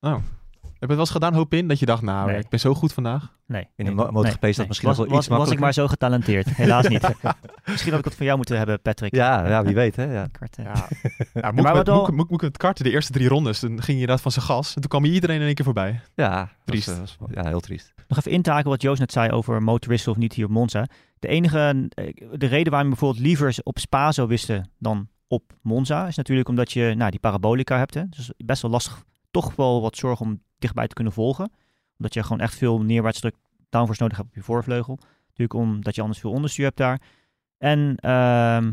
Oh. 0.00 0.16
Heb 0.80 0.88
je 0.88 0.96
het 0.96 1.06
wel 1.10 1.14
eens 1.14 1.24
gedaan, 1.24 1.34
hoop 1.34 1.54
in, 1.54 1.68
dat 1.68 1.78
je 1.78 1.86
dacht, 1.86 2.02
nou, 2.02 2.30
Nee. 2.30 2.38
ik 2.40 2.48
ben 2.48 2.60
zo 2.60 2.74
goed 2.74 2.92
vandaag? 2.92 3.32
Nee. 3.46 3.60
In 3.62 3.68
de 3.76 3.82
nee, 3.82 3.94
mo- 3.94 4.10
MotoGP 4.10 4.44
is 4.44 4.56
dat 4.56 4.66
misschien 4.68 4.88
was, 4.88 4.96
wel 4.98 5.06
was, 5.06 5.16
iets 5.18 5.26
Was 5.26 5.26
ik 5.26 5.30
makkelijker. 5.30 5.60
maar 5.64 5.72
zo 5.72 5.86
getalenteerd. 5.88 6.46
Helaas 6.56 6.88
niet. 6.88 7.02
Misschien 7.64 7.90
had 7.90 7.98
ik 7.98 8.04
het 8.04 8.14
van 8.14 8.24
jou 8.26 8.36
moeten 8.36 8.56
hebben, 8.56 8.80
Patrick. 8.82 9.14
Ja, 9.14 9.48
ja, 9.48 9.62
wie 9.64 9.74
weet, 9.74 9.96
hè? 9.96 10.04
Ja. 10.12 10.26
Kart, 10.32 10.56
eh. 10.56 10.64
Ja. 10.64 10.72
ja, 11.42 11.50
moet, 11.50 11.62
maar 11.62 11.74
met, 11.74 11.88
al- 11.88 12.00
moet, 12.00 12.10
moet, 12.16 12.30
moet 12.30 12.40
met 12.40 12.48
het 12.52 12.56
karten 12.56 12.84
de 12.84 12.90
eerste 12.90 13.12
drie 13.12 13.28
rondes. 13.28 13.60
Dan 13.60 13.70
ging 13.70 13.86
je 13.86 13.92
inderdaad 13.92 14.20
van 14.20 14.32
zijn 14.32 14.44
gas. 14.44 14.74
En 14.74 14.80
toen 14.80 14.90
kwam 14.90 15.04
je 15.04 15.12
iedereen 15.12 15.40
in 15.40 15.46
één 15.46 15.54
keer 15.54 15.64
voorbij. 15.64 16.00
Ja, 16.14 16.48
Triest. 16.64 16.88
eh, 16.88 16.98
was- 16.98 17.16
ja, 17.34 17.46
heel 17.46 17.60
triest. 17.60 17.92
Nog 18.08 18.18
even 18.18 18.30
in 18.30 18.42
te 18.42 18.50
haken 18.50 18.70
wat 18.70 18.82
Joost 18.82 19.00
net 19.00 19.12
zei 19.12 19.30
over 19.30 19.62
motorwissel 19.62 20.12
of 20.12 20.18
niet 20.18 20.32
hier 20.32 20.44
op 20.44 20.50
Monza. 20.50 20.86
De 21.18 21.28
enige, 21.28 21.88
eh, 21.94 22.14
de 22.38 22.46
reden 22.46 22.70
waarom 22.72 22.90
we 22.90 22.96
bijvoorbeeld 22.96 23.24
liever 23.26 23.56
op 23.62 23.78
Spa 23.78 24.12
zou 24.12 24.28
wisten 24.28 24.70
dan 24.78 25.08
op 25.28 25.52
Monza, 25.62 26.06
is 26.06 26.16
natuurlijk 26.16 26.48
omdat 26.48 26.72
je 26.72 26.94
nou, 26.96 27.10
die 27.10 27.20
parabolica 27.20 27.78
hebt. 27.78 27.94
Hè? 27.94 28.08
Dus 28.08 28.30
best 28.36 28.62
wel 28.62 28.70
lastig, 28.70 29.02
toch 29.30 29.56
wel 29.56 29.80
wat 29.82 29.96
zorg 29.96 30.20
om 30.20 30.40
dichtbij 30.60 30.86
te 30.86 30.94
kunnen 30.94 31.12
volgen. 31.12 31.52
Omdat 31.96 32.14
je 32.14 32.22
gewoon 32.22 32.40
echt 32.40 32.54
veel 32.54 32.80
neerwaarts 32.82 33.20
druk 33.20 33.36
downforce 33.68 34.02
nodig 34.02 34.16
hebt 34.16 34.28
op 34.28 34.34
je 34.34 34.42
voorvleugel. 34.42 34.98
Natuurlijk 35.28 35.54
omdat 35.54 35.94
je 35.94 36.00
anders 36.00 36.20
veel 36.20 36.30
onderstuur 36.30 36.64
hebt 36.64 36.76
daar. 36.76 37.00
En 37.58 37.96
ehm, 37.96 38.72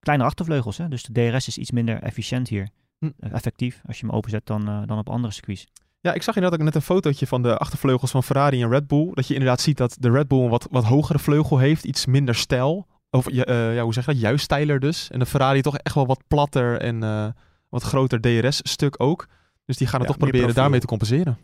kleine 0.00 0.24
achtervleugels. 0.24 0.78
Hè? 0.78 0.88
Dus 0.88 1.02
de 1.02 1.12
DRS 1.30 1.46
is 1.46 1.58
iets 1.58 1.70
minder 1.70 2.02
efficiënt 2.02 2.48
hier. 2.48 2.68
Hm. 2.98 3.10
Eh, 3.18 3.32
effectief, 3.32 3.80
als 3.86 4.00
je 4.00 4.06
hem 4.06 4.14
openzet 4.14 4.46
dan, 4.46 4.68
eh, 4.68 4.82
dan 4.86 4.98
op 4.98 5.08
andere 5.08 5.32
circuits. 5.32 5.66
Ja, 6.00 6.12
ik 6.12 6.22
zag 6.22 6.34
inderdaad 6.34 6.60
ook 6.60 6.66
net 6.66 6.74
een 6.74 6.82
fotootje 6.82 7.26
van 7.26 7.42
de 7.42 7.58
achtervleugels 7.58 8.10
van 8.10 8.22
Ferrari 8.22 8.62
en 8.62 8.70
Red 8.70 8.86
Bull. 8.86 9.10
Dat 9.14 9.26
je 9.26 9.34
inderdaad 9.34 9.60
ziet 9.60 9.76
dat 9.76 9.96
de 10.00 10.10
Red 10.10 10.28
Bull 10.28 10.42
een 10.42 10.48
wat, 10.48 10.66
wat 10.70 10.84
hogere 10.84 11.18
vleugel 11.18 11.58
heeft, 11.58 11.84
iets 11.84 12.06
minder 12.06 12.34
stijl. 12.34 12.86
Of 13.10 13.26
eh, 13.26 13.74
ja, 13.74 13.82
hoe 13.82 13.92
zeg 13.92 14.06
je 14.06 14.12
dat? 14.12 14.20
Juist 14.20 14.44
stijler 14.44 14.80
dus. 14.80 15.10
En 15.10 15.18
de 15.18 15.26
Ferrari 15.26 15.60
toch 15.60 15.78
echt 15.78 15.94
wel 15.94 16.06
wat 16.06 16.22
platter 16.28 16.80
en 16.80 17.34
wat 17.68 17.82
groter 17.82 18.20
DRS-stuk 18.20 19.02
ook. 19.02 19.26
Dus 19.68 19.76
die 19.76 19.86
gaan 19.86 20.00
het 20.00 20.08
Ja, 20.08 20.14
toch 20.14 20.16
proberen 20.22 20.40
profiel. 20.46 20.62
daarmee 20.62 20.80
te 20.80 20.86
compenseren. 20.86 21.38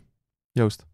Joost. 0.51 0.85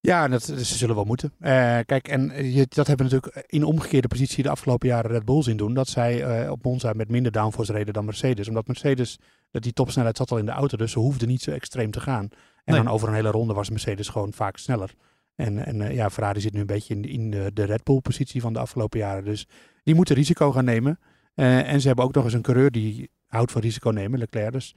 Ja, 0.00 0.28
dat, 0.28 0.42
ze 0.42 0.64
zullen 0.64 0.94
wel 0.94 1.04
moeten. 1.04 1.32
Eh, 1.38 1.78
kijk, 1.86 2.08
en 2.08 2.52
je, 2.52 2.66
dat 2.68 2.86
hebben 2.86 3.08
we 3.08 3.12
natuurlijk 3.14 3.46
in 3.52 3.64
omgekeerde 3.64 4.08
positie 4.08 4.42
de 4.42 4.48
afgelopen 4.50 4.88
jaren 4.88 5.10
Red 5.10 5.24
Bull 5.24 5.42
zien 5.42 5.56
doen. 5.56 5.74
Dat 5.74 5.88
zij 5.88 6.24
eh, 6.24 6.50
op 6.50 6.64
Monza 6.64 6.92
met 6.92 7.08
minder 7.08 7.32
downforce 7.32 7.72
reden 7.72 7.92
dan 7.94 8.04
Mercedes. 8.04 8.48
Omdat 8.48 8.66
Mercedes, 8.66 9.18
dat 9.50 9.62
die 9.62 9.72
topsnelheid 9.72 10.16
zat 10.16 10.30
al 10.30 10.38
in 10.38 10.44
de 10.46 10.50
auto, 10.52 10.76
dus 10.76 10.92
ze 10.92 10.98
hoefden 10.98 11.28
niet 11.28 11.42
zo 11.42 11.50
extreem 11.50 11.90
te 11.90 12.00
gaan. 12.00 12.28
En 12.64 12.74
Nee. 12.74 12.82
dan 12.84 12.92
over 12.92 13.08
een 13.08 13.14
hele 13.14 13.30
ronde 13.30 13.54
was 13.54 13.70
Mercedes 13.70 14.08
gewoon 14.08 14.32
vaak 14.32 14.56
sneller. 14.56 14.94
En, 15.34 15.66
en 15.66 15.80
eh, 15.80 15.94
ja, 15.94 16.10
Ferrari 16.10 16.40
zit 16.40 16.52
nu 16.52 16.60
een 16.60 16.66
beetje 16.66 16.94
in, 16.94 17.04
in 17.04 17.30
de, 17.30 17.50
de 17.54 17.64
Red 17.64 17.84
Bull 17.84 18.00
positie 18.00 18.40
van 18.40 18.52
de 18.52 18.58
afgelopen 18.58 18.98
jaren. 18.98 19.24
Dus 19.24 19.46
die 19.82 19.94
moeten 19.94 20.14
risico 20.14 20.52
gaan 20.52 20.64
nemen. 20.64 20.98
Eh, 21.34 21.72
en 21.72 21.80
ze 21.80 21.86
hebben 21.86 22.04
ook 22.04 22.14
nog 22.14 22.24
eens 22.24 22.32
een 22.32 22.42
coureur 22.42 22.70
die 22.70 23.10
houdt 23.26 23.52
van 23.52 23.60
risico 23.60 23.90
nemen, 23.90 24.18
Leclerc. 24.18 24.52
Dus 24.52 24.74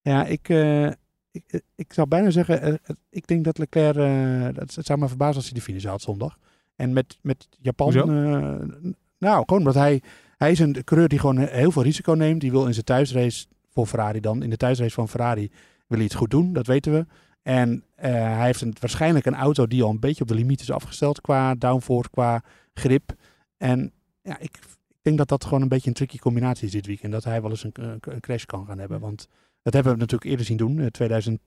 ja, 0.00 0.24
ik, 0.26 0.48
eh, 0.48 0.90
ik, 1.34 1.42
eh, 1.46 1.60
ik 1.74 1.92
zou 1.92 2.08
bijna 2.08 2.30
zeggen, 2.30 2.60
eh, 2.62 2.74
het- 2.82 2.98
ik 3.10 3.26
denk 3.26 3.44
dat 3.44 3.58
Leclerc, 3.58 3.96
eh, 3.96 4.54
dat, 4.54 4.74
het 4.74 4.86
zou 4.86 4.98
me 4.98 5.08
verbazen 5.08 5.36
als 5.36 5.44
hij 5.44 5.54
de 5.54 5.60
finish 5.60 5.84
haalt 5.84 6.02
zondag. 6.02 6.38
En 6.76 6.92
met, 6.92 7.18
met 7.22 7.48
Japan, 7.60 7.92
eh, 7.94 8.02
nou 9.18 9.42
gewoon 9.46 9.58
omdat 9.58 9.74
hij, 9.74 10.02
hij 10.36 10.50
is 10.50 10.58
een 10.58 10.84
coureur 10.84 11.08
die 11.08 11.18
gewoon 11.18 11.38
heel 11.38 11.70
veel 11.70 11.82
risico 11.82 12.12
neemt. 12.12 12.40
Die 12.40 12.50
wil 12.50 12.66
in 12.66 12.72
zijn 12.72 12.84
thuisrace 12.84 13.46
voor 13.70 13.86
Ferrari 13.86 14.20
dan, 14.20 14.42
in 14.42 14.50
de 14.50 14.56
thuisrace 14.56 14.94
van 14.94 15.08
Ferrari 15.08 15.50
wil 15.86 15.98
hij 15.98 16.06
het 16.06 16.14
goed 16.16 16.30
doen, 16.30 16.52
dat 16.52 16.66
weten 16.66 16.92
we. 16.92 17.06
En 17.42 17.84
eh, 17.94 18.12
hij 18.12 18.44
heeft 18.44 18.60
een, 18.60 18.74
waarschijnlijk 18.80 19.26
een 19.26 19.34
auto 19.34 19.66
die 19.66 19.82
al 19.82 19.90
een 19.90 20.00
beetje 20.00 20.22
op 20.22 20.28
de 20.28 20.34
limiet 20.34 20.60
is 20.60 20.70
afgesteld 20.70 21.20
qua 21.20 21.54
downforce, 21.54 22.10
qua 22.10 22.42
grip. 22.74 23.12
En 23.56 23.92
ja, 24.22 24.38
ik, 24.38 24.56
ik 24.88 25.00
denk 25.02 25.18
dat 25.18 25.28
dat 25.28 25.44
gewoon 25.44 25.62
een 25.62 25.68
beetje 25.68 25.88
een 25.88 25.94
tricky 25.94 26.18
combinatie 26.18 26.66
is 26.66 26.72
dit 26.72 26.86
weekend. 26.86 27.12
Dat 27.12 27.24
hij 27.24 27.42
wel 27.42 27.50
eens 27.50 27.64
een, 27.64 27.72
een, 27.72 27.98
een 28.00 28.20
crash 28.20 28.44
kan 28.44 28.66
gaan 28.66 28.78
hebben. 28.78 29.00
Want 29.00 29.28
dat 29.64 29.72
hebben 29.74 29.92
we 29.92 29.98
natuurlijk 29.98 30.30
eerder 30.30 30.46
zien 30.46 30.56
doen, 30.56 30.78
eh, 30.78 30.86
2020 30.86 31.40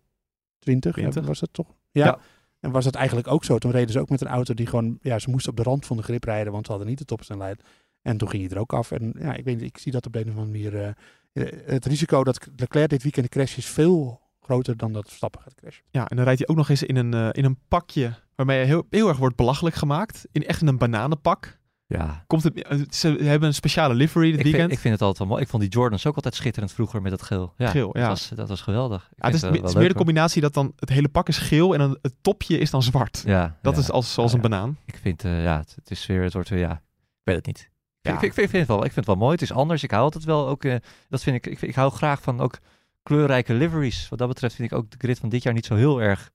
eh, 0.97 1.03
20. 1.03 1.25
was 1.25 1.39
dat 1.39 1.49
toch? 1.51 1.67
Ja. 1.91 2.05
Ja. 2.05 2.19
En 2.59 2.71
was 2.71 2.83
dat 2.83 2.95
eigenlijk 2.95 3.27
ook 3.27 3.43
zo. 3.43 3.57
Toen 3.57 3.71
reden 3.71 3.91
ze 3.91 3.99
ook 3.99 4.09
met 4.09 4.21
een 4.21 4.27
auto 4.27 4.53
die 4.53 4.65
gewoon, 4.67 4.97
ja, 5.01 5.19
ze 5.19 5.29
moesten 5.29 5.51
op 5.51 5.57
de 5.57 5.63
rand 5.63 5.85
van 5.85 5.97
de 5.97 6.03
grip 6.03 6.23
rijden, 6.23 6.51
want 6.53 6.65
ze 6.65 6.71
hadden 6.71 6.89
niet 6.89 6.97
de 6.99 7.05
topsnelheid. 7.05 7.63
En 8.01 8.17
toen 8.17 8.29
ging 8.29 8.43
hij 8.43 8.51
er 8.51 8.59
ook 8.61 8.73
af. 8.73 8.91
En 8.91 9.13
ja, 9.19 9.33
ik 9.33 9.43
weet 9.43 9.55
niet, 9.55 9.65
ik 9.69 9.77
zie 9.77 9.91
dat 9.91 10.05
op 10.05 10.13
de 10.13 10.19
een 10.19 10.29
of 10.29 10.37
andere 10.37 10.51
manier. 10.51 10.95
eh, 11.33 11.47
eh, 11.47 11.65
het 11.65 11.85
risico 11.85 12.23
dat 12.23 12.47
Leclerc 12.55 12.89
dit 12.89 13.03
weekend 13.03 13.29
crash 13.29 13.57
is 13.57 13.65
veel 13.65 14.21
groter 14.39 14.77
dan 14.77 14.93
dat 14.93 15.07
Verstappen 15.07 15.41
gaat 15.41 15.55
crashen. 15.55 15.83
Ja, 15.89 16.07
en 16.07 16.15
dan 16.15 16.25
rijdt 16.25 16.39
hij 16.39 16.47
ook 16.49 16.57
nog 16.57 16.69
eens 16.69 16.83
in 16.83 16.95
een, 16.95 17.13
eh, 17.13 17.29
in 17.31 17.45
een 17.45 17.59
pakje 17.67 18.13
waarmee 18.35 18.57
hij 18.57 18.65
heel, 18.65 18.85
heel 18.89 19.07
erg 19.07 19.17
wordt 19.17 19.35
belachelijk 19.35 19.75
gemaakt. 19.75 20.27
In 20.31 20.45
echt 20.45 20.61
een 20.61 20.77
bananenpak. 20.77 21.59
Ja. 21.87 22.23
Komt 22.27 22.43
het, 22.43 22.61
eh, 22.61 22.79
ze 22.89 23.07
hebben 23.07 23.47
een 23.47 23.53
speciale 23.53 23.93
livery 23.93 24.29
dit 24.29 24.37
Ik 24.37 24.43
weekend. 24.43 24.63
vind, 24.63 24.73
ik 24.73 24.79
vind 24.79 24.93
het 24.93 25.01
altijd 25.01 25.19
wel 25.19 25.27
mooi. 25.27 25.41
Ik 25.41 25.49
vond 25.49 25.61
die 25.63 25.71
Jordans 25.71 26.05
ook 26.05 26.15
altijd 26.15 26.35
schitterend 26.35 26.71
vroeger 26.73 27.01
met 27.01 27.11
het 27.11 27.21
geel. 27.21 27.53
Ja, 27.57 27.69
Geel, 27.69 27.97
ja. 27.97 27.99
Dat, 27.99 28.09
was, 28.09 28.29
dat 28.35 28.49
was 28.49 28.61
geweldig. 28.61 29.09
Ja, 29.15 29.25
het 29.25 29.35
is, 29.35 29.41
het 29.41 29.63
is 29.63 29.73
meer 29.73 29.87
de 29.87 29.93
combinatie 29.95 30.41
dat 30.41 30.53
dan 30.53 30.73
het 30.75 30.89
hele 30.89 31.07
pak 31.09 31.27
is 31.27 31.37
geel 31.37 31.73
en 31.73 31.79
dan 31.79 31.97
het 32.01 32.13
topje 32.21 32.57
is 32.57 32.69
dan 32.69 32.83
zwart. 32.83 33.23
Ja, 33.25 33.57
Dat 33.61 33.73
ja. 33.75 33.79
is 33.79 33.91
als, 33.91 34.13
zoals 34.13 34.33
een 34.33 34.41
banaan. 34.41 34.77
Ik 34.85 34.97
vind, 35.01 35.23
eh, 35.23 35.43
ja, 35.43 35.57
het, 35.57 35.73
het 35.75 35.91
is 35.91 36.05
weer, 36.05 36.23
het 36.23 36.33
wordt 36.33 36.49
weer, 36.49 36.59
ja, 36.59 36.71
ik 36.71 37.21
weet 37.23 37.35
het 37.35 37.45
niet. 37.45 37.69
Ja. 38.01 38.13
Ik, 38.13 38.21
ik, 38.21 38.23
ik, 38.23 38.33
vind 38.33 38.51
het 38.51 38.67
wel, 38.67 38.77
ik 38.77 38.91
vind 38.91 38.95
het 38.95 39.05
wel 39.05 39.15
mooi. 39.15 39.31
Het 39.31 39.41
is 39.41 39.51
anders. 39.51 39.83
Ik 39.83 39.91
hou 39.91 40.03
altijd 40.03 40.23
wel 40.23 40.47
ook, 40.47 40.63
eh, 40.63 40.75
dat 41.09 41.23
vind 41.23 41.35
ik, 41.35 41.47
ik, 41.47 41.61
ik 41.61 41.75
hou 41.75 41.91
graag 41.91 42.21
van 42.21 42.39
ook 42.39 42.57
kleurrijke 43.03 43.53
liveries. 43.53 44.09
Wat 44.09 44.19
dat 44.19 44.27
betreft 44.27 44.55
vind 44.55 44.71
ik 44.71 44.77
ook 44.77 44.91
de 44.91 44.97
grid 44.97 45.19
van 45.19 45.29
dit 45.29 45.43
jaar 45.43 45.53
niet 45.53 45.65
zo 45.65 45.75
heel 45.75 46.01
erg 46.01 46.31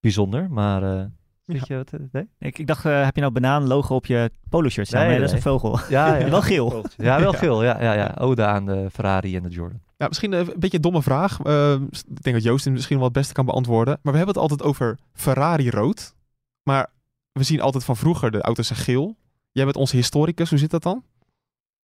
bijzonder. 0.00 0.50
Maar, 0.50 1.10
weet 1.44 1.66
je 1.66 1.76
wat, 1.76 1.92
eh, 1.92 2.00
nee? 2.12 2.28
Ik, 2.38 2.58
ik 2.58 2.66
dacht, 2.66 2.84
eh, 2.84 3.04
heb 3.04 3.14
je 3.14 3.20
nou 3.20 3.32
banaan 3.32 3.66
logo 3.66 3.94
op 3.94 4.06
je 4.06 4.30
polo 4.48 4.68
shirt 4.68 4.86
staan? 4.86 5.00
Nee, 5.00 5.08
Nee, 5.10 5.18
dat 5.18 5.28
is 5.28 5.34
een 5.34 5.42
vogel. 5.42 5.78
Ja, 5.88 6.14
ja. 6.16 6.28
Wel 6.30 6.42
geel. 6.42 6.84
Ja, 6.96 7.20
wel 7.20 7.32
Ja. 7.32 7.38
geel. 7.38 7.62
Ja, 7.64 7.82
ja, 7.82 7.92
ja. 7.92 8.14
Ode 8.18 8.44
aan 8.44 8.66
de 8.66 8.88
Ferrari 8.92 9.36
en 9.36 9.42
de 9.42 9.48
Jordan. 9.48 9.80
Ja, 9.96 10.08
misschien 10.08 10.32
een 10.32 10.52
beetje 10.56 10.76
een 10.76 10.82
domme 10.82 11.02
vraag. 11.02 11.40
Eh, 11.40 11.72
ik 11.90 12.22
denk 12.22 12.36
dat 12.36 12.44
Joost 12.44 12.64
hem 12.64 12.72
misschien 12.74 12.96
wel 12.96 13.04
het 13.04 13.14
beste 13.14 13.32
kan 13.32 13.44
beantwoorden. 13.46 13.98
Maar 14.02 14.12
we 14.12 14.18
hebben 14.18 14.34
het 14.34 14.50
altijd 14.50 14.62
over 14.68 14.98
Ferrari 15.12 15.70
rood. 15.70 16.14
Maar 16.62 16.90
we 17.32 17.42
zien 17.42 17.60
altijd 17.60 17.84
van 17.84 17.96
vroeger 17.96 18.30
de 18.30 18.40
auto's 18.40 18.66
zijn 18.66 18.78
geel. 18.78 19.16
Jij 19.52 19.64
bent 19.64 19.76
onze 19.76 19.96
historicus, 19.96 20.50
hoe 20.50 20.58
zit 20.58 20.70
dat 20.70 20.82
dan? 20.82 21.04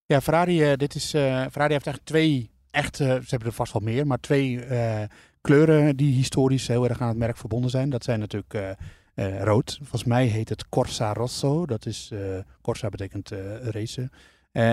Ja, 0.07 0.21
Ferrari, 0.21 0.63
eh, 0.63 0.77
dit 0.77 0.95
is, 0.95 1.15
eh, 1.15 1.21
Ferrari 1.23 1.73
heeft 1.73 1.87
eigenlijk 1.87 2.05
twee, 2.05 2.51
echt, 2.71 3.01
eh, 3.01 3.07
ze 3.07 3.27
hebben 3.29 3.49
er 3.49 3.55
vast 3.55 3.73
wel 3.73 3.83
meer, 3.83 4.07
maar 4.07 4.21
twee 4.21 4.65
eh, 4.65 5.09
kleuren 5.41 5.97
die 5.97 6.15
historisch 6.15 6.67
heel 6.69 6.89
erg 6.89 7.01
aan 7.01 7.09
het 7.09 7.17
merk 7.17 7.37
verbonden 7.37 7.71
zijn. 7.71 7.91
Dat 7.91 8.05
zijn 8.05 8.21
natuurlijk 8.21 8.77
eh, 9.21 9.43
rood. 9.43 9.77
Volgens 9.79 10.05
mij 10.05 10.27
heet 10.27 10.49
het 10.49 10.69
Corsa 10.69 11.13
Rosso. 11.13 11.67
Dat 11.67 11.87
is, 11.87 12.11
eh, 12.13 12.19
Corsa 12.63 12.89
betekent 12.89 13.31
eh 13.33 13.39
racen. 13.63 14.11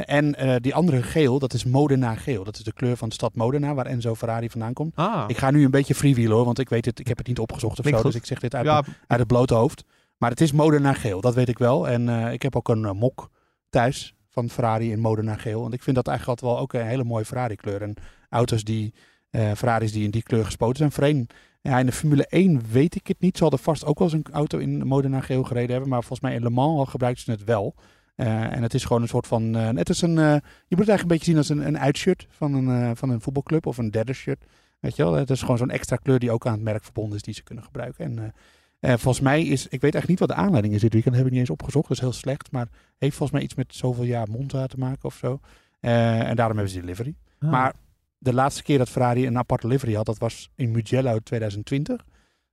En 0.05 0.36
die 0.62 0.75
andere 0.75 1.03
geel, 1.03 1.39
dat 1.39 1.53
is 1.53 1.63
Modena 1.65 2.15
geel. 2.15 2.43
Dat 2.43 2.55
is 2.55 2.63
de 2.63 2.73
kleur 2.73 2.97
van 2.97 3.07
de 3.10 3.13
stad 3.13 3.36
Modena, 3.36 3.73
waar 3.73 3.86
Enzo 3.86 4.15
Ferrari 4.15 4.49
vandaan 4.49 4.73
komt. 4.73 4.95
Ah, 4.95 5.23
Ik 5.27 5.38
ga 5.38 5.51
nu 5.51 5.63
een 5.63 5.71
beetje 5.71 5.95
freewheelen 5.95 6.36
hoor, 6.36 6.45
want 6.45 6.60
ik 6.60 6.69
weet 6.69 6.86
het, 6.86 6.99
ik 6.99 7.07
heb 7.07 7.17
het 7.17 7.27
niet 7.27 7.39
opgezocht 7.39 7.79
of 7.79 7.86
zo. 7.88 8.01
Dus 8.01 8.15
ik 8.15 8.25
zeg 8.25 8.39
dit 8.39 8.55
uit, 8.55 8.65
ja, 8.65 8.83
uit 9.07 9.19
het 9.19 9.27
blote 9.27 9.53
hoofd. 9.53 9.83
Maar 10.17 10.29
het 10.29 10.41
is 10.41 10.51
Modena 10.51 10.93
geel, 10.93 11.21
dat 11.21 11.33
weet 11.33 11.49
ik 11.49 11.57
wel. 11.57 11.88
En 11.88 12.10
ik 12.33 12.41
heb 12.41 12.55
ook 12.55 12.69
een 12.69 12.97
mok 12.97 13.29
thuis 13.69 14.13
van 14.29 14.49
Ferrari 14.49 14.91
in 14.91 14.99
Modena 14.99 15.36
geel. 15.36 15.62
Want 15.62 15.73
ik 15.73 15.83
vind 15.83 15.95
dat 15.95 16.07
eigenlijk 16.07 16.39
altijd 16.39 16.55
wel 16.57 16.63
ook 16.63 16.73
een 16.73 16.89
hele 16.89 17.03
mooie 17.03 17.25
Ferrari 17.25 17.55
kleur. 17.55 17.81
En 17.81 17.93
auto's 18.29 18.63
die, 18.63 18.93
Ferraris 19.31 19.91
die 19.91 20.03
in 20.03 20.12
die 20.12 20.23
kleur 20.23 20.45
gespoten 20.45 20.77
zijn. 20.77 20.91
Voorheen, 20.91 21.29
ja, 21.67 21.80
in 21.80 21.86
de 21.86 21.91
Formule 21.91 22.25
1 22.27 22.62
weet 22.71 22.95
ik 22.95 23.08
het 23.08 23.19
niet. 23.19 23.38
Ze 23.38 23.41
hadden 23.41 23.60
vast 23.60 23.86
ook 23.86 23.99
wel 23.99 24.08
eens 24.08 24.17
een 24.25 24.34
auto 24.34 24.58
in 24.58 24.88
Modena 24.88 25.21
geel 25.21 25.43
gereden 25.43 25.71
hebben. 25.71 25.89
Maar 25.89 25.99
volgens 25.99 26.19
mij 26.19 26.34
in 26.34 26.43
Le 26.43 26.49
Mans 26.49 26.89
gebruikten 26.89 27.23
ze 27.23 27.32
het 27.32 27.43
wel. 27.43 27.75
Eh, 28.15 28.56
en 28.56 28.62
het 28.62 28.73
is 28.73 28.86
gewoon 28.86 29.01
een 29.01 29.08
soort 29.08 29.27
van, 29.27 29.56
eh, 29.56 29.69
het 29.73 29.89
is 29.89 30.01
een, 30.01 30.17
eh, 30.17 30.34
je 30.67 30.75
moet 30.75 30.88
het 30.88 30.89
eigenlijk 30.89 31.01
een 31.01 31.08
beetje 31.08 31.25
zien 31.25 31.38
als 31.38 31.49
een, 31.49 31.67
een 31.67 31.80
uitshirt 31.80 32.27
van 32.30 32.53
een, 32.53 32.95
van 32.95 33.10
een 33.10 33.21
voetbalclub 33.21 33.65
of 33.65 33.77
een 33.77 33.91
derde 33.91 34.13
shirt. 34.13 34.45
Weet 34.80 34.95
je 34.95 35.03
wel, 35.03 35.13
het 35.13 35.30
is 35.30 35.41
gewoon 35.41 35.58
zo'n 35.58 35.69
extra 35.69 35.95
kleur 35.95 36.19
die 36.19 36.32
ook 36.32 36.45
aan 36.45 36.53
het 36.53 36.62
merk 36.62 36.84
verbonden 36.84 37.15
is 37.15 37.21
die 37.21 37.34
ze 37.34 37.43
kunnen 37.43 37.63
gebruiken. 37.63 38.34
En 38.80 38.99
volgens 38.99 39.19
mij 39.19 39.43
is, 39.43 39.67
ik 39.67 39.82
weet 39.82 39.95
echt 39.95 40.08
niet 40.08 40.19
wat 40.19 40.27
de 40.27 40.34
aanleiding 40.34 40.73
is 40.73 40.82
dit 40.82 40.93
weekend, 40.93 41.15
dat 41.15 41.23
heb 41.23 41.25
ik 41.25 41.32
niet 41.32 41.49
eens 41.49 41.60
opgezocht, 41.60 41.88
dat 41.88 41.97
is 41.97 42.03
heel 42.03 42.13
slecht. 42.13 42.51
Maar 42.51 42.67
heeft 42.97 43.15
volgens 43.15 43.32
mij 43.32 43.41
iets 43.41 43.56
met 43.56 43.75
zoveel 43.75 44.03
jaar 44.03 44.30
Monza 44.30 44.67
te 44.67 44.77
maken 44.77 45.06
of 45.06 45.15
zo. 45.15 45.39
En 45.80 46.36
daarom 46.36 46.58
hebben 46.58 46.69
ze 46.73 46.80
die 46.80 46.89
livery. 46.89 47.15
Ah. 47.39 47.49
Maar 47.49 47.73
de 48.17 48.34
laatste 48.34 48.63
keer 48.63 48.77
dat 48.77 48.89
Ferrari 48.89 49.27
een 49.27 49.38
aparte 49.38 49.67
livery 49.67 49.93
had, 49.93 50.06
dat 50.06 50.17
was 50.17 50.49
in 50.56 50.71
Mugello 50.71 51.19
2020. 51.19 52.06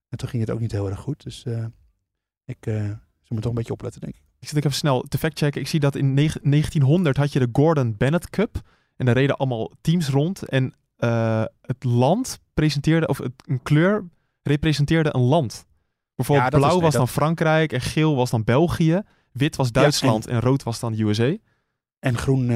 En 0.09 0.19
toen 0.19 0.29
ging 0.29 0.43
het 0.43 0.51
ook 0.51 0.61
niet 0.61 0.73
heel 0.73 0.89
erg 0.91 0.99
goed. 1.01 1.23
Dus 1.23 1.45
eh, 1.45 1.65
ik, 2.45 2.67
eh, 2.67 2.75
ze 2.75 3.33
moeten 3.33 3.41
toch 3.41 3.45
een 3.47 3.55
beetje 3.55 3.73
opletten, 3.73 4.01
denk 4.01 4.15
ik. 4.15 4.23
Ik 4.41 4.49
zit 4.49 4.57
even 4.59 4.73
snel 4.73 5.03
te 5.03 5.19
factchecken. 5.19 5.61
Ik 5.61 5.69
zie 5.69 5.81
dat 5.81 5.95
in 5.95 6.15
negen- 6.15 6.41
1900 6.51 7.17
had 7.17 7.33
je 7.33 7.39
de 7.39 7.49
Gordon 7.53 7.97
Bennett 7.97 8.31
Cup. 8.31 8.61
En 8.97 9.07
daar 9.07 9.15
reden 9.15 9.37
allemaal 9.37 9.71
teams 9.81 10.09
rond. 10.09 10.49
En 10.49 10.75
eh, 10.97 11.45
het 11.61 11.85
land 11.85 12.41
presenteerde, 12.55 13.07
of 13.07 13.19
het, 13.19 13.33
een 13.47 13.63
kleur 13.63 14.05
representeerde 14.43 15.15
een 15.15 15.21
land. 15.21 15.67
Bijvoorbeeld 16.15 16.47
Ja, 16.53 16.53
dat 16.53 16.61
is- 16.61 16.67
blauw 16.67 16.81
nee, 16.81 16.91
was 16.91 16.95
dan 16.95 17.09
Frankrijk 17.09 17.73
en 17.73 17.81
geel 17.81 18.17
was 18.17 18.31
dan 18.31 18.45
België. 18.45 19.03
Wit 19.33 19.57
was 19.57 19.73
Duitsland 19.73 20.27
en, 20.27 20.41
rood 20.41 20.63
was 20.63 20.81
dan 20.81 20.99
USA. 20.99 21.37
En 21.99 22.17
groen, 22.19 22.51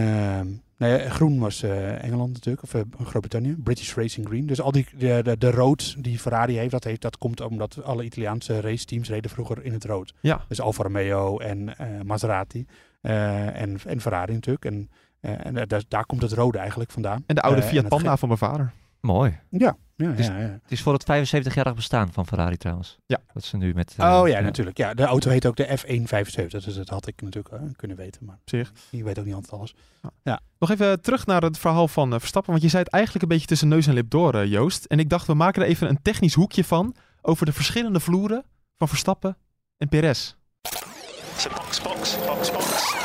eh, 0.78 0.88
nee, 0.88 1.10
groen 1.10 1.38
was 1.38 1.62
eh, 1.62 2.04
Engeland 2.04 2.32
natuurlijk, 2.32 2.62
of 2.62 2.74
eh, 2.74 2.80
Groot-Brittannië. 2.98 3.56
British 3.58 3.94
Racing 3.94 4.26
Green. 4.26 4.46
Dus 4.46 4.60
al 4.60 4.72
die, 4.72 4.86
de, 4.96 5.20
de, 5.22 5.38
de 5.38 5.50
rood 5.50 5.96
die 6.04 6.18
Ferrari 6.18 6.56
heeft 6.56 6.70
dat, 6.70 6.84
heeft, 6.84 7.00
dat 7.00 7.18
komt 7.18 7.40
omdat 7.40 7.82
alle 7.82 8.04
Italiaanse 8.04 8.60
raceteams 8.60 9.08
reden 9.08 9.30
vroeger 9.30 9.64
in 9.64 9.72
het 9.72 9.84
rood. 9.84 10.14
Ja. 10.20 10.44
Dus 10.48 10.60
Alfa 10.60 10.82
Romeo 10.82 11.38
en 11.38 11.76
eh, 11.78 11.86
Maserati 12.04 12.66
eh, 13.00 13.60
en, 13.60 13.78
en 13.86 14.00
Ferrari 14.00 14.32
natuurlijk. 14.32 14.64
En, 14.64 14.90
eh, 15.20 15.46
en 15.46 15.68
daar, 15.68 15.82
daar 15.88 16.06
komt 16.06 16.22
het 16.22 16.32
rode 16.32 16.58
eigenlijk 16.58 16.90
vandaan. 16.90 17.24
En 17.26 17.34
de 17.34 17.42
oude 17.42 17.62
Fiat 17.62 17.88
Panda 17.88 18.16
van 18.16 18.28
mijn 18.28 18.40
vader. 18.40 18.72
Mooi. 19.00 19.38
Ja, 19.48 19.76
ja, 20.06 20.10
Dus- 20.12 20.26
ja, 20.26 20.38
ja. 20.38 20.46
Het 20.62 20.72
is 20.72 20.82
voor 20.82 20.92
het 20.92 21.02
75-jarig 21.02 21.74
bestaan 21.74 22.12
van 22.12 22.26
Ferrari 22.26 22.56
trouwens. 22.56 22.98
Ja. 23.06 23.18
Dat 23.32 23.44
ze 23.44 23.56
nu 23.56 23.74
met... 23.74 23.94
eh, 23.96 24.20
Oh 24.20 24.28
ja, 24.28 24.40
natuurlijk. 24.40 24.76
Ja, 24.76 24.94
de 24.94 25.02
auto 25.04 25.30
heet 25.30 25.46
ook 25.46 25.56
de 25.56 25.78
F175. 25.78 26.46
Dus 26.64 26.74
dat 26.74 26.88
had 26.88 27.06
ik 27.06 27.22
natuurlijk 27.22 27.54
eh, 27.54 27.60
kunnen 27.76 27.96
weten. 27.96 28.24
Maar 28.24 28.34
Op 28.34 28.48
zich. 28.48 28.72
je 28.90 29.04
weet 29.04 29.18
ook 29.18 29.24
niet 29.24 29.34
altijd 29.34 29.52
alles. 29.52 29.74
Nog 30.58 30.70
even 30.70 31.00
terug 31.00 31.26
naar 31.26 31.42
het 31.42 31.58
verhaal 31.58 31.88
van 31.88 32.12
eh, 32.12 32.18
Verstappen. 32.18 32.50
Want 32.50 32.62
je 32.64 32.68
zei 32.70 32.82
het 32.82 32.92
eigenlijk 32.92 33.22
een 33.22 33.28
beetje 33.30 33.46
tussen 33.46 33.68
neus 33.68 33.86
en 33.86 33.94
lip 33.94 34.10
door, 34.10 34.34
eh, 34.34 34.46
Joost. 34.46 34.84
En 34.84 34.98
ik 34.98 35.08
dacht, 35.08 35.26
we 35.26 35.34
maken 35.34 35.62
er 35.62 35.68
even 35.68 35.88
een 35.88 36.02
technisch 36.02 36.34
hoekje 36.34 36.64
van. 36.64 36.94
Over 37.22 37.46
de 37.46 37.52
verschillende 37.52 38.00
vloeren 38.00 38.44
van 38.78 38.88
Verstappen 38.88 39.36
en 39.76 39.88
Perez. 39.88 40.34
Box, 41.54 41.80
box, 41.82 42.16
box, 42.26 42.50
box. 42.50 42.96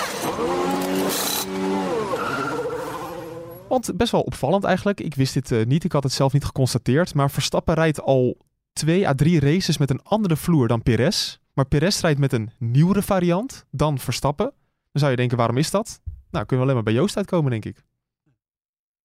Want 3.73 3.97
best 3.97 4.11
wel 4.11 4.21
opvallend 4.21 4.63
eigenlijk. 4.63 4.99
Ik 4.99 5.15
wist 5.15 5.33
dit 5.33 5.51
eh, 5.51 5.65
niet. 5.65 5.83
Ik 5.83 5.91
had 5.91 6.03
het 6.03 6.11
zelf 6.11 6.33
niet 6.33 6.43
geconstateerd. 6.45 7.13
Maar 7.13 7.31
Verstappen 7.31 7.73
rijdt 7.73 8.01
al 8.01 8.37
twee 8.73 9.07
à 9.07 9.13
drie 9.13 9.39
races 9.39 9.77
met 9.77 9.89
een 9.89 10.01
andere 10.03 10.35
vloer 10.35 10.67
dan 10.67 10.83
Perez. 10.83 11.37
Maar 11.53 11.65
Perez 11.65 12.01
rijdt 12.01 12.19
met 12.19 12.33
een 12.33 12.51
nieuwere 12.59 13.01
variant 13.01 13.65
dan 13.71 13.99
Verstappen. 13.99 14.45
Dan 14.91 15.01
zou 15.01 15.11
je 15.11 15.17
denken, 15.17 15.37
waarom 15.37 15.57
is 15.57 15.71
dat? 15.71 16.01
Nou, 16.05 16.45
kunnen 16.45 16.47
we 16.49 16.71
alleen 16.71 16.73
maar 16.73 16.83
bij 16.83 16.93
Joost 16.93 17.17
uitkomen, 17.17 17.51
denk 17.51 17.65
ik. 17.65 17.83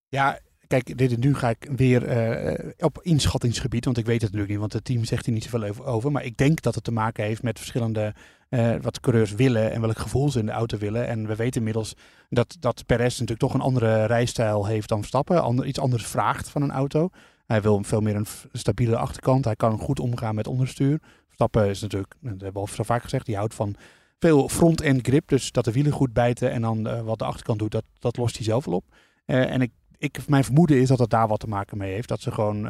Ja, 0.09 0.39
kijk, 0.67 0.99
dit, 0.99 1.19
nu 1.19 1.35
ga 1.35 1.49
ik 1.49 1.69
weer 1.77 2.05
eh, 2.07 2.73
op 2.79 2.99
inschattingsgebied, 3.03 3.85
want 3.85 3.99
ik 3.99 4.07
weet 4.07 4.23
het 4.23 4.33
natuurlijk 4.33 4.51
niet, 4.51 4.61
want 4.61 4.73
het 4.73 4.85
team 4.85 5.05
zegt 5.05 5.25
hier 5.27 5.35
niet 5.35 5.45
zoveel 5.45 5.63
over- 5.69 5.85
over. 5.85 6.13
Maar 6.13 6.25
ik 6.25 6.37
denk 6.37 6.63
dat 6.63 6.75
het 6.75 6.85
te 6.85 6.93
maken 6.93 7.25
heeft 7.25 7.43
met 7.43 7.59
verschillende, 7.59 8.15
eh, 8.49 8.75
wat 8.81 9.01
coureurs 9.01 9.33
willen 9.33 9.73
en 9.73 9.81
welk 9.81 9.99
gevoel 9.99 10.31
ze 10.31 10.39
in 10.39 10.47
de 10.47 10.53
auto 10.53 10.79
willen. 10.79 11.07
En 11.07 11.27
we 11.27 11.37
weten 11.37 11.59
inmiddels 11.59 11.95
dat, 12.29 12.57
dat 12.61 12.87
Perez 12.87 13.13
natuurlijk 13.13 13.41
toch 13.41 13.55
een 13.55 13.61
andere 13.61 14.05
rijstijl 14.05 14.67
heeft 14.67 14.89
dan 14.89 14.99
Verstappen, 14.99 15.69
iets 15.69 15.81
anders 15.81 16.07
vraagt 16.07 16.49
van 16.49 16.63
een 16.63 16.71
auto. 16.71 17.09
Hij 17.47 17.63
wil 17.63 17.83
veel 17.83 18.01
meer 18.01 18.17
een 18.17 18.27
stabiele 18.53 18.97
achterkant, 18.97 19.45
hij 19.45 19.57
kan 19.57 19.79
goed 19.79 20.01
omgaan 20.01 20.35
met 20.35 20.47
onderstuur. 20.47 21.01
Verstappen 21.27 21.69
is 21.69 21.81
natuurlijk, 21.81 22.15
dat 22.21 22.31
hebben 22.31 22.53
we 22.53 22.59
al 22.59 22.67
zo 22.67 22.83
vaak 22.83 23.03
gezegd, 23.03 23.27
die 23.27 23.37
houdt 23.37 23.55
van 23.55 23.75
veel 24.19 24.49
front-end 24.49 25.07
grip, 25.07 25.29
dus 25.29 25.53
dat 25.53 25.65
de 25.65 25.73
wielen 25.73 25.93
goed 25.93 26.13
bijten 26.13 26.51
en 26.51 26.63
dan 26.63 26.87
eh, 26.87 27.01
wat 27.01 27.19
de 27.19 27.25
achterkant 27.25 27.59
doet, 27.59 27.71
dat, 27.71 27.85
dat 27.99 28.17
lost 28.17 28.37
hij 28.37 28.45
zelf 28.45 28.65
wel 28.65 28.75
op. 28.75 28.85
Eh, 29.25 29.51
en 29.51 29.61
ik, 29.61 29.71
ik, 29.99 30.29
mijn 30.29 30.45
vermoeden 30.45 30.81
is 30.81 30.89
dat 30.89 30.99
het 30.99 31.11
daar 31.11 31.29
wat 31.29 31.41
te 31.41 31.49
maken 31.49 31.79
mee 31.79 31.93
heeft. 31.93 32.09
Dat 32.09 32.21
ze 32.21 32.33
gewoon, 32.33 32.63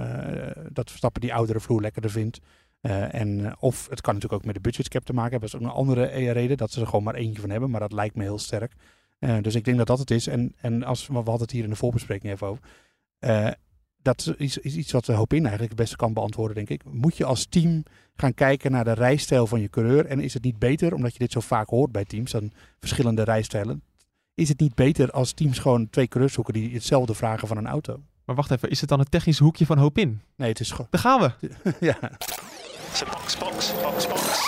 dat 0.73 0.89
Verstappen 0.89 1.21
die 1.21 1.35
oudere 1.35 1.61
vloer 1.61 1.81
lekkerder 1.81 2.11
vindt. 2.11 2.39
Eh, 2.81 3.15
en, 3.15 3.45
eh, 3.45 3.53
of 3.59 3.89
het 3.89 4.01
kan 4.01 4.15
natuurlijk 4.15 4.41
ook 4.41 4.47
met 4.47 4.55
de 4.55 4.61
budgetcap 4.61 5.05
te 5.05 5.13
maken 5.13 5.31
hebben. 5.31 5.51
Dat 5.51 5.61
is 5.61 5.67
ook 5.67 5.73
een 5.73 5.81
andere 5.81 6.07
eh, 6.07 6.33
reden, 6.33 6.57
dat 6.57 6.71
ze 6.71 6.81
er 6.81 6.87
gewoon 6.87 7.05
maar 7.05 7.15
eentje 7.15 7.41
van 7.41 7.51
hebben. 7.51 7.71
Maar 7.71 7.81
dat 7.81 7.93
lijkt 7.93 8.15
me 8.15 8.23
heel 8.23 8.39
sterk. 8.39 8.73
Dus 9.41 9.55
ik 9.55 9.65
denk 9.65 9.77
dat 9.79 9.87
dat 9.87 9.99
het 9.99 10.11
is. 10.11 10.27
En, 10.27 10.55
en 10.61 10.83
als, 10.83 11.07
we 11.07 11.15
hadden 11.15 11.41
het 11.41 11.51
hier 11.51 11.65
in 11.65 11.71
de 11.71 11.77
voorbespreking 11.77 12.33
even 12.33 12.47
over. 12.47 12.63
Dat 14.03 14.35
is, 14.37 14.59
is 14.59 14.77
iets 14.77 14.93
wat 14.93 15.05
de 15.05 15.13
Hopin 15.13 15.41
eigenlijk 15.41 15.71
het 15.71 15.81
beste 15.81 15.97
kan 15.97 16.13
beantwoorden, 16.13 16.57
denk 16.57 16.69
ik. 16.69 16.85
Moet 16.85 17.17
je 17.17 17.25
als 17.25 17.47
team 17.47 17.83
gaan 18.15 18.35
kijken 18.35 18.71
naar 18.71 18.85
de 18.85 18.93
rijstijl 18.93 19.47
van 19.47 19.61
je 19.61 19.69
coureur? 19.69 20.07
En 20.07 20.21
is 20.21 20.35
het 20.35 20.43
niet 20.43 20.59
beter, 20.59 20.95
omdat 20.95 21.13
je 21.13 21.19
dit 21.19 21.33
zo 21.33 21.41
vaak 21.41 21.69
hoort 21.69 21.93
bij 21.93 22.05
teams, 22.05 22.31
dan 22.31 22.53
verschillende 22.79 23.23
rijstijlen. 23.23 23.83
Is 24.35 24.49
het 24.49 24.61
niet 24.61 24.75
beter 24.75 25.11
als 25.11 25.33
teams 25.33 25.59
gewoon 25.59 25.91
twee 25.91 26.09
coureurs 26.09 26.35
zoeken 26.35 26.55
die 26.55 26.75
hetzelfde 26.75 27.15
vragen 27.15 27.49
van 27.49 27.57
een 27.57 27.67
auto? 27.67 28.03
Maar 28.29 28.37
wacht 28.37 28.51
even, 28.51 28.71
is 28.71 28.81
het 28.81 28.89
dan 28.89 28.99
het 28.99 29.11
technische 29.11 29.43
hoekje 29.43 29.67
van 29.67 29.79
Hopin? 29.79 30.21
Nee, 30.37 30.49
het 30.49 30.61
is 30.61 30.71
gewoon. 30.71 30.87
Daar 30.91 31.01
gaan 31.01 31.21
we. 31.21 31.51
ja. 31.87 31.99
Box, 33.11 33.39
box, 33.39 33.73
box, 33.83 34.07
box. 34.07 34.47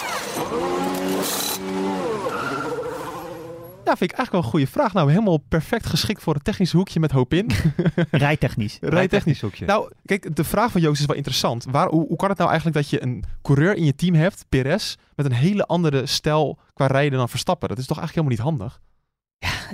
Ja, 3.85 3.97
vind 3.97 4.11
ik 4.11 4.17
eigenlijk 4.17 4.31
wel 4.31 4.41
een 4.41 4.49
goede 4.49 4.67
vraag. 4.67 4.93
Nou, 4.93 5.11
helemaal 5.11 5.39
perfect 5.39 5.87
geschikt 5.87 6.23
voor 6.23 6.35
het 6.35 6.45
technische 6.45 6.77
hoekje 6.77 7.01
met 7.01 7.11
Hopin. 7.11 7.51
Rijtechnisch. 8.11 8.79
Rijtechnisch. 8.81 9.41
hoekje. 9.41 9.67
Nou, 9.67 9.93
kijk, 10.05 10.37
de 10.37 10.45
vraag 10.45 10.71
van 10.71 10.81
Joost 10.81 11.01
is 11.01 11.07
wel 11.07 11.17
interessant. 11.17 11.65
Waar, 11.71 11.89
hoe, 11.89 12.07
hoe 12.07 12.17
kan 12.17 12.29
het 12.29 12.39
nou 12.39 12.51
eigenlijk 12.51 12.81
dat 12.81 12.91
je 12.91 13.03
een 13.03 13.25
coureur 13.43 13.77
in 13.77 13.85
je 13.85 13.95
team 13.95 14.15
hebt, 14.15 14.45
Perez, 14.49 14.97
met 15.15 15.27
een 15.27 15.33
hele 15.33 15.67
andere 15.67 16.07
stijl 16.07 16.59
qua 16.75 16.87
rijden 16.87 17.19
dan 17.19 17.29
Verstappen? 17.29 17.69
Dat 17.69 17.79
is 17.79 17.87
toch 17.87 17.99
eigenlijk 17.99 18.29
helemaal 18.29 18.55
niet 18.55 18.59
handig? 18.59 18.81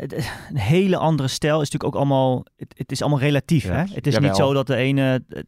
Het- 0.00 0.32
Een 0.50 0.56
hele 0.58 0.96
andere 0.96 1.28
stijl 1.28 1.60
is 1.60 1.70
natuurlijk 1.70 1.94
ook 1.94 2.00
allemaal... 2.00 2.44
Het, 2.56 2.74
het 2.76 2.92
is 2.92 3.00
allemaal 3.00 3.20
relatief, 3.20 3.64
Ja, 3.64 3.72
hè? 3.72 3.84
Het 3.94 4.06
is 4.06 4.12
jawel. 4.14 4.28
niet 4.28 4.38
zo 4.38 4.52
dat 4.52 4.66
de 4.66 4.76
ene 4.76 5.24
eh, 5.28 5.42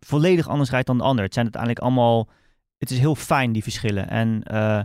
volledig 0.00 0.48
anders 0.48 0.70
rijdt 0.70 0.86
dan 0.86 0.98
de 0.98 1.04
ander. 1.04 1.24
Het 1.24 1.34
zijn 1.34 1.44
uiteindelijk 1.44 1.82
allemaal... 1.84 2.28
Het 2.78 2.90
is 2.90 2.98
heel 2.98 3.14
fijn, 3.14 3.52
die 3.52 3.62
verschillen. 3.62 4.08
En 4.08 4.42
eh, 4.42 4.80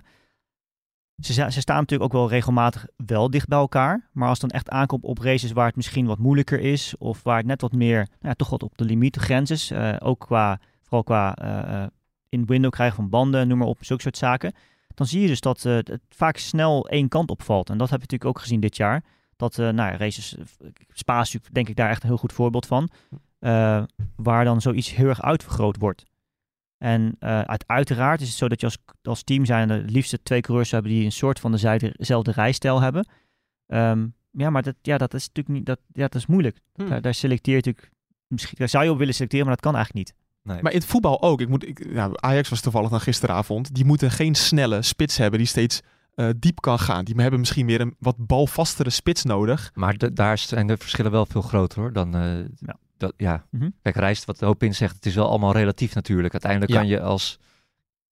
ze, 1.21 1.33
ze 1.33 1.59
staan 1.61 1.79
natuurlijk 1.79 2.13
ook 2.13 2.19
wel 2.19 2.29
regelmatig 2.29 2.85
wel 3.05 3.29
dicht 3.29 3.47
bij 3.47 3.57
elkaar. 3.57 4.09
Maar 4.11 4.29
als 4.29 4.41
het 4.41 4.49
dan 4.49 4.59
echt 4.59 4.69
aankomt 4.69 5.03
op 5.03 5.17
races 5.17 5.51
waar 5.51 5.65
het 5.67 5.75
misschien 5.75 6.05
wat 6.05 6.17
moeilijker 6.19 6.59
is... 6.59 6.97
of 6.97 7.23
waar 7.23 7.37
het 7.37 7.45
net 7.45 7.61
wat 7.61 7.71
meer, 7.71 7.97
nou 7.97 8.07
ja, 8.19 8.33
toch 8.33 8.49
wat 8.49 8.63
op 8.63 8.77
de 8.77 8.85
limiet, 8.85 9.13
de 9.13 9.19
grens 9.19 9.51
is... 9.51 9.71
eh, 9.71 9.95
ook 9.99 10.19
qua, 10.19 10.59
vooral 10.83 11.03
qua 11.03 11.33
eh, 11.35 11.81
eh, 11.83 11.87
in 12.29 12.45
window 12.45 12.71
krijgen 12.71 12.95
van 12.95 13.09
banden, 13.09 13.47
noem 13.47 13.57
maar 13.57 13.67
op, 13.67 13.77
zulke 13.81 14.01
soort 14.01 14.17
zaken... 14.17 14.53
dan 14.95 15.07
zie 15.07 15.21
je 15.21 15.27
dus 15.27 15.41
dat 15.41 15.65
eh, 15.65 15.73
het 15.73 16.01
vaak 16.09 16.37
snel 16.37 16.87
één 16.89 17.07
kant 17.07 17.29
opvalt. 17.29 17.69
En 17.69 17.77
dat 17.77 17.89
heb 17.89 17.99
je 17.99 18.05
natuurlijk 18.05 18.37
ook 18.37 18.43
gezien 18.43 18.59
dit 18.59 18.77
jaar. 18.77 19.03
Dat, 19.35 19.59
eh, 19.59 19.69
nou 19.69 19.91
ja, 19.91 19.97
races, 19.97 20.37
eh, 20.37 20.67
Spa 20.93 21.25
denk 21.51 21.69
ik 21.69 21.75
daar 21.75 21.89
echt 21.89 22.03
een 22.03 22.09
heel 22.09 22.17
goed 22.17 22.33
voorbeeld 22.33 22.65
van. 22.65 22.89
waar 24.15 24.45
dan 24.45 24.61
zoiets 24.61 24.95
heel 24.95 25.07
erg 25.07 25.21
uitvergroot 25.21 25.77
wordt. 25.77 26.03
En 26.77 27.15
uit, 27.19 27.63
uiteraard 27.67 28.21
is 28.21 28.27
het 28.27 28.37
zo 28.37 28.47
dat 28.47 28.59
je 28.59 28.65
als, 28.65 28.77
als 29.03 29.23
team 29.23 29.45
zijn 29.45 29.69
het 29.69 29.91
liefste 29.91 30.23
twee 30.23 30.41
coureurs 30.41 30.71
hebben 30.71 30.91
die 30.91 31.05
een 31.05 31.11
soort 31.11 31.39
van 31.39 31.51
dezelfde, 31.51 31.93
dezelfde 31.97 32.31
rijstijl 32.31 32.81
hebben. 32.81 33.07
Ehm, 33.67 34.07
ja, 34.31 34.49
maar 34.49 34.61
dat, 34.61 34.75
ja, 34.81 34.97
dat 34.97 35.13
is 35.13 35.27
natuurlijk 35.27 35.55
niet, 35.55 35.65
dat, 35.65 35.79
ja, 35.91 36.01
dat 36.01 36.15
is 36.15 36.25
moeilijk. 36.25 36.59
Hmm. 36.73 36.89
Daar, 36.89 37.01
daar 37.01 37.13
selecteer 37.13 37.55
je 37.55 37.61
natuurlijk, 37.65 37.91
misschien, 38.27 38.57
daar 38.57 38.69
zou 38.69 38.83
je 38.83 38.91
op 38.91 38.97
willen 38.97 39.13
selecteren, 39.13 39.45
maar 39.45 39.55
dat 39.55 39.65
kan 39.65 39.75
eigenlijk 39.75 40.07
niet. 40.07 40.24
Nee. 40.45 40.61
Maar 40.61 40.71
in 40.71 40.77
het 40.77 40.87
voetbal 40.87 41.21
ook. 41.21 41.41
Ik 41.41 41.49
moet, 41.49 41.67
ik, 41.67 41.85
ja, 41.89 42.09
Ajax 42.13 42.49
was 42.49 42.61
toevallig 42.61 42.89
dan 42.89 43.01
gisteravond. 43.01 43.73
Die 43.75 43.85
moeten 43.85 44.11
geen 44.11 44.35
snelle 44.35 44.81
spits 44.81 45.17
hebben 45.17 45.39
die 45.39 45.47
steeds 45.47 45.81
eh, 46.15 46.29
diep 46.37 46.61
kan 46.61 46.79
gaan. 46.79 47.05
Die 47.05 47.15
hebben 47.21 47.39
misschien 47.39 47.65
meer 47.65 47.81
een 47.81 47.95
wat 47.99 48.15
balvastere 48.17 48.89
spits 48.89 49.23
nodig. 49.23 49.71
Maar 49.73 49.97
de- 49.97 50.13
daar 50.13 50.37
zijn 50.37 50.67
de 50.67 50.77
verschillen 50.77 51.11
wel 51.11 51.25
veel 51.25 51.41
groter 51.41 51.79
hoor. 51.79 51.93
Dan, 51.93 52.15
eh, 52.15 52.37
Ja. 52.39 52.77
Dat, 52.97 53.13
ja. 53.17 53.45
Mhm. 53.51 53.69
Kijk, 53.81 53.95
Rijst, 53.95 54.25
wat 54.25 54.39
de 54.39 54.45
hoop 54.45 54.63
in 54.63 54.75
zegt, 54.75 54.95
het 54.95 55.05
is 55.05 55.15
wel 55.15 55.29
allemaal 55.29 55.51
relatief 55.51 55.95
natuurlijk. 55.95 56.33
Uiteindelijk 56.33 56.71
Ja. 56.71 56.77
kan 56.77 56.87
je 56.87 57.01
als... 57.01 57.39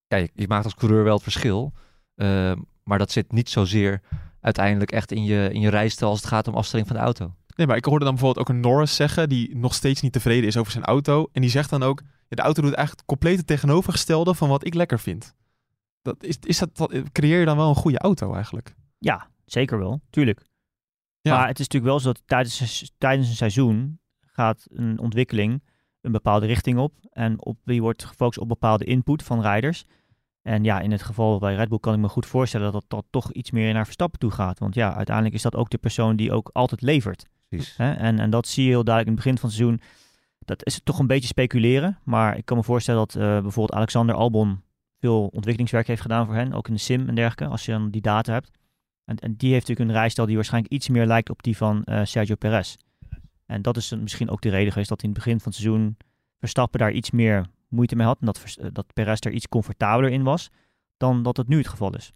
Ja, 0.07 0.17
je, 0.17 0.29
je 0.34 0.47
maakt 0.47 0.63
als 0.65 0.75
coureur 0.75 1.03
wel 1.03 1.13
het 1.13 1.23
verschil. 1.23 1.73
eh, 2.15 2.51
maar 2.84 2.97
dat 2.97 3.11
zit 3.11 3.31
niet 3.31 3.49
zozeer 3.49 4.01
uiteindelijk 4.41 4.91
echt 4.91 5.11
in 5.11 5.23
je, 5.23 5.49
in 5.51 5.59
je 5.61 5.69
rijstijl 5.69 6.09
als 6.11 6.19
het 6.19 6.29
gaat 6.29 6.47
om 6.47 6.55
afstelling 6.55 6.88
van 6.88 6.97
de 6.97 7.03
auto. 7.03 7.34
Nee, 7.55 7.67
maar 7.67 7.77
ik 7.77 7.86
hoorde 7.86 8.05
dan 8.05 8.13
bijvoorbeeld 8.13 8.47
ook 8.47 8.55
een 8.55 8.61
Norris 8.61 8.95
zeggen 8.95 9.29
die 9.29 9.55
nog 9.57 9.73
steeds 9.73 10.01
niet 10.01 10.11
tevreden 10.13 10.47
is 10.47 10.57
over 10.57 10.71
zijn 10.71 10.84
auto. 10.84 11.29
En 11.31 11.41
die 11.41 11.49
zegt 11.49 11.69
dan 11.69 11.84
ook, 11.84 12.01
de 12.36 12.41
auto 12.41 12.61
doet 12.61 12.73
eigenlijk 12.73 13.07
het 13.07 13.17
complete 13.19 13.45
tegenovergestelde 13.45 14.34
van 14.34 14.49
wat 14.49 14.65
ik 14.65 14.73
lekker 14.73 14.99
vind. 14.99 15.36
Dat 16.01 16.23
is, 16.23 16.38
is 16.39 16.57
dat, 16.57 16.77
dat- 16.77 17.11
creëer 17.11 17.39
je 17.39 17.45
dan 17.45 17.57
wel 17.57 17.69
een 17.69 17.75
goede 17.75 17.99
auto 17.99 18.34
eigenlijk? 18.34 18.75
Ja, 18.97 19.27
zeker 19.45 19.79
wel, 19.79 20.01
tuurlijk. 20.09 20.45
Ja. 21.21 21.38
Maar 21.38 21.47
het 21.47 21.59
is 21.59 21.67
natuurlijk 21.67 21.91
wel 21.91 21.99
zo 21.99 22.11
dat 22.11 22.21
tijdens, 22.25 22.91
tijdens 22.97 23.29
een 23.29 23.36
seizoen 23.36 23.99
gaat 24.21 24.65
een 24.69 24.99
ontwikkeling 24.99 25.61
een 26.03 26.11
bepaalde 26.11 26.45
richting 26.45 26.77
op. 26.77 26.93
En 27.09 27.45
op, 27.45 27.57
die 27.63 27.81
wordt 27.81 28.03
gefocust 28.05 28.39
op 28.39 28.47
bepaalde 28.47 28.86
input 28.86 29.23
van 29.23 29.41
rijders. 29.41 29.86
En 30.41 30.63
ja, 30.63 30.79
in 30.79 30.91
het 30.91 31.03
geval 31.03 31.39
bij 31.39 31.55
Red 31.55 31.69
Bull 31.69 31.79
kan 31.79 31.93
ik 31.93 31.99
me 31.99 32.07
goed 32.07 32.25
voorstellen 32.25 32.71
dat 32.71 32.86
dat 32.88 33.05
toch 33.09 33.31
iets 33.31 33.51
meer 33.51 33.73
naar 33.73 33.86
Verstappen 33.86 34.19
toe 34.19 34.31
gaat. 34.31 34.59
Want 34.59 34.75
ja, 34.75 34.95
uiteindelijk 34.95 35.36
is 35.36 35.41
dat 35.41 35.55
ook 35.55 35.69
de 35.69 35.77
persoon 35.77 36.15
die 36.15 36.31
ook 36.31 36.49
altijd 36.53 36.81
levert. 36.81 37.25
Precies. 37.49 37.77
Hè? 37.77 37.91
En, 37.93 38.19
en 38.19 38.29
dat 38.29 38.47
zie 38.47 38.63
je 38.63 38.69
heel 38.69 38.84
duidelijk 38.84 39.17
in 39.17 39.23
het 39.23 39.23
begin 39.23 39.39
van 39.39 39.49
het 39.49 39.57
seizoen. 39.57 39.81
Dat 40.46 40.66
is 40.66 40.82
toch 40.84 41.00
een 41.00 41.08
beetje 41.08 41.28
speculeren. 41.28 42.00
Maar 42.04 42.38
ik 42.38 42.46
kan 42.46 42.58
me 42.58 42.64
voorstellen 42.64 43.00
dat 43.00 43.16
eh, 43.16 43.22
bijvoorbeeld 43.22 43.74
Alexander 43.74 44.16
Albon 44.16 44.62
veel 45.00 45.24
ontwikkelingswerk 45.26 45.88
heeft 45.88 46.02
gedaan 46.02 46.26
voor 46.26 46.36
hen. 46.36 46.54
Ook 46.54 46.68
in 46.68 46.74
de 46.74 46.80
sim 46.80 47.08
en 47.08 47.16
dergelijke, 47.16 47.52
als 47.52 47.66
je 47.66 47.72
dan 47.72 47.89
die 47.89 48.02
data 48.02 48.34
hebt. 48.34 48.52
En, 49.06 49.18
en 49.18 49.36
die 49.36 49.52
heeft 49.52 49.68
natuurlijk 49.68 49.96
een 49.96 50.02
rijstijl 50.02 50.28
die 50.28 50.36
waarschijnlijk 50.36 50.74
iets 50.74 50.89
meer 50.89 51.06
lijkt 51.06 51.30
op 51.30 51.44
die 51.44 51.58
van 51.58 51.84
eh, 51.84 52.02
Sergio 52.04 52.36
Perez. 52.36 52.76
En 53.46 53.62
dat 53.62 53.78
is 53.78 53.91
misschien 53.91 54.30
ook 54.30 54.41
de 54.41 54.50
reden 54.50 54.72
geweest 54.72 54.89
dat 54.89 55.04
in 55.04 55.10
het 55.10 55.18
begin 55.18 55.39
van 55.39 55.52
het 55.52 55.62
seizoen 55.62 55.98
Verstappen 56.39 56.80
daar 56.80 56.91
iets 56.91 57.12
meer 57.12 57.46
moeite 57.68 57.96
mee 57.96 58.06
had. 58.06 58.18
En 58.20 58.26
dat, 58.26 58.56
eh, 58.60 58.68
dat 58.72 58.94
Perez 58.94 59.20
er 59.20 59.32
iets 59.32 59.48
comfortabeler 59.48 60.12
in 60.12 60.24
was 60.24 60.50
dan 60.98 61.24
dat 61.24 61.38
het 61.38 61.48
nu 61.48 61.58
het 61.58 61.68
geval 61.68 61.96
is. 61.96 62.14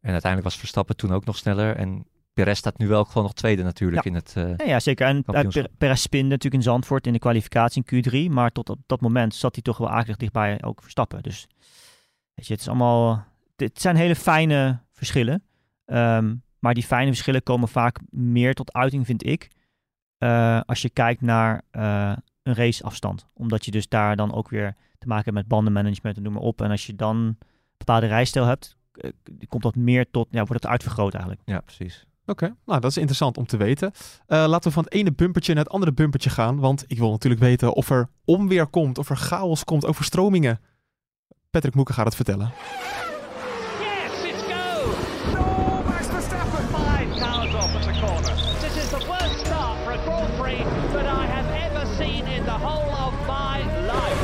En 0.00 0.12
uiteindelijk 0.12 0.50
was 0.50 0.58
Verstappen 0.58 0.96
toen 0.96 1.12
ook 1.12 1.24
nog 1.24 1.36
sneller. 1.36 1.76
En 1.76 2.06
Perez 2.42 2.58
staat 2.58 2.78
nu 2.78 2.88
wel 2.88 3.04
gewoon 3.04 3.22
nog 3.22 3.32
tweede 3.34 3.62
natuurlijk 3.62 4.04
Ja. 4.04 4.10
in 4.10 4.16
het... 4.16 4.32
eh, 4.36 4.56
Ja, 4.56 4.64
ja 4.64 4.80
zeker. 4.80 5.06
En 5.06 5.24
uh, 5.32 5.64
Perez 5.78 6.00
spinde 6.02 6.28
natuurlijk 6.28 6.54
in 6.54 6.70
Zandvoort 6.70 7.06
in 7.06 7.12
de 7.12 7.18
kwalificatie 7.18 7.82
in 7.86 8.04
Q3. 8.28 8.32
Maar 8.32 8.50
tot 8.52 8.70
op 8.70 8.78
dat 8.86 9.00
moment 9.00 9.34
zat 9.34 9.54
hij 9.54 9.62
toch 9.62 9.76
wel 9.78 9.90
akelig 9.90 10.16
dichtbij 10.16 10.62
ook 10.62 10.82
Verstappen. 10.82 11.22
Dus 11.22 11.46
weet 12.34 12.46
je, 12.46 12.52
het 12.52 12.62
is 12.62 12.68
allemaal... 12.68 13.24
Het 13.56 13.80
zijn 13.80 13.96
hele 13.96 14.14
fijne 14.16 14.80
verschillen. 14.92 15.42
Ehm, 15.84 16.34
maar 16.58 16.74
die 16.74 16.82
fijne 16.84 17.06
verschillen 17.10 17.42
komen 17.42 17.68
vaak 17.68 17.98
meer 18.10 18.54
tot 18.54 18.72
uiting, 18.72 19.06
vind 19.06 19.26
ik. 19.26 19.48
eh, 20.18 20.60
als 20.66 20.82
je 20.82 20.90
kijkt 20.90 21.20
naar 21.20 21.62
een 21.70 22.54
raceafstand. 22.54 23.26
Omdat 23.34 23.64
je 23.64 23.70
dus 23.70 23.88
daar 23.88 24.16
dan 24.16 24.34
ook 24.34 24.48
weer 24.48 24.76
te 24.98 25.06
maken 25.06 25.24
hebt 25.24 25.36
met 25.36 25.48
bandenmanagement 25.48 26.16
en 26.16 26.22
noem 26.22 26.32
maar 26.32 26.42
op. 26.42 26.60
En 26.62 26.70
als 26.70 26.86
je 26.86 26.94
dan 26.96 27.16
een 27.16 27.38
bepaalde 27.76 28.06
rijstijl 28.06 28.44
hebt, 28.46 28.76
komt 29.48 29.62
dat 29.62 29.76
meer 29.76 30.10
tot... 30.10 30.28
Ja, 30.30 30.38
wordt 30.44 30.62
het 30.62 30.72
uitvergroot 30.72 31.12
eigenlijk. 31.14 31.42
ja, 31.44 31.60
precies. 31.60 32.06
Oké, 32.30 32.54
nou 32.64 32.80
dat 32.80 32.90
is 32.90 32.96
interessant 32.96 33.36
om 33.36 33.46
te 33.46 33.56
weten. 33.56 33.92
Eh, 34.26 34.44
laten 34.46 34.68
we 34.68 34.74
van 34.74 34.84
het 34.84 34.92
ene 34.92 35.12
bumpertje 35.12 35.54
naar 35.54 35.64
het 35.64 35.72
andere 35.72 35.92
bumpertje 35.92 36.30
gaan. 36.30 36.58
Want 36.58 36.84
ik 36.86 36.98
wil 36.98 37.10
natuurlijk 37.10 37.42
weten 37.42 37.72
of 37.72 37.90
er 37.90 38.08
onweer 38.24 38.66
komt, 38.66 38.98
of 38.98 39.10
er 39.10 39.16
chaos 39.16 39.64
komt, 39.64 39.86
overstromingen. 39.86 40.60
Patrick 41.50 41.74
Moeken 41.74 41.94
gaat 41.94 42.04
het 42.04 42.14
vertellen. 42.14 42.52
Yes, 43.80 44.32
it's 44.32 44.42
go! 44.42 44.90
No, 45.32 45.82
Max 45.82 46.06
Verstappen! 46.06 46.64
Five 46.64 47.20
cars 47.20 47.54
off 47.54 47.74
at 47.76 47.82
the 47.82 48.00
corner. 48.00 48.34
This 48.60 48.76
is 48.82 48.88
the 48.88 49.04
worst 49.06 49.46
start 49.46 49.78
for 49.82 49.92
a 49.92 49.98
Grand 50.04 50.36
Prix 50.38 50.62
that 50.92 51.04
I 51.04 51.26
have 51.26 51.70
ever 51.70 51.86
seen 51.98 52.26
in 52.26 52.44
the 52.44 52.58
whole 52.64 53.06
of 53.06 53.14
my 53.26 53.58
life. 53.86 54.18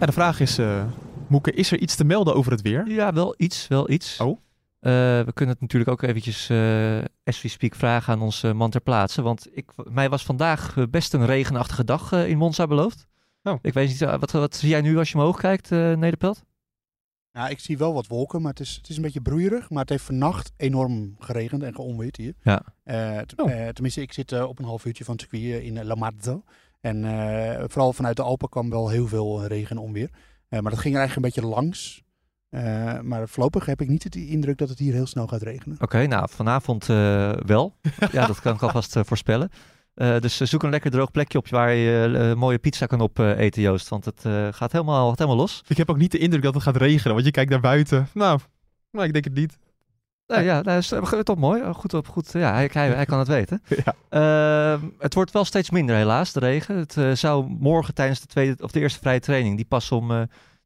Ja, 0.00 0.06
de 0.06 0.12
vraag 0.12 0.40
is, 0.40 0.58
eh 0.58 0.84
Moeke, 1.26 1.52
is 1.52 1.72
er 1.72 1.78
iets 1.78 1.94
te 1.94 2.04
melden 2.04 2.34
over 2.34 2.52
het 2.52 2.62
weer? 2.62 2.88
Ja, 2.88 3.12
wel 3.12 3.34
iets, 3.36 3.68
wel 3.68 3.90
iets. 3.90 4.20
Oh. 4.20 4.43
Eh, 4.84 4.92
we 5.24 5.32
kunnen 5.34 5.54
het 5.54 5.62
natuurlijk 5.62 5.90
ook 5.90 6.02
eventjes, 6.02 6.48
eh 6.48 6.98
as 7.24 7.42
we 7.42 7.48
speak, 7.48 7.74
vragen 7.74 8.12
aan 8.12 8.22
onze 8.22 8.52
man 8.52 8.70
ter 8.70 8.80
plaatse. 8.80 9.22
Want 9.22 9.48
ik, 9.56 9.70
mij 9.90 10.08
was 10.08 10.24
vandaag 10.24 10.76
eh, 10.76 10.84
best 10.90 11.14
een 11.14 11.26
regenachtige 11.26 11.84
dag 11.84 12.12
eh, 12.12 12.28
in 12.28 12.38
Monza 12.38 12.66
beloofd. 12.66 13.06
Oh. 13.42 13.58
Ik 13.62 13.72
weet 13.72 13.88
niet, 13.88 13.98
wat, 14.00 14.30
wat 14.30 14.54
zie 14.56 14.68
jij 14.68 14.80
nu 14.80 14.98
als 14.98 15.10
je 15.10 15.18
omhoog 15.18 15.38
kijkt, 15.40 15.72
eh 15.72 15.92
Nederpelt? 15.92 16.44
Ja, 17.30 17.48
ik 17.48 17.58
zie 17.60 17.78
wel 17.78 17.94
wat 17.94 18.06
wolken, 18.06 18.42
maar 18.42 18.50
het 18.50 18.60
is, 18.60 18.74
het 18.76 18.88
is 18.88 18.96
een 18.96 19.02
beetje 19.02 19.20
broeierig. 19.20 19.70
Maar 19.70 19.80
het 19.80 19.88
heeft 19.90 20.04
vannacht 20.04 20.52
enorm 20.56 21.16
geregend 21.18 21.62
en 21.62 21.74
geonweerd 21.74 22.16
hier. 22.16 22.34
Ja. 22.42 22.62
Eh, 22.82 23.18
Oh. 23.36 23.50
eh, 23.50 23.68
tenminste, 23.68 24.00
ik 24.00 24.12
zit 24.12 24.42
op 24.42 24.58
een 24.58 24.64
half 24.64 24.84
uurtje 24.84 25.04
van 25.04 25.14
het 25.14 25.22
circuit 25.30 25.62
in 25.62 25.84
La 25.84 25.94
Marzo. 25.94 26.42
En 26.80 27.04
eh, 27.04 27.64
vooral 27.66 27.92
vanuit 27.92 28.16
de 28.16 28.22
Alpen 28.22 28.48
kwam 28.48 28.70
wel 28.70 28.88
heel 28.88 29.06
veel 29.06 29.44
regen 29.46 29.76
en 29.76 29.82
onweer. 29.82 30.10
Eh, 30.48 30.60
maar 30.60 30.70
dat 30.70 30.80
ging 30.80 30.94
er 30.94 31.00
eigenlijk 31.00 31.36
een 31.36 31.42
beetje 31.42 31.54
langs. 31.56 32.02
Eh, 32.54 33.00
maar 33.00 33.28
voorlopig 33.28 33.66
heb 33.66 33.80
ik 33.80 33.88
niet 33.88 34.12
de 34.12 34.26
indruk 34.26 34.58
dat 34.58 34.68
het 34.68 34.78
hier 34.78 34.92
heel 34.92 35.06
snel 35.06 35.26
gaat 35.26 35.42
regenen. 35.42 35.76
Oké, 35.80 36.06
nou 36.06 36.28
vanavond 36.30 36.88
eh, 36.88 37.32
wel. 37.32 37.74
ja, 38.12 38.26
dat 38.26 38.40
kan 38.40 38.54
ik 38.54 38.62
alvast 38.62 38.96
eh, 38.96 39.02
voorspellen. 39.04 39.50
Eh, 39.94 40.20
dus 40.20 40.36
zoek 40.36 40.62
een 40.62 40.70
lekker 40.70 40.90
droog 40.90 41.10
plekje 41.10 41.38
op 41.38 41.48
waar 41.48 41.74
je 41.74 42.34
mooie 42.36 42.58
pizza 42.58 42.86
kan 42.86 43.00
op 43.00 43.18
eh, 43.18 43.38
eten, 43.38 43.62
Joost. 43.62 43.88
Want 43.88 44.04
het 44.04 44.24
eh, 44.24 44.48
gaat, 44.50 44.72
helemaal, 44.72 45.08
gaat 45.08 45.18
helemaal 45.18 45.40
los. 45.40 45.62
Ik 45.68 45.76
heb 45.76 45.90
ook 45.90 45.96
niet 45.98 46.12
de 46.12 46.18
indruk 46.18 46.42
dat 46.42 46.54
het 46.54 46.62
gaat 46.62 46.76
regenen, 46.76 47.12
want 47.12 47.26
je 47.26 47.32
kijkt 47.32 47.50
naar 47.50 47.60
buiten. 47.60 48.08
Nou, 48.12 48.38
nou 48.90 49.06
ik 49.06 49.12
denk 49.12 49.24
het 49.24 49.34
niet. 49.34 49.58
Nou 50.26 50.42
ja, 50.42 50.62
dat 50.62 50.78
is 50.78 50.92
eh, 50.92 51.18
toch 51.18 51.36
mooi. 51.38 51.62
Eh, 51.62 51.74
Goed 51.74 51.94
op, 51.94 52.08
goed. 52.08 52.32
Ja, 52.32 52.52
hij, 52.52 52.70
hij, 52.72 52.88
hij 52.88 53.04
kan 53.04 53.18
het 53.18 53.28
weten. 53.28 53.62
Ja. 53.84 53.94
Ehm, 54.08 54.86
het 54.98 55.14
wordt 55.14 55.30
wel 55.30 55.44
steeds 55.44 55.70
minder 55.70 55.96
helaas, 55.96 56.32
de 56.32 56.40
regen. 56.40 56.76
Het 56.76 56.96
eh, 56.96 57.12
zou 57.12 57.46
morgen 57.58 57.94
tijdens 57.94 58.20
de, 58.20 58.26
tweede, 58.26 58.62
of 58.62 58.70
de 58.70 58.80
eerste 58.80 58.98
vrije 58.98 59.20
training, 59.20 59.56
die 59.56 59.64
pas 59.64 59.92
om 59.92 60.10
eh, 60.10 60.22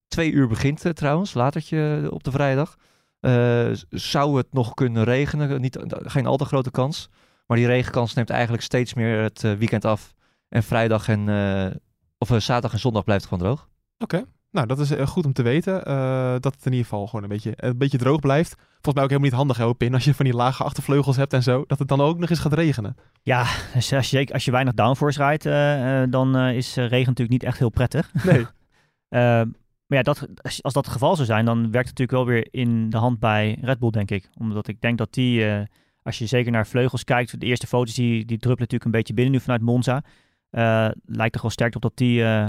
twee 0.08 0.30
uur 0.32 0.48
begint 0.48 0.84
eh, 0.84 0.92
trouwens, 0.92 1.34
latertje 1.34 2.08
op 2.10 2.24
de 2.24 2.30
vrijdag. 2.30 2.76
eh, 3.20 3.68
zou 3.90 4.36
het 4.36 4.46
nog 4.52 4.74
kunnen 4.74 5.04
regenen. 5.04 5.60
Niet, 5.60 5.78
geen 5.88 6.26
al 6.26 6.36
te 6.36 6.44
grote 6.44 6.70
kans. 6.70 7.08
Maar 7.46 7.56
die 7.56 7.66
regenkans 7.66 8.14
neemt 8.14 8.30
eigenlijk 8.30 8.62
steeds 8.62 8.94
meer 8.94 9.22
het 9.22 9.44
eh, 9.44 9.52
weekend 9.52 9.84
af. 9.84 10.14
En 10.48 10.62
vrijdag 10.62 11.08
en, 11.08 11.28
eh, 11.28 11.76
of 12.18 12.30
eh, 12.30 12.36
zaterdag 12.40 12.72
en 12.72 12.78
zondag 12.78 13.04
blijft 13.04 13.24
het 13.24 13.32
gewoon 13.32 13.48
droog. 13.48 13.68
Oké. 13.98 14.24
Nou, 14.50 14.66
dat 14.66 14.78
is 14.78 14.90
eh, 14.90 15.06
goed 15.06 15.24
om 15.26 15.32
te 15.32 15.42
weten. 15.42 15.84
eh, 15.84 16.30
dat 16.40 16.54
het 16.54 16.64
in 16.66 16.70
ieder 16.72 16.86
geval 16.86 17.06
gewoon 17.06 17.22
een 17.22 17.28
beetje, 17.28 17.52
een 17.56 17.78
beetje 17.78 17.98
droog 17.98 18.20
blijft. 18.20 18.54
Volgens 18.70 18.94
mij 18.94 19.02
ook 19.02 19.08
helemaal 19.10 19.28
niet 19.30 19.38
handig, 19.38 19.56
hè, 19.56 19.74
Pin, 19.74 19.94
als 19.94 20.04
je 20.04 20.14
van 20.14 20.24
die 20.24 20.34
lage 20.34 20.64
achtervleugels 20.64 21.16
hebt 21.16 21.32
en 21.32 21.42
zo. 21.42 21.64
Dat 21.66 21.78
het 21.78 21.88
dan 21.88 22.00
ook 22.00 22.18
nog 22.18 22.30
eens 22.30 22.38
gaat 22.38 22.52
regenen. 22.52 22.96
Ja, 23.22 23.46
dus 23.74 23.92
als 23.92 24.10
je, 24.10 24.28
als 24.32 24.44
je 24.44 24.50
weinig 24.50 24.74
downforce 24.74 25.18
rijdt, 25.18 25.46
eh, 25.46 26.02
eh, 26.02 26.10
dan 26.10 26.36
eh, 26.36 26.56
is 26.56 26.76
eh, 26.76 26.88
regen 26.88 27.06
natuurlijk 27.06 27.30
niet 27.30 27.42
echt 27.42 27.58
heel 27.58 27.70
prettig. 27.70 28.10
Nee. 28.24 28.46
Maar 29.88 29.98
ja, 29.98 30.04
dat, 30.04 30.28
als, 30.42 30.60
dat 30.60 30.74
het 30.74 30.88
geval 30.88 31.14
zou 31.14 31.26
zijn, 31.26 31.44
dan 31.44 31.70
werkt 31.70 31.88
het 31.88 31.98
natuurlijk 31.98 32.10
wel 32.10 32.26
weer 32.26 32.48
in 32.50 32.90
de 32.90 32.96
hand 32.96 33.18
bij 33.18 33.58
Red 33.60 33.78
Bull, 33.78 33.90
denk 33.90 34.10
ik. 34.10 34.28
Omdat 34.38 34.68
ik 34.68 34.80
denk 34.80 34.98
dat 34.98 35.14
die, 35.14 35.46
eh, 35.46 35.62
als 36.02 36.18
je 36.18 36.26
zeker 36.26 36.52
naar 36.52 36.66
vleugels 36.66 37.04
kijkt, 37.04 37.40
de 37.40 37.46
eerste 37.46 37.66
foto's 37.66 37.94
die, 37.94 38.12
die 38.12 38.38
druppelen 38.38 38.58
natuurlijk 38.58 38.84
een 38.84 38.90
beetje 38.90 39.14
binnen 39.14 39.32
nu 39.32 39.40
vanuit 39.40 39.62
Monza. 39.62 40.02
Eh, 40.50 40.88
lijkt 41.04 41.34
er 41.34 41.40
wel 41.40 41.50
sterk 41.50 41.74
op 41.74 41.82
dat 41.82 41.96
die 41.96 42.24
eh, 42.24 42.48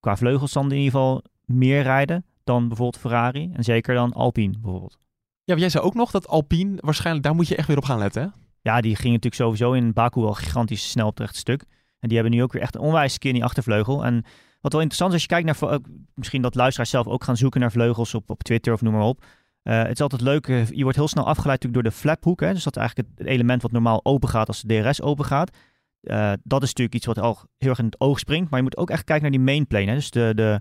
qua 0.00 0.16
vleugels 0.16 0.52
dan 0.52 0.64
in 0.64 0.76
ieder 0.76 0.90
geval 0.90 1.22
meer 1.44 1.82
rijden 1.82 2.24
dan 2.44 2.68
bijvoorbeeld 2.68 3.02
Ferrari. 3.02 3.50
En 3.52 3.64
zeker 3.64 3.94
dan 3.94 4.12
Alpine 4.12 4.58
bijvoorbeeld. 4.58 4.98
Ja, 5.44 5.54
maar 5.54 5.58
jij 5.58 5.68
zei 5.68 5.84
ook 5.84 5.94
nog 5.94 6.10
dat 6.10 6.28
Alpine, 6.28 6.78
waarschijnlijk, 6.80 7.24
daar 7.24 7.34
moet 7.34 7.48
je 7.48 7.56
echt 7.56 7.66
weer 7.66 7.76
op 7.76 7.84
gaan 7.84 7.98
letten, 7.98 8.22
hè? 8.22 8.28
Ja, 8.62 8.80
die 8.80 8.96
ging 8.96 9.08
natuurlijk 9.12 9.42
sowieso 9.42 9.72
in 9.72 9.92
Baku 9.92 10.20
al 10.20 10.32
gigantisch 10.32 10.90
snel 10.90 11.06
op 11.06 11.18
het 11.18 11.36
stuk. 11.36 11.64
En 11.98 12.08
die 12.08 12.18
hebben 12.18 12.36
nu 12.36 12.42
ook 12.42 12.52
weer 12.52 12.62
echt 12.62 12.74
een 12.74 12.80
onwijs 12.80 13.12
skinny 13.12 13.42
achtervleugel. 13.42 14.04
En 14.04 14.24
wat 14.60 14.72
wel 14.72 14.80
interessant 14.80 15.10
is, 15.10 15.14
als 15.14 15.22
je 15.22 15.28
kijkt 15.28 15.60
naar... 15.60 15.72
ook 15.72 15.86
Misschien 16.14 16.42
dat 16.42 16.54
luisteraars 16.54 16.90
zelf 16.90 17.06
ook 17.06 17.24
gaan 17.24 17.36
zoeken 17.36 17.60
naar 17.60 17.72
vleugels 17.72 18.14
op, 18.14 18.30
op 18.30 18.42
Twitter 18.42 18.72
of 18.72 18.82
noem 18.82 18.92
maar 18.92 19.02
op. 19.02 19.24
Eh, 19.62 19.78
het 19.78 19.90
is 19.90 20.00
altijd 20.00 20.20
leuk, 20.20 20.48
eh, 20.48 20.68
je 20.68 20.82
wordt 20.82 20.96
heel 20.96 21.08
snel 21.08 21.26
afgeleid 21.26 21.62
natuurlijk 21.62 21.82
door 21.82 21.92
de 21.92 21.98
flaphoek. 21.98 22.40
Hè? 22.40 22.52
Dus 22.52 22.64
dat 22.64 22.76
is 22.76 22.80
eigenlijk 22.82 23.08
het, 23.18 23.26
element 23.26 23.62
wat 23.62 23.72
normaal 23.72 24.00
open 24.02 24.28
gaat 24.28 24.48
als 24.48 24.62
de 24.62 24.82
DRS 24.82 25.02
open 25.02 25.24
gaat. 25.24 25.56
Eh, 26.00 26.32
dat 26.42 26.62
is 26.62 26.68
natuurlijk 26.68 26.94
iets 26.94 27.06
wat 27.06 27.18
al 27.18 27.38
heel 27.58 27.68
erg 27.68 27.78
in 27.78 27.84
het 27.84 28.00
oog 28.00 28.18
springt. 28.18 28.50
Maar 28.50 28.58
je 28.58 28.64
moet 28.64 28.76
ook 28.76 28.90
echt 28.90 29.04
kijken 29.04 29.22
naar 29.22 29.38
die 29.38 29.54
mainplane. 29.54 29.86
Hè? 29.86 29.94
Dus 29.94 30.10
de, 30.10 30.32
de, 30.34 30.60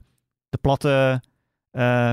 de 0.49 0.57
platte 0.57 1.21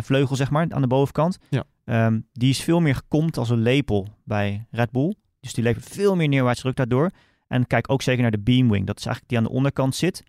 vleugel, 0.02 0.36
zeg 0.36 0.50
maar, 0.50 0.66
aan 0.68 0.80
de 0.80 0.86
bovenkant. 0.86 1.38
Ja. 1.48 1.64
Ehm, 1.84 2.20
die 2.32 2.50
is 2.50 2.62
veel 2.62 2.80
meer 2.80 2.94
gekomd 2.94 3.36
als 3.36 3.50
een 3.50 3.62
lepel 3.62 4.08
bij 4.24 4.66
Red 4.70 4.90
Bull. 4.90 5.14
Dus 5.40 5.52
die 5.52 5.64
levert 5.64 5.84
veel 5.84 6.16
meer 6.16 6.28
neerwaarts 6.28 6.60
druk 6.60 6.76
daardoor. 6.76 7.10
En 7.48 7.66
kijk 7.66 7.90
ook 7.90 8.02
zeker 8.02 8.22
naar 8.22 8.30
de 8.30 8.38
beamwing. 8.38 8.86
Dat 8.86 8.98
is 8.98 9.06
eigenlijk 9.06 9.28
die 9.28 9.38
aan 9.38 9.52
de 9.52 9.56
onderkant 9.56 9.94
zit. 9.94 10.22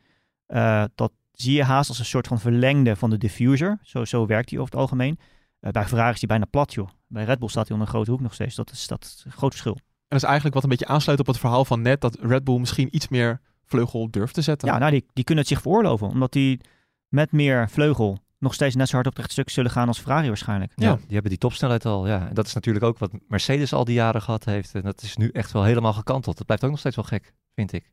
Dat 0.96 1.12
zie 1.42 1.54
je 1.56 1.64
haast 1.64 1.90
als 1.90 2.00
een 2.00 2.06
soort 2.06 2.28
van 2.28 2.40
verlengde 2.40 2.96
van 2.96 3.10
de 3.10 3.18
diffuser. 3.18 3.80
Zo, 3.82 4.06
zo 4.06 4.26
werkt 4.26 4.50
die 4.50 4.60
over 4.60 4.72
het 4.72 4.82
algemeen. 4.82 5.20
Eh, 5.60 5.72
bij 5.72 5.86
Ferrari 5.86 6.14
is 6.14 6.20
die 6.20 6.28
bijna 6.28 6.46
plat, 6.46 6.74
joh. 6.74 6.88
Bij 7.08 7.24
Red 7.24 7.40
Bull 7.40 7.50
staat 7.50 7.68
hij 7.68 7.72
onder 7.78 7.88
een 7.88 7.94
grote 7.94 8.12
hoek 8.12 8.22
nog 8.22 8.34
steeds. 8.34 8.56
Dat 8.56 8.72
is, 8.72 8.88
dat 8.88 9.04
is 9.04 9.24
een 9.26 9.32
groot 9.32 9.52
verschil. 9.52 9.74
En 9.74 9.82
dat 10.08 10.18
is 10.18 10.24
eigenlijk 10.24 10.54
wat 10.54 10.64
een 10.64 10.70
beetje 10.70 10.88
aansluit 10.88 11.20
op 11.20 11.28
het 11.28 11.38
verhaal 11.40 11.66
van 11.66 11.82
net, 11.82 12.02
dat 12.02 12.18
Red 12.22 12.44
Bull 12.44 12.60
misschien 12.60 12.96
iets 12.96 13.08
meer 13.08 13.42
vleugel 13.66 14.12
durft 14.12 14.34
te 14.34 14.42
zetten. 14.42 14.68
Ja, 14.68 14.78
nou, 14.78 14.92
die, 14.92 15.06
die 15.14 15.24
kunnen 15.24 15.44
het 15.44 15.54
zich 15.54 15.62
veroorloven. 15.62 16.08
Omdat 16.08 16.32
die 16.32 16.60
met 17.08 17.32
meer 17.32 17.70
vleugel 17.70 18.18
nog 18.40 18.54
steeds 18.54 18.76
net 18.76 18.88
zo 18.88 18.94
hard 18.96 19.08
op 19.08 19.12
het 19.12 19.22
rechtstuk 19.22 19.50
zullen 19.50 19.72
gaan 19.72 19.88
als 19.88 20.00
Ferrari 20.00 20.28
waarschijnlijk. 20.28 20.72
Ja, 20.76 20.88
Ja. 20.90 20.96
die 20.96 21.06
hebben 21.14 21.30
die 21.30 21.38
topsnelheid 21.40 21.86
al. 21.86 22.08
Ja. 22.08 22.28
En 22.28 22.34
dat 22.34 22.46
is 22.46 22.54
natuurlijk 22.54 22.86
ook 22.86 22.98
wat 22.98 23.12
Mercedes 23.28 23.74
al 23.74 23.86
die 23.86 23.94
jaren 23.96 24.22
gehad 24.22 24.46
heeft. 24.46 24.76
En 24.76 24.82
dat 24.82 25.02
is 25.02 25.18
nu 25.18 25.30
echt 25.30 25.52
wel 25.52 25.64
helemaal 25.64 25.94
gekanteld. 25.94 26.38
Dat 26.38 26.46
blijft 26.46 26.64
ook 26.64 26.70
nog 26.70 26.80
steeds 26.80 26.96
wel 26.96 27.06
gek, 27.06 27.34
vind 27.56 27.74
ik. 27.74 27.92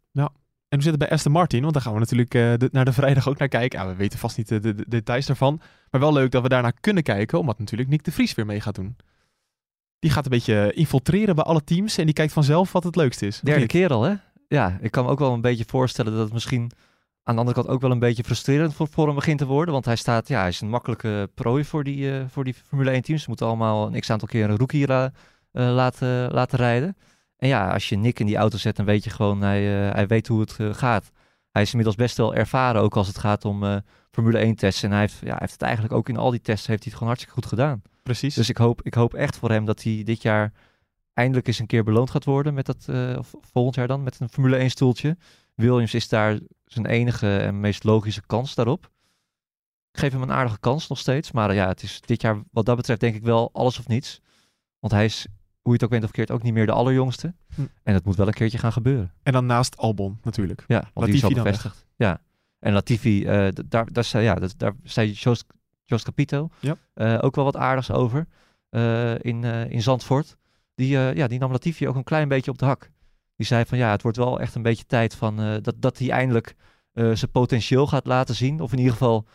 En 0.74 0.80
hoe 0.80 0.90
zit 0.90 1.00
het 1.00 1.08
bij 1.08 1.16
Aston 1.16 1.32
Martin? 1.32 1.60
Want 1.62 1.72
daar 1.72 1.82
gaan 1.82 1.92
we 1.92 1.98
natuurlijk 1.98 2.34
eh, 2.34 2.52
de- 2.56 2.68
naar 2.72 2.84
de 2.84 2.92
vrijdag 2.92 3.28
ook 3.28 3.38
naar 3.38 3.48
kijken. 3.48 3.78
Ja, 3.80 3.86
we 3.86 3.94
weten 3.94 4.18
vast 4.18 4.36
niet 4.36 4.48
de, 4.48 4.60
de- 4.60 4.74
de 4.74 4.84
details 4.88 5.26
daarvan. 5.26 5.60
Maar 5.90 6.00
wel 6.00 6.12
leuk 6.12 6.30
dat 6.30 6.42
we 6.42 6.48
daarnaar 6.48 6.72
kunnen 6.80 7.02
kijken, 7.02 7.38
omdat 7.38 7.58
natuurlijk 7.58 7.90
Nick 7.90 8.04
de 8.04 8.12
Vries 8.12 8.34
weer 8.34 8.46
mee 8.46 8.60
gaat 8.60 8.74
doen. 8.74 8.96
Die 9.98 10.10
gaat 10.10 10.24
een 10.24 10.30
beetje 10.30 10.72
infiltreren 10.74 11.34
bij 11.34 11.44
alle 11.44 11.64
teams 11.64 11.98
en 11.98 12.04
die 12.04 12.14
kijkt 12.14 12.32
vanzelf 12.32 12.72
wat 12.72 12.84
het 12.84 12.96
leukste 12.96 13.26
is. 13.26 13.40
Derde 13.40 13.60
keer 13.66 13.90
al, 13.92 14.02
hè? 14.02 14.14
Ja, 14.48 14.78
ik 14.80 14.90
kan 14.90 15.04
me 15.04 15.10
ook 15.10 15.18
wel 15.18 15.32
een 15.32 15.40
beetje 15.40 15.64
voorstellen 15.66 16.12
dat 16.12 16.22
het 16.24 16.32
misschien 16.32 16.70
aan 17.22 17.34
de 17.34 17.40
andere 17.40 17.56
kant 17.60 17.68
ook 17.74 17.80
wel 17.80 17.90
een 17.90 17.98
beetje 17.98 18.24
frustrerend 18.24 18.74
voor, 18.74 18.88
voor 18.90 19.06
hem 19.06 19.14
begint 19.14 19.38
te 19.38 19.46
worden. 19.46 19.72
Want 19.74 19.84
hij 19.84 19.96
staat, 19.96 20.28
ja, 20.28 20.38
hij 20.40 20.48
is 20.48 20.60
een 20.60 20.68
makkelijke 20.68 21.30
prooi 21.34 21.64
voor 21.64 21.84
die, 21.84 22.12
eh, 22.18 22.24
voor 22.28 22.44
die 22.44 22.54
Formule 22.54 22.90
1 22.90 23.02
teams. 23.02 23.22
Ze 23.22 23.28
moeten 23.28 23.46
allemaal 23.46 23.86
een 23.94 24.00
x-aantal 24.00 24.28
keer 24.28 24.50
een 24.50 24.56
rookie 24.56 24.86
la- 24.86 25.12
eh, 25.52 25.74
laten, 25.74 26.30
laten 26.32 26.58
rijden. 26.58 26.96
En 27.44 27.50
ja, 27.50 27.72
als 27.72 27.88
je 27.88 27.96
Nick 27.96 28.20
in 28.20 28.26
die 28.26 28.36
auto 28.36 28.58
zet, 28.58 28.76
dan 28.76 28.86
weet 28.86 29.04
je 29.04 29.10
gewoon, 29.10 29.40
hij, 29.40 29.88
eh, 29.88 29.94
hij 29.94 30.06
weet 30.06 30.26
hoe 30.26 30.40
het 30.40 30.56
eh, 30.58 30.74
gaat. 30.74 31.10
Hij 31.50 31.62
is 31.62 31.70
inmiddels 31.70 31.96
best 31.96 32.16
wel 32.16 32.34
ervaren, 32.34 32.82
ook 32.82 32.96
als 32.96 33.06
het 33.06 33.18
gaat 33.18 33.44
om 33.44 33.64
eh, 33.64 33.76
Formule 34.10 34.38
1 34.38 34.54
tests. 34.54 34.82
En 34.82 34.90
hij 34.90 35.00
heeft, 35.00 35.18
ja, 35.20 35.28
hij 35.28 35.36
heeft 35.38 35.52
het 35.52 35.62
eigenlijk 35.62 35.94
ook 35.94 36.08
in 36.08 36.16
al 36.16 36.30
die 36.30 36.40
tests 36.40 36.66
heeft 36.66 36.82
hij 36.82 36.92
het 36.92 36.92
gewoon 36.92 37.08
hartstikke 37.08 37.34
goed 37.34 37.46
gedaan. 37.46 37.82
Precies. 38.02 38.34
Dus 38.34 38.48
ik 38.48 38.56
hoop, 38.56 38.82
ik 38.82 38.94
hoop 38.94 39.14
echt 39.14 39.36
voor 39.36 39.50
hem 39.50 39.64
dat 39.64 39.82
hij 39.82 40.02
dit 40.04 40.22
jaar 40.22 40.52
eindelijk 41.12 41.46
eens 41.46 41.58
een 41.58 41.66
keer 41.66 41.84
beloond 41.84 42.10
gaat 42.10 42.24
worden 42.24 42.54
met 42.54 42.66
dat, 42.66 42.84
eh, 42.88 43.14
of 43.18 43.34
volgend 43.40 43.74
jaar 43.74 43.86
dan, 43.86 44.02
met 44.02 44.20
een 44.20 44.28
Formule 44.28 44.56
1 44.56 44.70
stoeltje. 44.70 45.16
Williams 45.54 45.94
is 45.94 46.08
daar 46.08 46.38
zijn 46.64 46.86
enige 46.86 47.36
en 47.36 47.60
meest 47.60 47.84
logische 47.84 48.22
kans 48.26 48.54
daarop. 48.54 48.90
Ik 49.90 50.00
geef 50.00 50.12
hem 50.12 50.22
een 50.22 50.32
aardige 50.32 50.60
kans 50.60 50.88
nog 50.88 50.98
steeds, 50.98 51.32
maar 51.32 51.54
ja, 51.54 51.68
het 51.68 51.82
is 51.82 52.00
dit 52.00 52.22
jaar 52.22 52.42
wat 52.50 52.66
dat 52.66 52.76
betreft 52.76 53.00
denk 53.00 53.14
ik 53.14 53.22
wel 53.22 53.50
alles 53.52 53.78
of 53.78 53.88
niets. 53.88 54.20
Want 54.78 54.92
hij 54.92 55.04
is, 55.04 55.26
hoe 55.64 55.72
je 55.72 55.78
het 55.78 55.84
ook 55.84 55.90
bent 55.90 56.04
of 56.04 56.10
keert, 56.10 56.30
ook 56.30 56.42
niet 56.42 56.52
meer 56.52 56.66
de 56.66 56.72
allerjongste. 56.72 57.34
Hm. 57.54 57.60
En 57.82 57.92
dat 57.92 58.04
moet 58.04 58.16
wel 58.16 58.26
een 58.26 58.32
keertje 58.32 58.58
gaan 58.58 58.72
gebeuren. 58.72 59.12
En 59.22 59.32
dan 59.32 59.46
naast 59.46 59.76
Albon 59.76 60.18
natuurlijk. 60.22 60.64
Ja, 60.66 60.90
want 60.94 61.06
die 61.06 61.14
is 61.14 61.22
al 61.24 61.28
Latifi 61.28 61.44
bevestigd. 61.44 61.86
Ja. 61.96 62.20
En 62.58 62.72
Latifi, 62.72 63.20
d- 63.50 63.62
daar, 63.70 63.92
daar, 63.92 64.04
zei, 64.04 64.24
ja, 64.24 64.34
daar 64.56 64.72
zei 64.82 65.12
Jos, 65.12 65.44
Jos 65.84 66.02
Capito 66.02 66.48
Ja. 66.60 66.76
eh, 66.94 67.18
ook 67.20 67.34
wel 67.34 67.44
wat 67.44 67.56
aardigs 67.56 67.90
over 67.90 68.26
eh, 68.70 69.14
in, 69.18 69.44
in 69.44 69.82
Zandvoort. 69.82 70.36
Die, 70.74 70.88
ja, 70.98 71.26
die 71.26 71.38
nam 71.38 71.50
Latifi 71.52 71.88
ook 71.88 71.96
een 71.96 72.04
klein 72.04 72.28
beetje 72.28 72.50
op 72.50 72.58
de 72.58 72.64
hak. 72.64 72.90
Die 73.36 73.46
zei 73.46 73.64
van 73.64 73.78
ja, 73.78 73.90
het 73.90 74.02
wordt 74.02 74.16
wel 74.16 74.40
echt 74.40 74.54
een 74.54 74.62
beetje 74.62 74.84
tijd 74.86 75.14
van, 75.14 75.36
dat, 75.62 75.74
dat 75.78 75.98
hij 75.98 76.10
eindelijk 76.10 76.54
zijn 76.92 77.30
potentieel 77.32 77.86
gaat 77.86 78.06
laten 78.06 78.34
zien. 78.34 78.60
Of 78.60 78.72
in 78.72 78.78
ieder 78.78 78.92
geval 78.92 79.26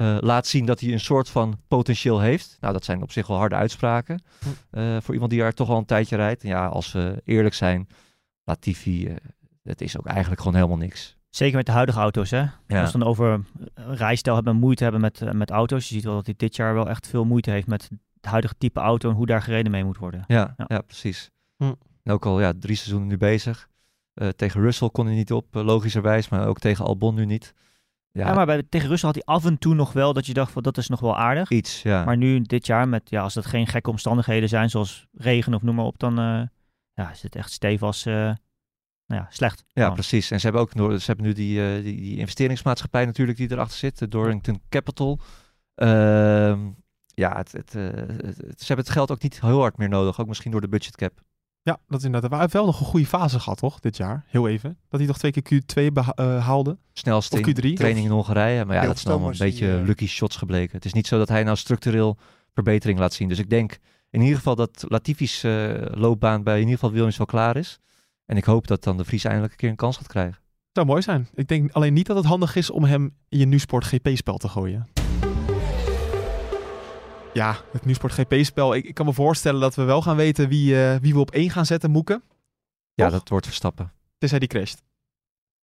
eh, 0.00 0.16
laat 0.20 0.46
zien 0.46 0.66
dat 0.66 0.80
hij 0.80 0.92
een 0.92 1.00
soort 1.00 1.28
van 1.28 1.60
potentieel 1.68 2.20
heeft. 2.20 2.56
Nou, 2.60 2.72
dat 2.72 2.84
zijn 2.84 3.02
op 3.02 3.12
zich 3.12 3.26
wel 3.26 3.36
harde 3.36 3.54
uitspraken. 3.54 4.22
Hm. 4.38 4.48
eh, 4.78 4.96
voor 5.00 5.14
iemand 5.14 5.30
die 5.32 5.42
er 5.42 5.54
toch 5.54 5.68
al 5.68 5.78
een 5.78 5.84
tijdje 5.84 6.16
rijdt. 6.16 6.42
En 6.42 6.48
ja, 6.48 6.66
als 6.66 6.92
we 6.92 7.22
eerlijk 7.24 7.54
zijn, 7.54 7.88
Latifi, 8.44 9.06
eh, 9.06 9.14
het 9.62 9.80
is 9.80 9.98
ook 9.98 10.06
eigenlijk 10.06 10.40
gewoon 10.40 10.56
helemaal 10.56 10.76
niks. 10.76 11.16
Zeker 11.28 11.56
met 11.56 11.66
de 11.66 11.72
huidige 11.72 11.98
auto's, 11.98 12.30
hè. 12.30 12.44
Ja. 12.66 12.80
Als 12.80 12.92
we 12.92 12.98
dan 12.98 13.08
over 13.08 13.40
rijstijl 13.74 14.34
hebben 14.34 14.54
en 14.54 14.60
moeite 14.60 14.82
hebben 14.82 15.00
met, 15.00 15.32
met 15.32 15.50
auto's. 15.50 15.88
Je 15.88 15.94
ziet 15.94 16.04
wel 16.04 16.14
dat 16.14 16.26
hij 16.26 16.34
dit 16.36 16.56
jaar 16.56 16.74
wel 16.74 16.88
echt 16.88 17.06
veel 17.06 17.24
moeite 17.24 17.50
heeft 17.50 17.66
met 17.66 17.88
het 18.14 18.30
huidige 18.30 18.54
type 18.58 18.80
auto 18.80 19.08
en 19.10 19.16
hoe 19.16 19.26
daar 19.26 19.42
gereden 19.42 19.72
mee 19.72 19.84
moet 19.84 19.98
worden. 19.98 20.24
Ja, 20.26 20.54
Ja. 20.56 20.64
ja. 20.66 20.80
precies. 20.80 21.30
Hm. 21.56 21.72
En 22.02 22.12
ook 22.12 22.26
al 22.26 22.40
ja, 22.40 22.52
drie 22.58 22.76
seizoenen 22.76 23.08
nu 23.08 23.16
bezig. 23.16 23.68
Eh, 24.14 24.28
tegen 24.28 24.60
Russell 24.60 24.90
kon 24.90 25.06
hij 25.06 25.14
niet 25.14 25.32
op, 25.32 25.46
logischerwijs, 25.50 26.28
maar 26.28 26.46
ook 26.46 26.58
tegen 26.58 26.84
Albon 26.84 27.14
nu 27.14 27.26
niet. 27.26 27.54
Ja, 28.12 28.26
Ja, 28.26 28.34
maar 28.34 28.46
bij, 28.46 28.62
tegen 28.68 28.88
Russell 28.88 29.10
had 29.12 29.24
hij 29.24 29.34
af 29.34 29.44
en 29.44 29.58
toe 29.58 29.74
nog 29.74 29.92
wel 29.92 30.12
dat 30.12 30.26
je 30.26 30.32
dacht 30.34 30.52
van 30.52 30.62
dat 30.62 30.76
is 30.78 30.88
nog 30.88 31.00
wel 31.00 31.16
aardig. 31.16 31.50
iets, 31.50 31.82
ja. 31.82 32.04
Maar 32.04 32.16
nu 32.16 32.40
dit 32.42 32.66
jaar, 32.66 32.88
met, 32.88 33.10
ja, 33.10 33.22
als 33.22 33.34
dat 33.34 33.46
geen 33.46 33.66
gekke 33.66 33.90
omstandigheden 33.90 34.48
zijn 34.48 34.70
zoals 34.70 35.06
regen 35.12 35.54
of 35.54 35.62
noem 35.62 35.74
maar 35.74 35.84
op, 35.84 35.98
dan 35.98 36.18
eh, 36.18 36.42
ja, 36.92 37.10
is 37.10 37.22
het 37.22 37.36
echt 37.36 37.50
stevig 37.52 38.06
eh 38.06 38.14
nou 39.06 39.22
ja, 39.22 39.26
slecht. 39.30 39.64
ja, 39.66 39.80
Gewoon. 39.82 39.94
precies. 39.94 40.30
En 40.30 40.40
ze 40.40 40.46
hebben 40.46 40.62
ook 40.62 41.00
ze 41.00 41.06
hebben 41.06 41.24
nu 41.26 41.32
die, 41.32 41.62
eh, 41.76 41.82
die, 41.82 41.96
die 41.96 42.16
investeringsmaatschappij 42.18 43.04
natuurlijk 43.04 43.38
die 43.38 43.50
erachter 43.52 43.78
zit, 43.78 43.98
de 43.98 44.08
Dorrington 44.08 44.60
Capital. 44.68 45.20
Ehm, 45.74 46.68
ja, 47.14 47.36
het, 47.36 47.52
het, 47.52 47.72
het- 47.72 48.20
het- 48.22 48.60
ze 48.60 48.66
hebben 48.66 48.84
het 48.84 48.90
geld 48.94 49.10
ook 49.10 49.22
niet 49.22 49.40
heel 49.40 49.60
hard 49.60 49.76
meer 49.76 49.88
nodig, 49.88 50.20
ook 50.20 50.26
misschien 50.26 50.50
door 50.50 50.60
de 50.60 50.68
budgetcap. 50.68 51.20
Ja, 51.70 51.78
dat 51.88 51.98
is 51.98 52.04
inderdaad. 52.04 52.30
Hij 52.30 52.40
heeft 52.40 52.52
wel 52.52 52.64
nog 52.64 52.80
een 52.80 52.86
goede 52.86 53.06
fase 53.06 53.40
gehad, 53.40 53.58
toch? 53.58 53.80
Dit 53.80 53.96
jaar. 53.96 54.24
Heel 54.26 54.48
even. 54.48 54.78
Dat 54.88 55.00
hij 55.00 55.08
toch 55.08 55.18
twee 55.18 55.30
keer 55.30 55.62
Q2 55.62 55.92
beha- 55.92 56.12
eh, 56.14 56.46
haalde. 56.46 56.78
Snelste 56.92 57.38
Of 57.38 57.46
in 57.46 57.54
Q3. 57.54 57.72
training 57.76 58.06
in 58.06 58.12
Hongarije. 58.12 58.64
Maar 58.64 58.74
ja, 58.74 58.80
Heel 58.80 58.90
dat 58.90 58.98
zijn 58.98 59.12
allemaal 59.12 59.30
een 59.32 59.38
beetje 59.38 59.78
eh, 59.78 59.84
lucky 59.86 60.06
shots 60.06 60.36
gebleken. 60.36 60.76
Het 60.76 60.84
is 60.84 60.92
niet 60.92 61.06
zo 61.06 61.18
dat 61.18 61.28
hij 61.28 61.42
nou 61.42 61.56
structureel 61.56 62.16
verbetering 62.54 62.98
laat 62.98 63.12
zien. 63.12 63.28
Dus 63.28 63.38
ik 63.38 63.50
denk 63.50 63.78
in 64.10 64.20
ieder 64.20 64.36
geval 64.36 64.54
dat 64.54 64.84
Latifi's 64.88 65.42
eh, 65.42 65.70
loopbaan 65.90 66.42
bij 66.42 66.54
in 66.54 66.60
ieder 66.60 66.74
geval 66.74 66.90
Williams 66.92 67.16
wel 67.16 67.26
klaar 67.26 67.56
is. 67.56 67.78
En 68.26 68.36
ik 68.36 68.44
hoop 68.44 68.66
dat 68.66 68.84
dan 68.84 68.96
de 68.96 69.04
Vries 69.04 69.24
eindelijk 69.24 69.52
een 69.52 69.58
keer 69.58 69.70
een 69.70 69.76
kans 69.76 69.96
gaat 69.96 70.06
krijgen. 70.06 70.38
Zou 70.72 70.86
mooi 70.86 71.02
zijn. 71.02 71.28
Ik 71.34 71.48
denk 71.48 71.72
alleen 71.72 71.92
niet 71.92 72.06
dat 72.06 72.16
het 72.16 72.26
handig 72.26 72.56
is 72.56 72.70
om 72.70 72.84
hem 72.84 73.14
in 73.28 73.38
je 73.38 73.46
Nusport 73.46 73.84
GP-spel 73.84 74.36
te 74.36 74.48
gooien. 74.48 74.88
Ja, 77.34 77.56
het 77.72 77.84
Nusport 77.84 78.12
GP-spel. 78.12 78.74
Ik, 78.74 78.84
ik 78.84 78.94
kan 78.94 79.06
me 79.06 79.12
voorstellen 79.12 79.60
dat 79.60 79.74
we 79.74 79.82
wel 79.82 80.02
gaan 80.02 80.16
weten 80.16 80.48
wie, 80.48 80.84
eh, 80.84 80.96
wie 81.00 81.12
we 81.14 81.20
op 81.20 81.30
één 81.30 81.50
gaan 81.50 81.66
zetten, 81.66 81.90
Moeken. 81.90 82.22
Ja, 82.94 83.04
Toch? 83.08 83.18
dat 83.18 83.28
wordt 83.28 83.46
Verstappen. 83.46 83.92
Tenzij 84.18 84.38
die 84.38 84.48
crasht. 84.48 84.82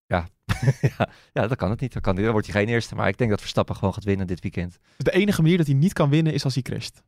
ja, 0.05 0.27
ja, 1.33 1.47
dat 1.47 1.55
kan 1.55 1.69
het 1.69 1.79
niet. 1.79 1.93
Dan, 1.93 2.01
kan, 2.01 2.15
dan 2.15 2.31
wordt 2.31 2.47
hij 2.51 2.55
geen 2.61 2.73
eerste. 2.73 2.95
Maar 2.95 3.07
ik 3.07 3.17
denk 3.17 3.29
dat 3.29 3.39
Verstappen 3.39 3.75
gewoon 3.75 3.93
gaat 3.93 4.03
winnen 4.03 4.27
dit 4.27 4.39
weekend. 4.41 4.77
De 4.97 5.11
enige 5.11 5.41
manier 5.41 5.57
dat 5.57 5.65
hij 5.65 5.75
niet 5.75 5.93
kan 5.93 6.09
winnen 6.09 6.33
is 6.33 6.43
als 6.43 6.53
hij 6.53 6.63
crasht. 6.63 7.03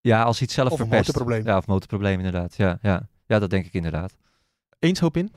Ja, 0.00 0.22
als 0.22 0.38
hij 0.38 0.46
het 0.46 0.56
zelf 0.56 0.70
Of 0.70 0.78
een 0.78 0.86
verpest. 0.86 1.06
motorprobleem. 1.06 1.46
Ja, 1.46 1.56
of 1.56 1.66
motorprobleem 1.66 2.16
inderdaad. 2.16 2.56
Ja, 2.56 2.78
ja. 2.82 3.08
ja, 3.26 3.38
dat 3.38 3.50
denk 3.50 3.66
ik 3.66 3.72
inderdaad. 3.72 4.16
Eens 4.78 5.00
hoop 5.00 5.16
in? 5.16 5.32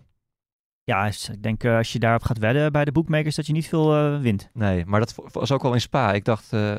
Ja, 0.84 1.06
ik 1.06 1.44
denk 1.44 1.64
eh, 1.64 1.76
als 1.78 1.94
je 1.94 2.00
daarop 2.00 2.24
gaat 2.24 2.38
wedden 2.38 2.72
bij 2.72 2.86
de 2.86 2.92
bookmakers 2.92 3.36
dat 3.36 3.48
je 3.48 3.54
niet 3.54 3.68
veel 3.68 3.96
eh, 3.96 4.20
wint. 4.22 4.50
Nee, 4.54 4.86
maar 4.86 5.00
dat 5.00 5.16
was 5.32 5.52
ook 5.52 5.62
wel 5.62 5.74
in 5.74 5.82
Spa. 5.82 6.14
Ik 6.14 6.26
dacht, 6.26 6.54
eh, 6.54 6.76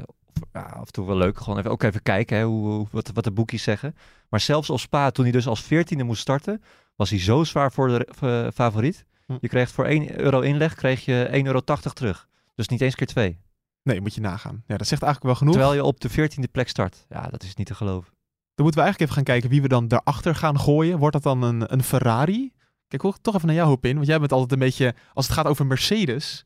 ja, 0.52 0.60
af 0.60 0.86
en 0.86 0.92
toe 0.92 1.06
wel 1.06 1.16
leuk. 1.16 1.38
Gewoon 1.38 1.58
even, 1.58 1.70
ook 1.70 1.82
even 1.82 2.02
kijken 2.02 2.36
hè, 2.36 2.44
hoe, 2.44 2.86
wat, 2.90 3.10
wat 3.14 3.24
de 3.24 3.30
boekjes 3.30 3.62
zeggen. 3.62 3.96
Maar 4.28 4.40
zelfs 4.40 4.70
op 4.70 4.80
Spa, 4.80 5.10
toen 5.10 5.24
hij 5.24 5.32
dus 5.32 5.46
als 5.46 5.62
veertiende 5.62 6.04
moest 6.04 6.20
starten, 6.20 6.62
was 6.96 7.10
hij 7.10 7.18
zo 7.18 7.44
zwaar 7.44 7.72
voor 7.72 7.88
de 7.88 8.06
eh, 8.20 8.46
favoriet. 8.54 9.04
Hm. 9.26 9.36
Je 9.40 9.48
kreeg 9.48 9.70
voor 9.70 9.84
1 9.84 10.20
euro 10.20 10.40
inleg, 10.40 10.74
kreeg 10.74 11.04
je 11.04 11.28
1,80 11.32 11.42
euro 11.42 11.60
terug. 11.60 12.28
Dus 12.54 12.68
niet 12.68 12.80
eens 12.80 12.94
keer 12.94 13.06
twee. 13.06 13.38
Nee, 13.82 14.00
moet 14.00 14.14
je 14.14 14.20
nagaan. 14.20 14.62
Ja, 14.66 14.76
dat 14.76 14.86
zegt 14.86 15.02
eigenlijk 15.02 15.22
wel 15.22 15.34
genoeg. 15.34 15.54
Terwijl 15.54 15.74
je 15.74 15.84
op 15.84 16.00
de 16.00 16.08
veertiende 16.08 16.48
plek 16.48 16.68
start. 16.68 17.06
Ja, 17.08 17.26
dat 17.26 17.42
is 17.42 17.54
niet 17.54 17.66
te 17.66 17.74
geloven. 17.74 18.12
Dan 18.54 18.64
moeten 18.64 18.82
we 18.82 18.86
eigenlijk 18.86 19.00
even 19.00 19.14
gaan 19.14 19.34
kijken 19.34 19.50
wie 19.50 19.62
we 19.62 19.68
dan 19.68 19.88
daarachter 19.88 20.34
gaan 20.34 20.58
gooien. 20.58 20.98
Wordt 20.98 21.12
dat 21.12 21.22
dan 21.22 21.42
een, 21.42 21.72
een 21.72 21.82
Ferrari? 21.82 22.52
Kijk, 22.88 23.16
toch 23.20 23.34
even 23.34 23.46
naar 23.46 23.56
jou 23.56 23.68
hoop 23.68 23.84
in. 23.84 23.94
Want 23.94 24.06
jij 24.06 24.18
bent 24.18 24.32
altijd 24.32 24.52
een 24.52 24.58
beetje, 24.58 24.94
als 25.12 25.26
het 25.26 25.34
gaat 25.34 25.46
over 25.46 25.66
Mercedes, 25.66 26.44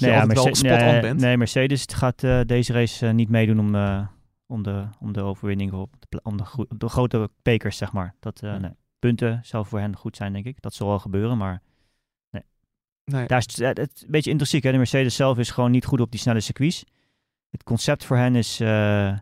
je 0.02 0.06
Nee, 0.06 0.14
ja, 0.14 0.20
altijd 0.20 0.38
wel 0.38 0.46
Merce- 0.46 0.66
spot 0.66 0.80
on 0.80 0.92
nee, 0.92 1.00
bent. 1.00 1.20
Nee, 1.20 1.36
Mercedes 1.36 1.84
gaat 1.94 2.22
eh, 2.22 2.40
deze 2.46 2.72
race 2.72 3.06
eh, 3.06 3.14
niet 3.14 3.28
meedoen 3.28 3.58
om, 3.58 3.74
eh, 3.74 4.06
om, 4.46 4.62
de, 4.62 4.84
om 5.00 5.12
de 5.12 5.22
overwinning 5.22 5.72
op 5.72 5.94
de, 5.98 6.06
pla- 6.08 6.20
om 6.22 6.36
de, 6.36 6.44
gro- 6.44 6.66
de 6.76 6.88
grote 6.88 7.30
bekers, 7.42 7.76
zeg 7.76 7.92
maar. 7.92 8.14
Dat, 8.20 8.40
nee. 8.40 8.70
Punten 8.98 9.40
zou 9.42 9.66
voor 9.66 9.78
hen 9.80 9.96
goed 9.96 10.16
zijn, 10.16 10.32
denk 10.32 10.44
ik. 10.46 10.60
Dat 10.62 10.74
zal 10.74 10.88
wel 10.88 10.98
gebeuren, 10.98 11.36
maar 11.38 11.62
Nee. 13.04 13.26
daar 13.26 13.38
is 13.38 13.56
het, 13.58 13.78
een 13.78 14.10
beetje 14.10 14.30
intrinsiek. 14.30 14.62
Hè? 14.62 14.70
De 14.70 14.76
Mercedes 14.76 15.16
zelf 15.16 15.38
is 15.38 15.50
gewoon 15.50 15.70
niet 15.70 15.84
goed 15.84 16.00
op 16.00 16.10
die 16.10 16.20
snelle 16.20 16.40
circuits. 16.40 16.84
Het 17.50 17.62
concept 17.62 18.04
voor 18.04 18.16
hen 18.16 18.34
is, 18.34 18.60
eh, 18.60 19.18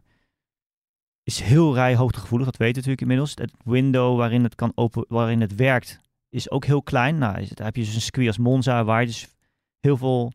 is 1.23 1.41
heel 1.41 1.75
rijhoogtegevoelig, 1.75 2.47
dat 2.47 2.57
weten 2.57 2.83
we 2.83 2.89
natuurlijk 2.89 3.01
inmiddels. 3.01 3.35
Het 3.35 3.53
window 3.65 4.17
waarin 4.19 4.43
het, 4.43 4.55
kan 4.55 4.73
open, 4.75 5.05
waarin 5.09 5.41
het 5.41 5.55
werkt 5.55 6.01
is 6.29 6.51
ook 6.51 6.65
heel 6.65 6.83
klein. 6.83 7.19
Nou, 7.19 7.47
dan 7.55 7.67
heb 7.67 7.77
je 7.77 7.85
dus 7.85 7.95
een 7.95 8.01
circuit 8.01 8.27
als 8.27 8.39
Monza 8.39 8.85
waar 8.85 9.01
je 9.01 9.07
dus 9.07 9.29
heel 9.81 9.97
veel 9.97 10.33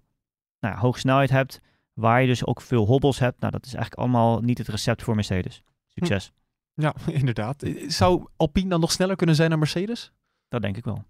nou, 0.67 0.75
ja, 0.75 0.85
hoge 0.85 0.99
snelheid 0.99 1.29
hebt. 1.29 1.61
Waar 1.93 2.21
je 2.21 2.27
dus 2.27 2.45
ook 2.45 2.61
veel 2.61 2.85
hobbels 2.85 3.19
hebt. 3.19 3.39
Nou, 3.39 3.51
dat 3.51 3.65
is 3.65 3.73
eigenlijk 3.73 4.01
allemaal 4.01 4.41
niet 4.41 4.57
het 4.57 4.67
recept 4.67 5.03
voor 5.03 5.15
Mercedes. 5.15 5.63
Succes. 5.87 6.31
Ja, 6.73 6.95
inderdaad. 7.21 7.63
Zou 7.87 8.27
Alpine 8.35 8.69
dan 8.69 8.79
nog 8.79 8.91
sneller 8.91 9.15
kunnen 9.15 9.35
zijn 9.35 9.49
dan 9.49 9.59
Mercedes? 9.59 10.11
Dat 10.47 10.61
denk 10.61 10.77
ik 10.77 10.85
wel. 10.85 11.03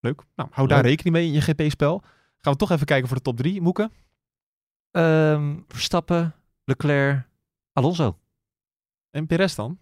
Leuk. 0.00 0.22
Nou, 0.36 0.48
hou 0.52 0.68
daar 0.68 0.82
rekening 0.82 1.14
mee 1.16 1.26
in 1.26 1.32
je 1.32 1.40
GP-spel. 1.40 2.02
Gaan 2.36 2.52
we 2.52 2.58
toch 2.58 2.70
even 2.70 2.86
kijken 2.86 3.08
voor 3.08 3.16
de 3.16 3.22
top 3.22 3.36
3, 3.36 3.60
Moeken. 3.60 3.92
Ehm, 4.90 5.56
Verstappen, 5.68 6.34
Leclerc, 6.64 7.26
Alonso. 7.72 8.18
En 9.10 9.26
Perez 9.26 9.54
dan? 9.54 9.78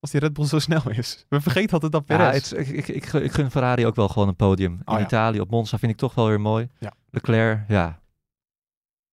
Als 0.00 0.10
die 0.10 0.20
Red 0.20 0.32
Bull 0.32 0.46
zo 0.46 0.58
snel 0.58 0.90
is. 0.90 1.26
We 1.28 1.40
vergeten 1.40 1.72
altijd 1.72 1.92
dat 1.92 2.04
Ja, 2.06 2.16
Perez. 2.16 2.50
het, 2.50 2.58
ik, 2.68 2.68
ik, 2.68 2.88
ik, 2.88 3.04
gun- 3.06 3.24
ik 3.24 3.32
gun 3.32 3.50
Ferrari 3.50 3.86
ook 3.86 3.94
wel 3.94 4.08
gewoon 4.08 4.28
een 4.28 4.36
podium. 4.36 4.72
In 4.72 4.82
Oh, 4.84 4.98
ja. 4.98 5.04
Italië, 5.04 5.40
op 5.40 5.50
Monza 5.50 5.78
vind 5.78 5.92
ik 5.92 5.98
toch 5.98 6.14
wel 6.14 6.26
weer 6.26 6.40
mooi. 6.40 6.68
Ja. 6.78 6.92
Leclerc, 7.10 7.68
ja. 7.68 8.00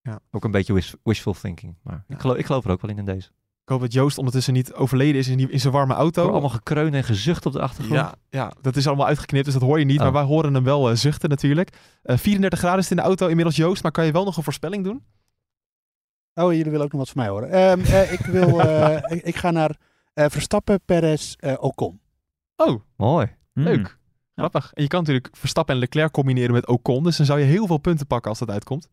Ja. 0.08 0.20
Ook 0.32 0.44
een 0.44 0.52
beetje 0.52 0.74
wish- 0.74 0.94
wishful 1.04 1.34
thinking. 1.34 1.76
Maar 1.84 2.04
Ja. 2.08 2.16
ik, 2.16 2.22
geloof, 2.22 2.38
ik 2.38 2.46
geloof 2.46 2.66
er 2.66 2.72
ook 2.72 2.82
wel 2.82 2.92
in 2.92 2.98
in 2.98 3.06
deze. 3.06 3.30
Ik 3.64 3.74
hoop 3.74 3.82
dat 3.82 3.94
Joost 3.94 4.18
ondertussen 4.18 4.54
niet 4.54 4.74
overleden 4.74 5.16
is 5.16 5.28
in, 5.28 5.38
die, 5.38 5.50
in 5.52 5.60
zijn 5.60 5.74
warme 5.74 5.94
auto. 5.94 6.30
Allemaal 6.30 6.50
gekreun 6.50 6.94
en 6.94 7.04
gezucht 7.04 7.46
op 7.46 7.52
de 7.54 7.62
achtergrond. 7.62 8.00
Ja, 8.00 8.16
ja, 8.30 8.52
dat 8.62 8.76
is 8.76 8.88
allemaal 8.88 9.06
uitgeknipt, 9.08 9.46
dus 9.46 9.54
dat 9.54 9.64
hoor 9.64 9.80
je 9.80 9.86
niet. 9.86 9.98
Oh. 9.98 10.04
Maar 10.04 10.14
wij 10.14 10.24
horen 10.24 10.54
hem 10.54 10.64
wel 10.64 10.90
eh, 10.90 10.96
zuchten 10.96 11.30
natuurlijk. 11.30 11.78
Eh 12.04 12.18
34 12.18 12.60
graden 12.60 12.80
is 12.80 12.90
het 12.90 12.98
in 12.98 13.04
de 13.04 13.10
auto 13.10 13.28
inmiddels, 13.28 13.56
Joost. 13.56 13.84
Maar 13.84 13.92
kan 13.92 14.06
je 14.06 14.12
wel 14.12 14.24
nog 14.24 14.38
een 14.38 14.44
voorspelling 14.44 14.84
doen? 14.84 15.04
Oh, 16.34 16.52
jullie 16.54 16.72
willen 16.72 16.86
ook 16.86 16.92
nog 16.92 17.02
wat 17.02 17.10
van 17.10 17.22
mij 17.22 17.30
horen. 17.32 17.50
Ehm, 17.50 17.80
eh, 17.80 18.12
ik, 18.12 18.20
wil, 18.20 18.60
eh, 18.62 19.18
ik, 19.18 19.24
ik 19.24 19.36
ga 19.36 19.52
naar 19.52 19.78
eh, 20.14 20.26
Verstappen, 20.30 20.80
Perez, 20.86 21.34
eh, 21.34 21.54
Ocon. 21.60 22.00
Oh, 22.56 22.82
Mooi. 22.96 23.36
Hmm. 23.54 23.64
leuk. 23.64 23.98
Grappig. 24.36 24.72
En 24.74 24.82
je 24.84 24.90
kan 24.90 25.00
natuurlijk 25.00 25.28
Verstappen 25.32 25.74
en 25.74 25.80
Leclerc 25.80 26.12
combineren 26.12 26.54
met 26.54 26.68
Ocon. 26.68 27.04
Dus 27.04 27.18
dan 27.18 27.26
zou 27.26 27.40
je 27.40 27.46
heel 27.46 27.68
veel 27.68 27.78
punten 27.78 28.08
pakken 28.08 28.30
als 28.30 28.40
dat 28.40 28.50
uitkomt. 28.50 28.90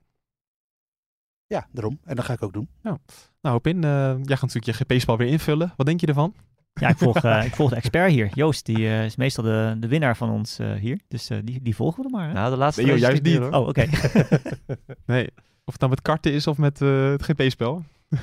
Ja, 1.47 1.67
daarom. 1.73 1.99
En 2.05 2.17
dat 2.17 2.25
ga 2.25 2.33
ik 2.33 2.43
ook 2.43 2.53
doen. 2.53 2.69
Nou, 2.83 2.99
hoop 3.41 3.67
in. 3.67 3.85
eh, 3.85 3.91
jij 4.23 4.37
gaat 4.37 4.53
natuurlijk 4.55 4.65
je 4.67 4.73
GP-spel 4.85 5.17
weer 5.17 5.29
invullen. 5.29 5.73
Wat 5.77 5.87
denk 5.87 6.01
je 6.01 6.07
ervan? 6.07 6.35
Ja, 6.81 6.89
ik 6.89 6.99
volg, 6.99 7.17
eh, 7.25 7.45
ik 7.49 7.55
volg 7.55 7.71
de 7.71 7.77
expert 7.77 8.11
hier. 8.11 8.31
Joost, 8.35 8.67
die 8.67 8.77
eh, 8.77 9.05
is 9.05 9.17
meestal 9.17 9.45
de, 9.45 9.77
de 9.79 9.89
winnaar 9.89 10.17
van 10.17 10.31
ons 10.31 10.59
eh, 10.59 10.73
hier. 10.73 11.01
Dus 11.09 11.31
eh, 11.31 11.39
die, 11.45 11.63
die 11.63 11.75
volgen 11.77 12.03
we 12.03 12.11
dan 12.11 12.21
maar. 12.21 12.29
Hè? 12.29 12.35
Nou, 12.35 12.51
de 12.51 12.57
laatste 12.57 12.83
Nee, 12.83 12.91
joh, 12.91 12.99
juist 13.01 13.23
niet 13.23 13.33
meer, 13.33 13.43
hoor. 13.51 13.61
Oh, 13.61 13.69
oké. 13.69 13.87
Nee. 15.07 15.27
Of 15.67 15.73
het 15.73 15.79
nou 15.81 15.91
met 15.93 16.03
karten 16.03 16.33
is 16.33 16.47
of 16.47 16.59
met 16.59 16.81
eh, 16.83 17.11
het 17.11 17.23
GP-spel. 17.23 17.83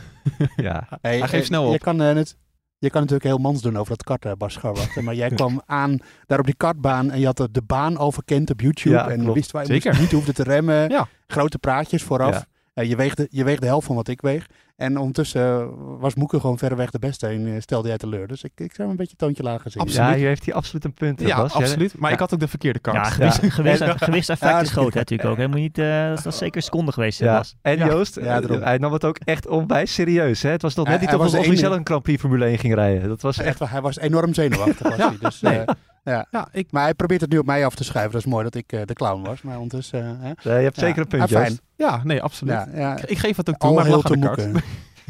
Ja. 0.55 0.88
Hey, 1.01 1.17
Hij 1.17 1.19
geeft 1.28 1.34
eh, 1.34 1.47
snel 1.47 1.65
op. 1.65 1.72
Je 1.72 1.80
kan, 1.80 1.99
het, 1.99 2.38
je 2.78 2.89
kan 2.89 3.01
natuurlijk 3.01 3.28
heel 3.30 3.38
mans 3.38 3.61
doen 3.61 3.78
over 3.78 3.89
dat 3.89 4.03
kart, 4.03 4.26
eh, 4.26 4.32
Bas 4.38 4.53
Scharwacht. 4.53 5.01
Maar 5.01 5.15
jij 5.15 5.30
kwam 5.30 5.61
aan 5.65 5.97
daar 6.26 6.39
op 6.39 6.45
die 6.45 6.55
kartbaan 6.55 7.11
en 7.11 7.19
je 7.19 7.26
had 7.26 7.38
de- 7.38 7.51
de 7.51 7.61
baan 7.61 7.97
overkend 7.97 8.49
op 8.49 8.61
YouTube. 8.61 8.95
Ja, 8.95 9.09
en 9.09 9.19
klopt. 9.19 9.34
wist 9.36 9.51
waar 9.51 9.61
je 9.61 9.67
Zeker. 9.67 9.89
moest- 9.89 10.01
niet 10.01 10.11
hoefde 10.11 10.34
te 10.34 10.43
remmen. 10.43 10.89
Ja. 10.89 11.07
Grote 11.28 11.57
praatjes 11.59 12.03
vooraf. 12.03 12.34
Ja. 12.34 12.45
Eh, 12.74 12.89
je, 12.89 12.95
weegde, 12.95 13.28
je 13.30 13.43
weegt 13.43 13.61
de 13.61 13.67
helft 13.67 13.88
van 13.88 13.95
wat 13.95 14.07
ik 14.07 14.22
weeg. 14.22 14.45
En 14.76 14.97
ondertussen 14.97 15.41
eh, 15.41 15.67
was 15.99 16.15
Moeke 16.15 16.39
gewoon 16.39 16.57
verreweg 16.57 16.89
de 16.91 16.99
beste 16.99 17.28
en 17.28 17.47
eh, 17.47 17.61
stelde 17.61 17.88
jij 17.88 17.97
teleur. 17.97 18.28
Dus 18.28 18.43
ik, 18.43 18.51
ik 18.55 18.69
zou 18.74 18.78
hem 18.82 18.89
een 18.89 18.95
beetje 18.95 19.15
toontje 19.15 19.43
lager 19.43 19.72
zien. 19.72 19.82
Absoluut. 19.82 20.07
ja, 20.09 20.15
hier 20.15 20.28
heeft 20.28 20.45
hij 20.45 20.53
absoluut 20.53 20.86
een 20.86 20.93
punt. 20.93 21.19
hè, 21.19 21.26
Ja, 21.28 21.36
Bas. 21.38 21.53
Absoluut. 21.53 21.97
Maar 21.97 22.09
ja. 22.09 22.13
ik 22.15 22.22
had 22.22 22.34
ook 22.34 22.39
de 22.39 22.47
verkeerde 22.47 22.80
kart. 22.80 22.95
Ja, 22.95 23.03
gewicht, 23.03 23.41
Ja. 23.41 23.49
gewicht, 23.49 23.82
En- 23.82 23.99
gewichtseffect 24.09 24.51
Ja, 24.51 24.59
is 24.61 24.72
groot 24.72 24.93
hè, 24.93 24.99
natuurlijk 24.99 25.30
ook. 25.30 25.36
Helemaal 25.36 25.59
niet, 25.59 25.78
eh, 25.78 26.07
dat, 26.15 26.26
is, 26.26 26.38
zeker 26.38 26.55
een 26.55 26.63
seconde 26.63 26.91
geweest, 26.91 27.19
hè, 27.19 27.26
Ja, 27.26 27.36
Bas. 27.38 27.55
en 27.61 27.78
Ja. 27.78 27.86
Joost, 27.88 28.15
hij 28.15 28.78
nam 28.78 28.93
het 28.93 29.05
ook 29.05 29.17
echt 29.24 29.47
onwijs 29.47 29.93
serieus. 29.93 30.41
Hè? 30.41 30.49
Het 30.49 30.61
was 30.61 30.76
nog 30.76 30.88
net 30.88 30.99
niet 30.99 31.09
hij 31.09 31.55
zelf 31.55 31.76
een 31.76 31.86
Grand 31.86 32.03
Prix 32.03 32.22
Formule 32.22 32.45
1 32.45 32.57
ging 32.57 32.74
rijden. 32.74 33.07
Dat 33.07 33.22
was 33.22 33.38
echt... 33.38 33.59
Hij 33.59 33.82
was 33.82 33.97
enorm 33.99 34.34
zenuwachtig. 34.34 34.88
Was 34.88 34.97
Ja, 34.97 35.07
hij. 35.09 35.17
Dus, 35.19 35.41
nee. 35.41 35.59
eh, 35.59 35.74
ja. 36.03 36.26
Ja, 36.32 36.47
ik, 36.51 36.72
Maar 36.72 36.84
hij 36.84 36.93
probeert 36.93 37.22
het 37.22 37.30
nu 37.32 37.38
op 37.38 37.45
mij 37.45 37.65
af 37.65 37.76
te 37.76 37.84
schuiven. 37.84 38.11
Dat 38.13 38.22
is 38.26 38.32
mooi 38.32 38.43
dat 38.43 38.55
ik 38.55 38.69
de 38.69 38.93
clown 38.93 39.24
was. 39.24 39.41
Maar 39.41 39.55
ondertussen... 39.55 40.03
hè. 40.19 40.32
Nee, 40.43 40.57
je 40.57 40.63
hebt 40.63 40.76
Ja. 40.80 40.86
zeker 40.86 41.01
een 41.01 41.07
punt, 41.07 41.22
Ah, 41.24 41.30
fijn. 41.30 41.59
Ja, 41.82 42.01
nee, 42.03 42.21
absoluut. 42.21 42.53
Ja, 42.53 42.67
ja. 42.73 43.05
Ik 43.05 43.17
geef 43.17 43.38
het 43.38 43.49
ook 43.49 43.57
toe, 43.57 43.69
Al 43.69 43.75
maar 43.75 43.89
lach 43.89 44.11
aan 44.11 44.19
de 44.19 44.61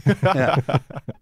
ja. 0.21 0.57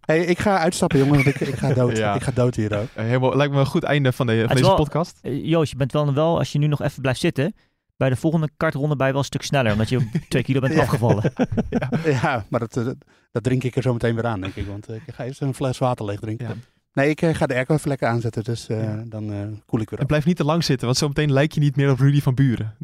hey, 0.02 0.20
ik 0.26 0.40
ga 0.40 0.58
uitstappen, 0.60 1.00
jongen, 1.00 1.14
want 1.14 1.26
ik, 1.26 1.40
ik 1.40 1.56
ga 1.56 1.74
dood. 1.74 1.98
Ja. 1.98 2.14
Ik 2.16 2.22
ga 2.24 2.32
dood 2.32 2.56
hier 2.56 2.78
ook. 2.80 2.88
Eh, 2.94 3.04
Helemaal, 3.06 3.36
lijkt 3.36 3.54
me 3.54 3.60
een 3.60 3.66
goed 3.66 3.84
einde 3.84 4.12
van, 4.12 4.28
de, 4.28 4.34
van 4.34 4.44
is 4.44 4.54
deze 4.54 4.64
wel- 4.66 4.76
podcast. 4.76 5.20
Eh, 5.22 5.46
Joost, 5.46 5.72
je 5.72 5.78
bent 5.78 5.92
wel, 5.92 6.14
wel, 6.14 6.38
als 6.38 6.52
je 6.52 6.60
nu 6.60 6.68
nog 6.68 6.82
even 6.82 7.02
blijft 7.02 7.20
zitten, 7.20 7.54
bij 7.98 8.10
de 8.10 8.16
volgende 8.16 8.50
kartronde 8.58 8.96
je 8.98 9.12
wel 9.12 9.18
een 9.20 9.24
stuk 9.24 9.42
sneller, 9.44 9.72
omdat 9.72 9.90
je 9.90 10.10
twee 10.30 10.44
kilo 10.44 10.60
bent 10.60 10.74
Ja. 10.74 10.82
afgevallen. 10.82 11.34
Ja, 12.06 12.46
maar 12.50 12.60
dat, 12.60 12.78
eh, 12.78 12.86
dat, 12.86 12.96
dat 13.32 13.44
drink 13.44 13.64
ik 13.64 13.76
er 13.76 13.82
zo 13.82 13.94
meteen 13.94 14.16
weer 14.16 14.26
aan, 14.26 14.42
denk 14.42 14.56
ik. 14.56 14.68
Want 14.68 14.90
ik 14.90 15.02
ga 15.14 15.24
eerst 15.26 15.42
een 15.42 15.54
fles 15.54 15.78
water 15.78 16.06
leeg 16.06 16.20
drinken. 16.20 16.48
Ja. 16.48 16.54
Nee, 16.94 17.10
ik 17.10 17.26
ga 17.36 17.46
de 17.46 17.54
airco 17.54 17.74
even 17.74 17.90
lekker 17.90 18.08
aanzetten, 18.08 18.44
dus 18.44 18.68
eh, 18.68 18.84
Ja. 18.84 19.04
dan 19.06 19.32
eh, 19.34 19.38
koel 19.66 19.80
ik 19.80 19.90
weer 19.90 20.00
En 20.00 20.06
blijf 20.06 20.26
niet 20.26 20.36
te 20.38 20.44
lang 20.44 20.64
zitten, 20.64 20.86
want 20.86 20.98
zometeen 21.00 21.32
lijk 21.34 21.52
je 21.52 21.60
niet 21.60 21.76
meer 21.76 21.92
op 21.92 22.00
Rudy 22.00 22.22
van 22.22 22.34
Buren. 22.34 22.76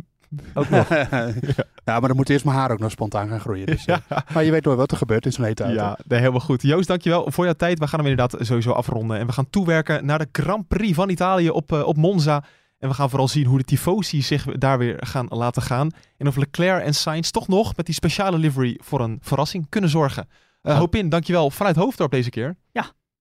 Ook 0.54 0.70
nog. 0.70 0.90
ja, 1.86 2.00
maar 2.00 2.08
dan 2.08 2.16
moet 2.16 2.30
eerst 2.30 2.46
mijn 2.46 2.58
haar 2.58 2.72
ook 2.72 2.80
nog 2.80 2.92
spontaan 2.92 3.28
gaan 3.28 3.40
groeien. 3.40 3.66
Dus, 3.66 3.86
eh, 3.86 3.98
Maar 4.34 4.44
je 4.44 4.52
weet 4.52 4.64
nooit 4.66 4.78
wat 4.78 4.92
er 4.92 4.98
gebeurt 4.98 5.26
in 5.26 5.32
zo'n 5.32 5.46
hete 5.46 5.64
auto. 5.64 5.80
Ja, 5.80 5.98
nee, 6.08 6.20
helemaal 6.20 6.40
goed. 6.40 6.62
Joost, 6.62 6.88
dankjewel 6.88 7.32
voor 7.32 7.46
jouw 7.46 7.54
tijd. 7.54 7.80
We 7.80 7.88
gaan 7.88 8.00
hem 8.00 8.10
inderdaad 8.10 8.46
sowieso 8.46 8.72
afronden. 8.72 9.18
En 9.20 9.26
we 9.26 9.32
gaan 9.32 9.50
toewerken 9.50 10.06
naar 10.06 10.20
de 10.20 10.28
Grand 10.32 10.68
Prix 10.68 10.96
van 10.96 11.10
Italië 11.10 11.50
op, 11.50 11.72
eh, 11.72 11.88
op 11.88 11.98
Monza. 11.98 12.44
En 12.80 12.90
we 12.90 12.96
gaan 12.96 13.10
vooral 13.10 13.28
zien 13.28 13.46
hoe 13.46 13.58
de 13.58 13.64
tifosi 13.64 14.22
zich 14.22 14.44
daar 14.46 14.78
weer 14.78 14.98
gaan 15.00 15.26
laten 15.30 15.62
gaan. 15.62 15.90
En 16.18 16.28
of 16.28 16.36
Leclerc 16.36 16.84
en 16.84 16.94
Sainz 16.96 17.30
toch 17.30 17.48
nog 17.48 17.76
met 17.76 17.86
die 17.86 17.96
speciale 17.96 18.38
livery 18.38 18.80
voor 18.84 19.00
een 19.02 19.18
verrassing 19.22 19.66
kunnen 19.70 19.90
zorgen. 19.90 20.28
Eh 20.62 20.72
Ja. 20.72 20.78
Hoop 20.80 20.96
in, 20.96 21.10
dankjewel 21.10 21.50
vanuit 21.52 21.76
Hoofddorp 21.76 22.12
deze 22.12 22.30
keer. 22.30 22.56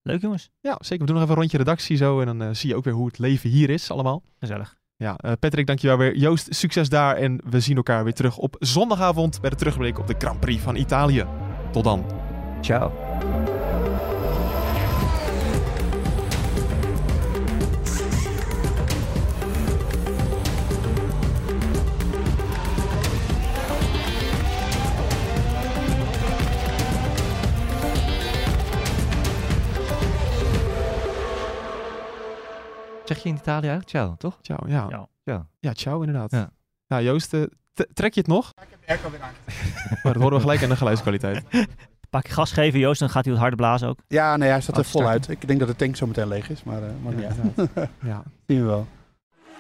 Leuk 0.07 0.21
jongens, 0.21 0.51
Ja, 0.61 0.77
zeker. 0.81 0.99
We 0.99 1.05
doen 1.05 1.15
nog 1.15 1.23
even 1.23 1.31
een 1.35 1.41
rondje 1.41 1.59
redactie 1.59 1.97
zo. 1.97 2.21
En 2.21 2.39
dan 2.39 2.57
zie 2.57 2.69
je 2.69 2.77
ook 2.77 2.85
weer 2.85 2.95
hoe 2.95 3.07
het 3.07 3.19
leven 3.19 3.51
hier 3.51 3.71
is 3.71 3.91
allemaal. 3.91 4.23
gezellig. 4.39 4.77
Ja, 5.05 5.17
eh, 5.17 5.33
Patrick, 5.41 5.67
dankjewel 5.67 5.99
weer. 5.99 6.17
Joost, 6.17 6.55
succes 6.55 6.89
daar. 6.89 7.17
En 7.17 7.41
we 7.51 7.61
zien 7.61 7.77
elkaar 7.77 8.05
weer 8.05 8.15
terug 8.15 8.37
op 8.37 8.57
zondagavond 8.59 9.41
bij 9.41 9.51
de 9.51 9.57
terugblik 9.57 9.99
op 9.99 10.07
de 10.07 10.15
Grand 10.19 10.41
Prix 10.41 10.63
van 10.63 10.77
Italië. 10.77 11.25
Tot 11.73 11.85
dan. 11.85 12.05
Ciao. 12.61 12.93
Zeg 33.05 33.23
je 33.23 33.29
in 33.29 33.35
Italië 33.35 33.69
eigenlijk? 33.69 33.89
Ciao, 33.89 34.15
toch? 34.19 34.39
Ciao, 34.43 34.59
ja. 34.67 34.87
Ja. 34.91 35.09
Ja, 35.25 35.47
ja 35.61 35.73
ciao 35.73 36.01
inderdaad. 36.03 36.31
Ja. 36.31 36.51
Nou 36.89 37.03
Joost, 37.03 37.35
eh, 37.35 37.43
trek 37.95 38.15
je 38.15 38.21
het 38.21 38.29
nog? 38.29 38.49
Ik 38.49 38.67
heb 38.71 38.81
de 38.81 38.87
airco 38.87 39.11
weer 39.11 39.21
aangezet. 39.23 39.55
Maar 40.03 40.13
dat 40.13 40.23
horen 40.23 40.37
we 40.37 40.41
gelijk 40.43 40.63
aan 40.63 40.69
de 40.69 40.77
geluidskwaliteit. 40.77 41.45
Paar 42.11 42.23
keer 42.23 42.33
gas 42.33 42.53
geven, 42.53 42.79
Joost, 42.79 43.01
dan 43.01 43.11
gaat 43.11 43.23
hij 43.25 43.33
wat 43.33 43.41
harder 43.41 43.59
blazen 43.59 43.89
ook. 43.89 43.99
Ja, 44.09 44.37
nee, 44.37 44.49
hij 44.49 44.61
staat 44.61 44.77
er 44.77 44.83
Oh, 44.85 44.89
vol 44.89 45.01
starten. 45.01 45.29
uit. 45.29 45.41
Ik 45.43 45.47
denk 45.49 45.59
dat 45.59 45.69
de 45.69 45.77
tank 45.77 45.97
zo 45.97 46.07
meteen 46.07 46.29
leeg 46.29 46.51
is, 46.51 46.63
maar, 46.63 46.83
eh 46.83 46.89
maar 47.03 47.13
Ja, 47.21 47.33
niet 47.43 47.59
uit. 47.59 47.89
Ja. 48.03 48.23
Zien 48.47 48.59
we 48.61 48.65
wel. 48.67 48.87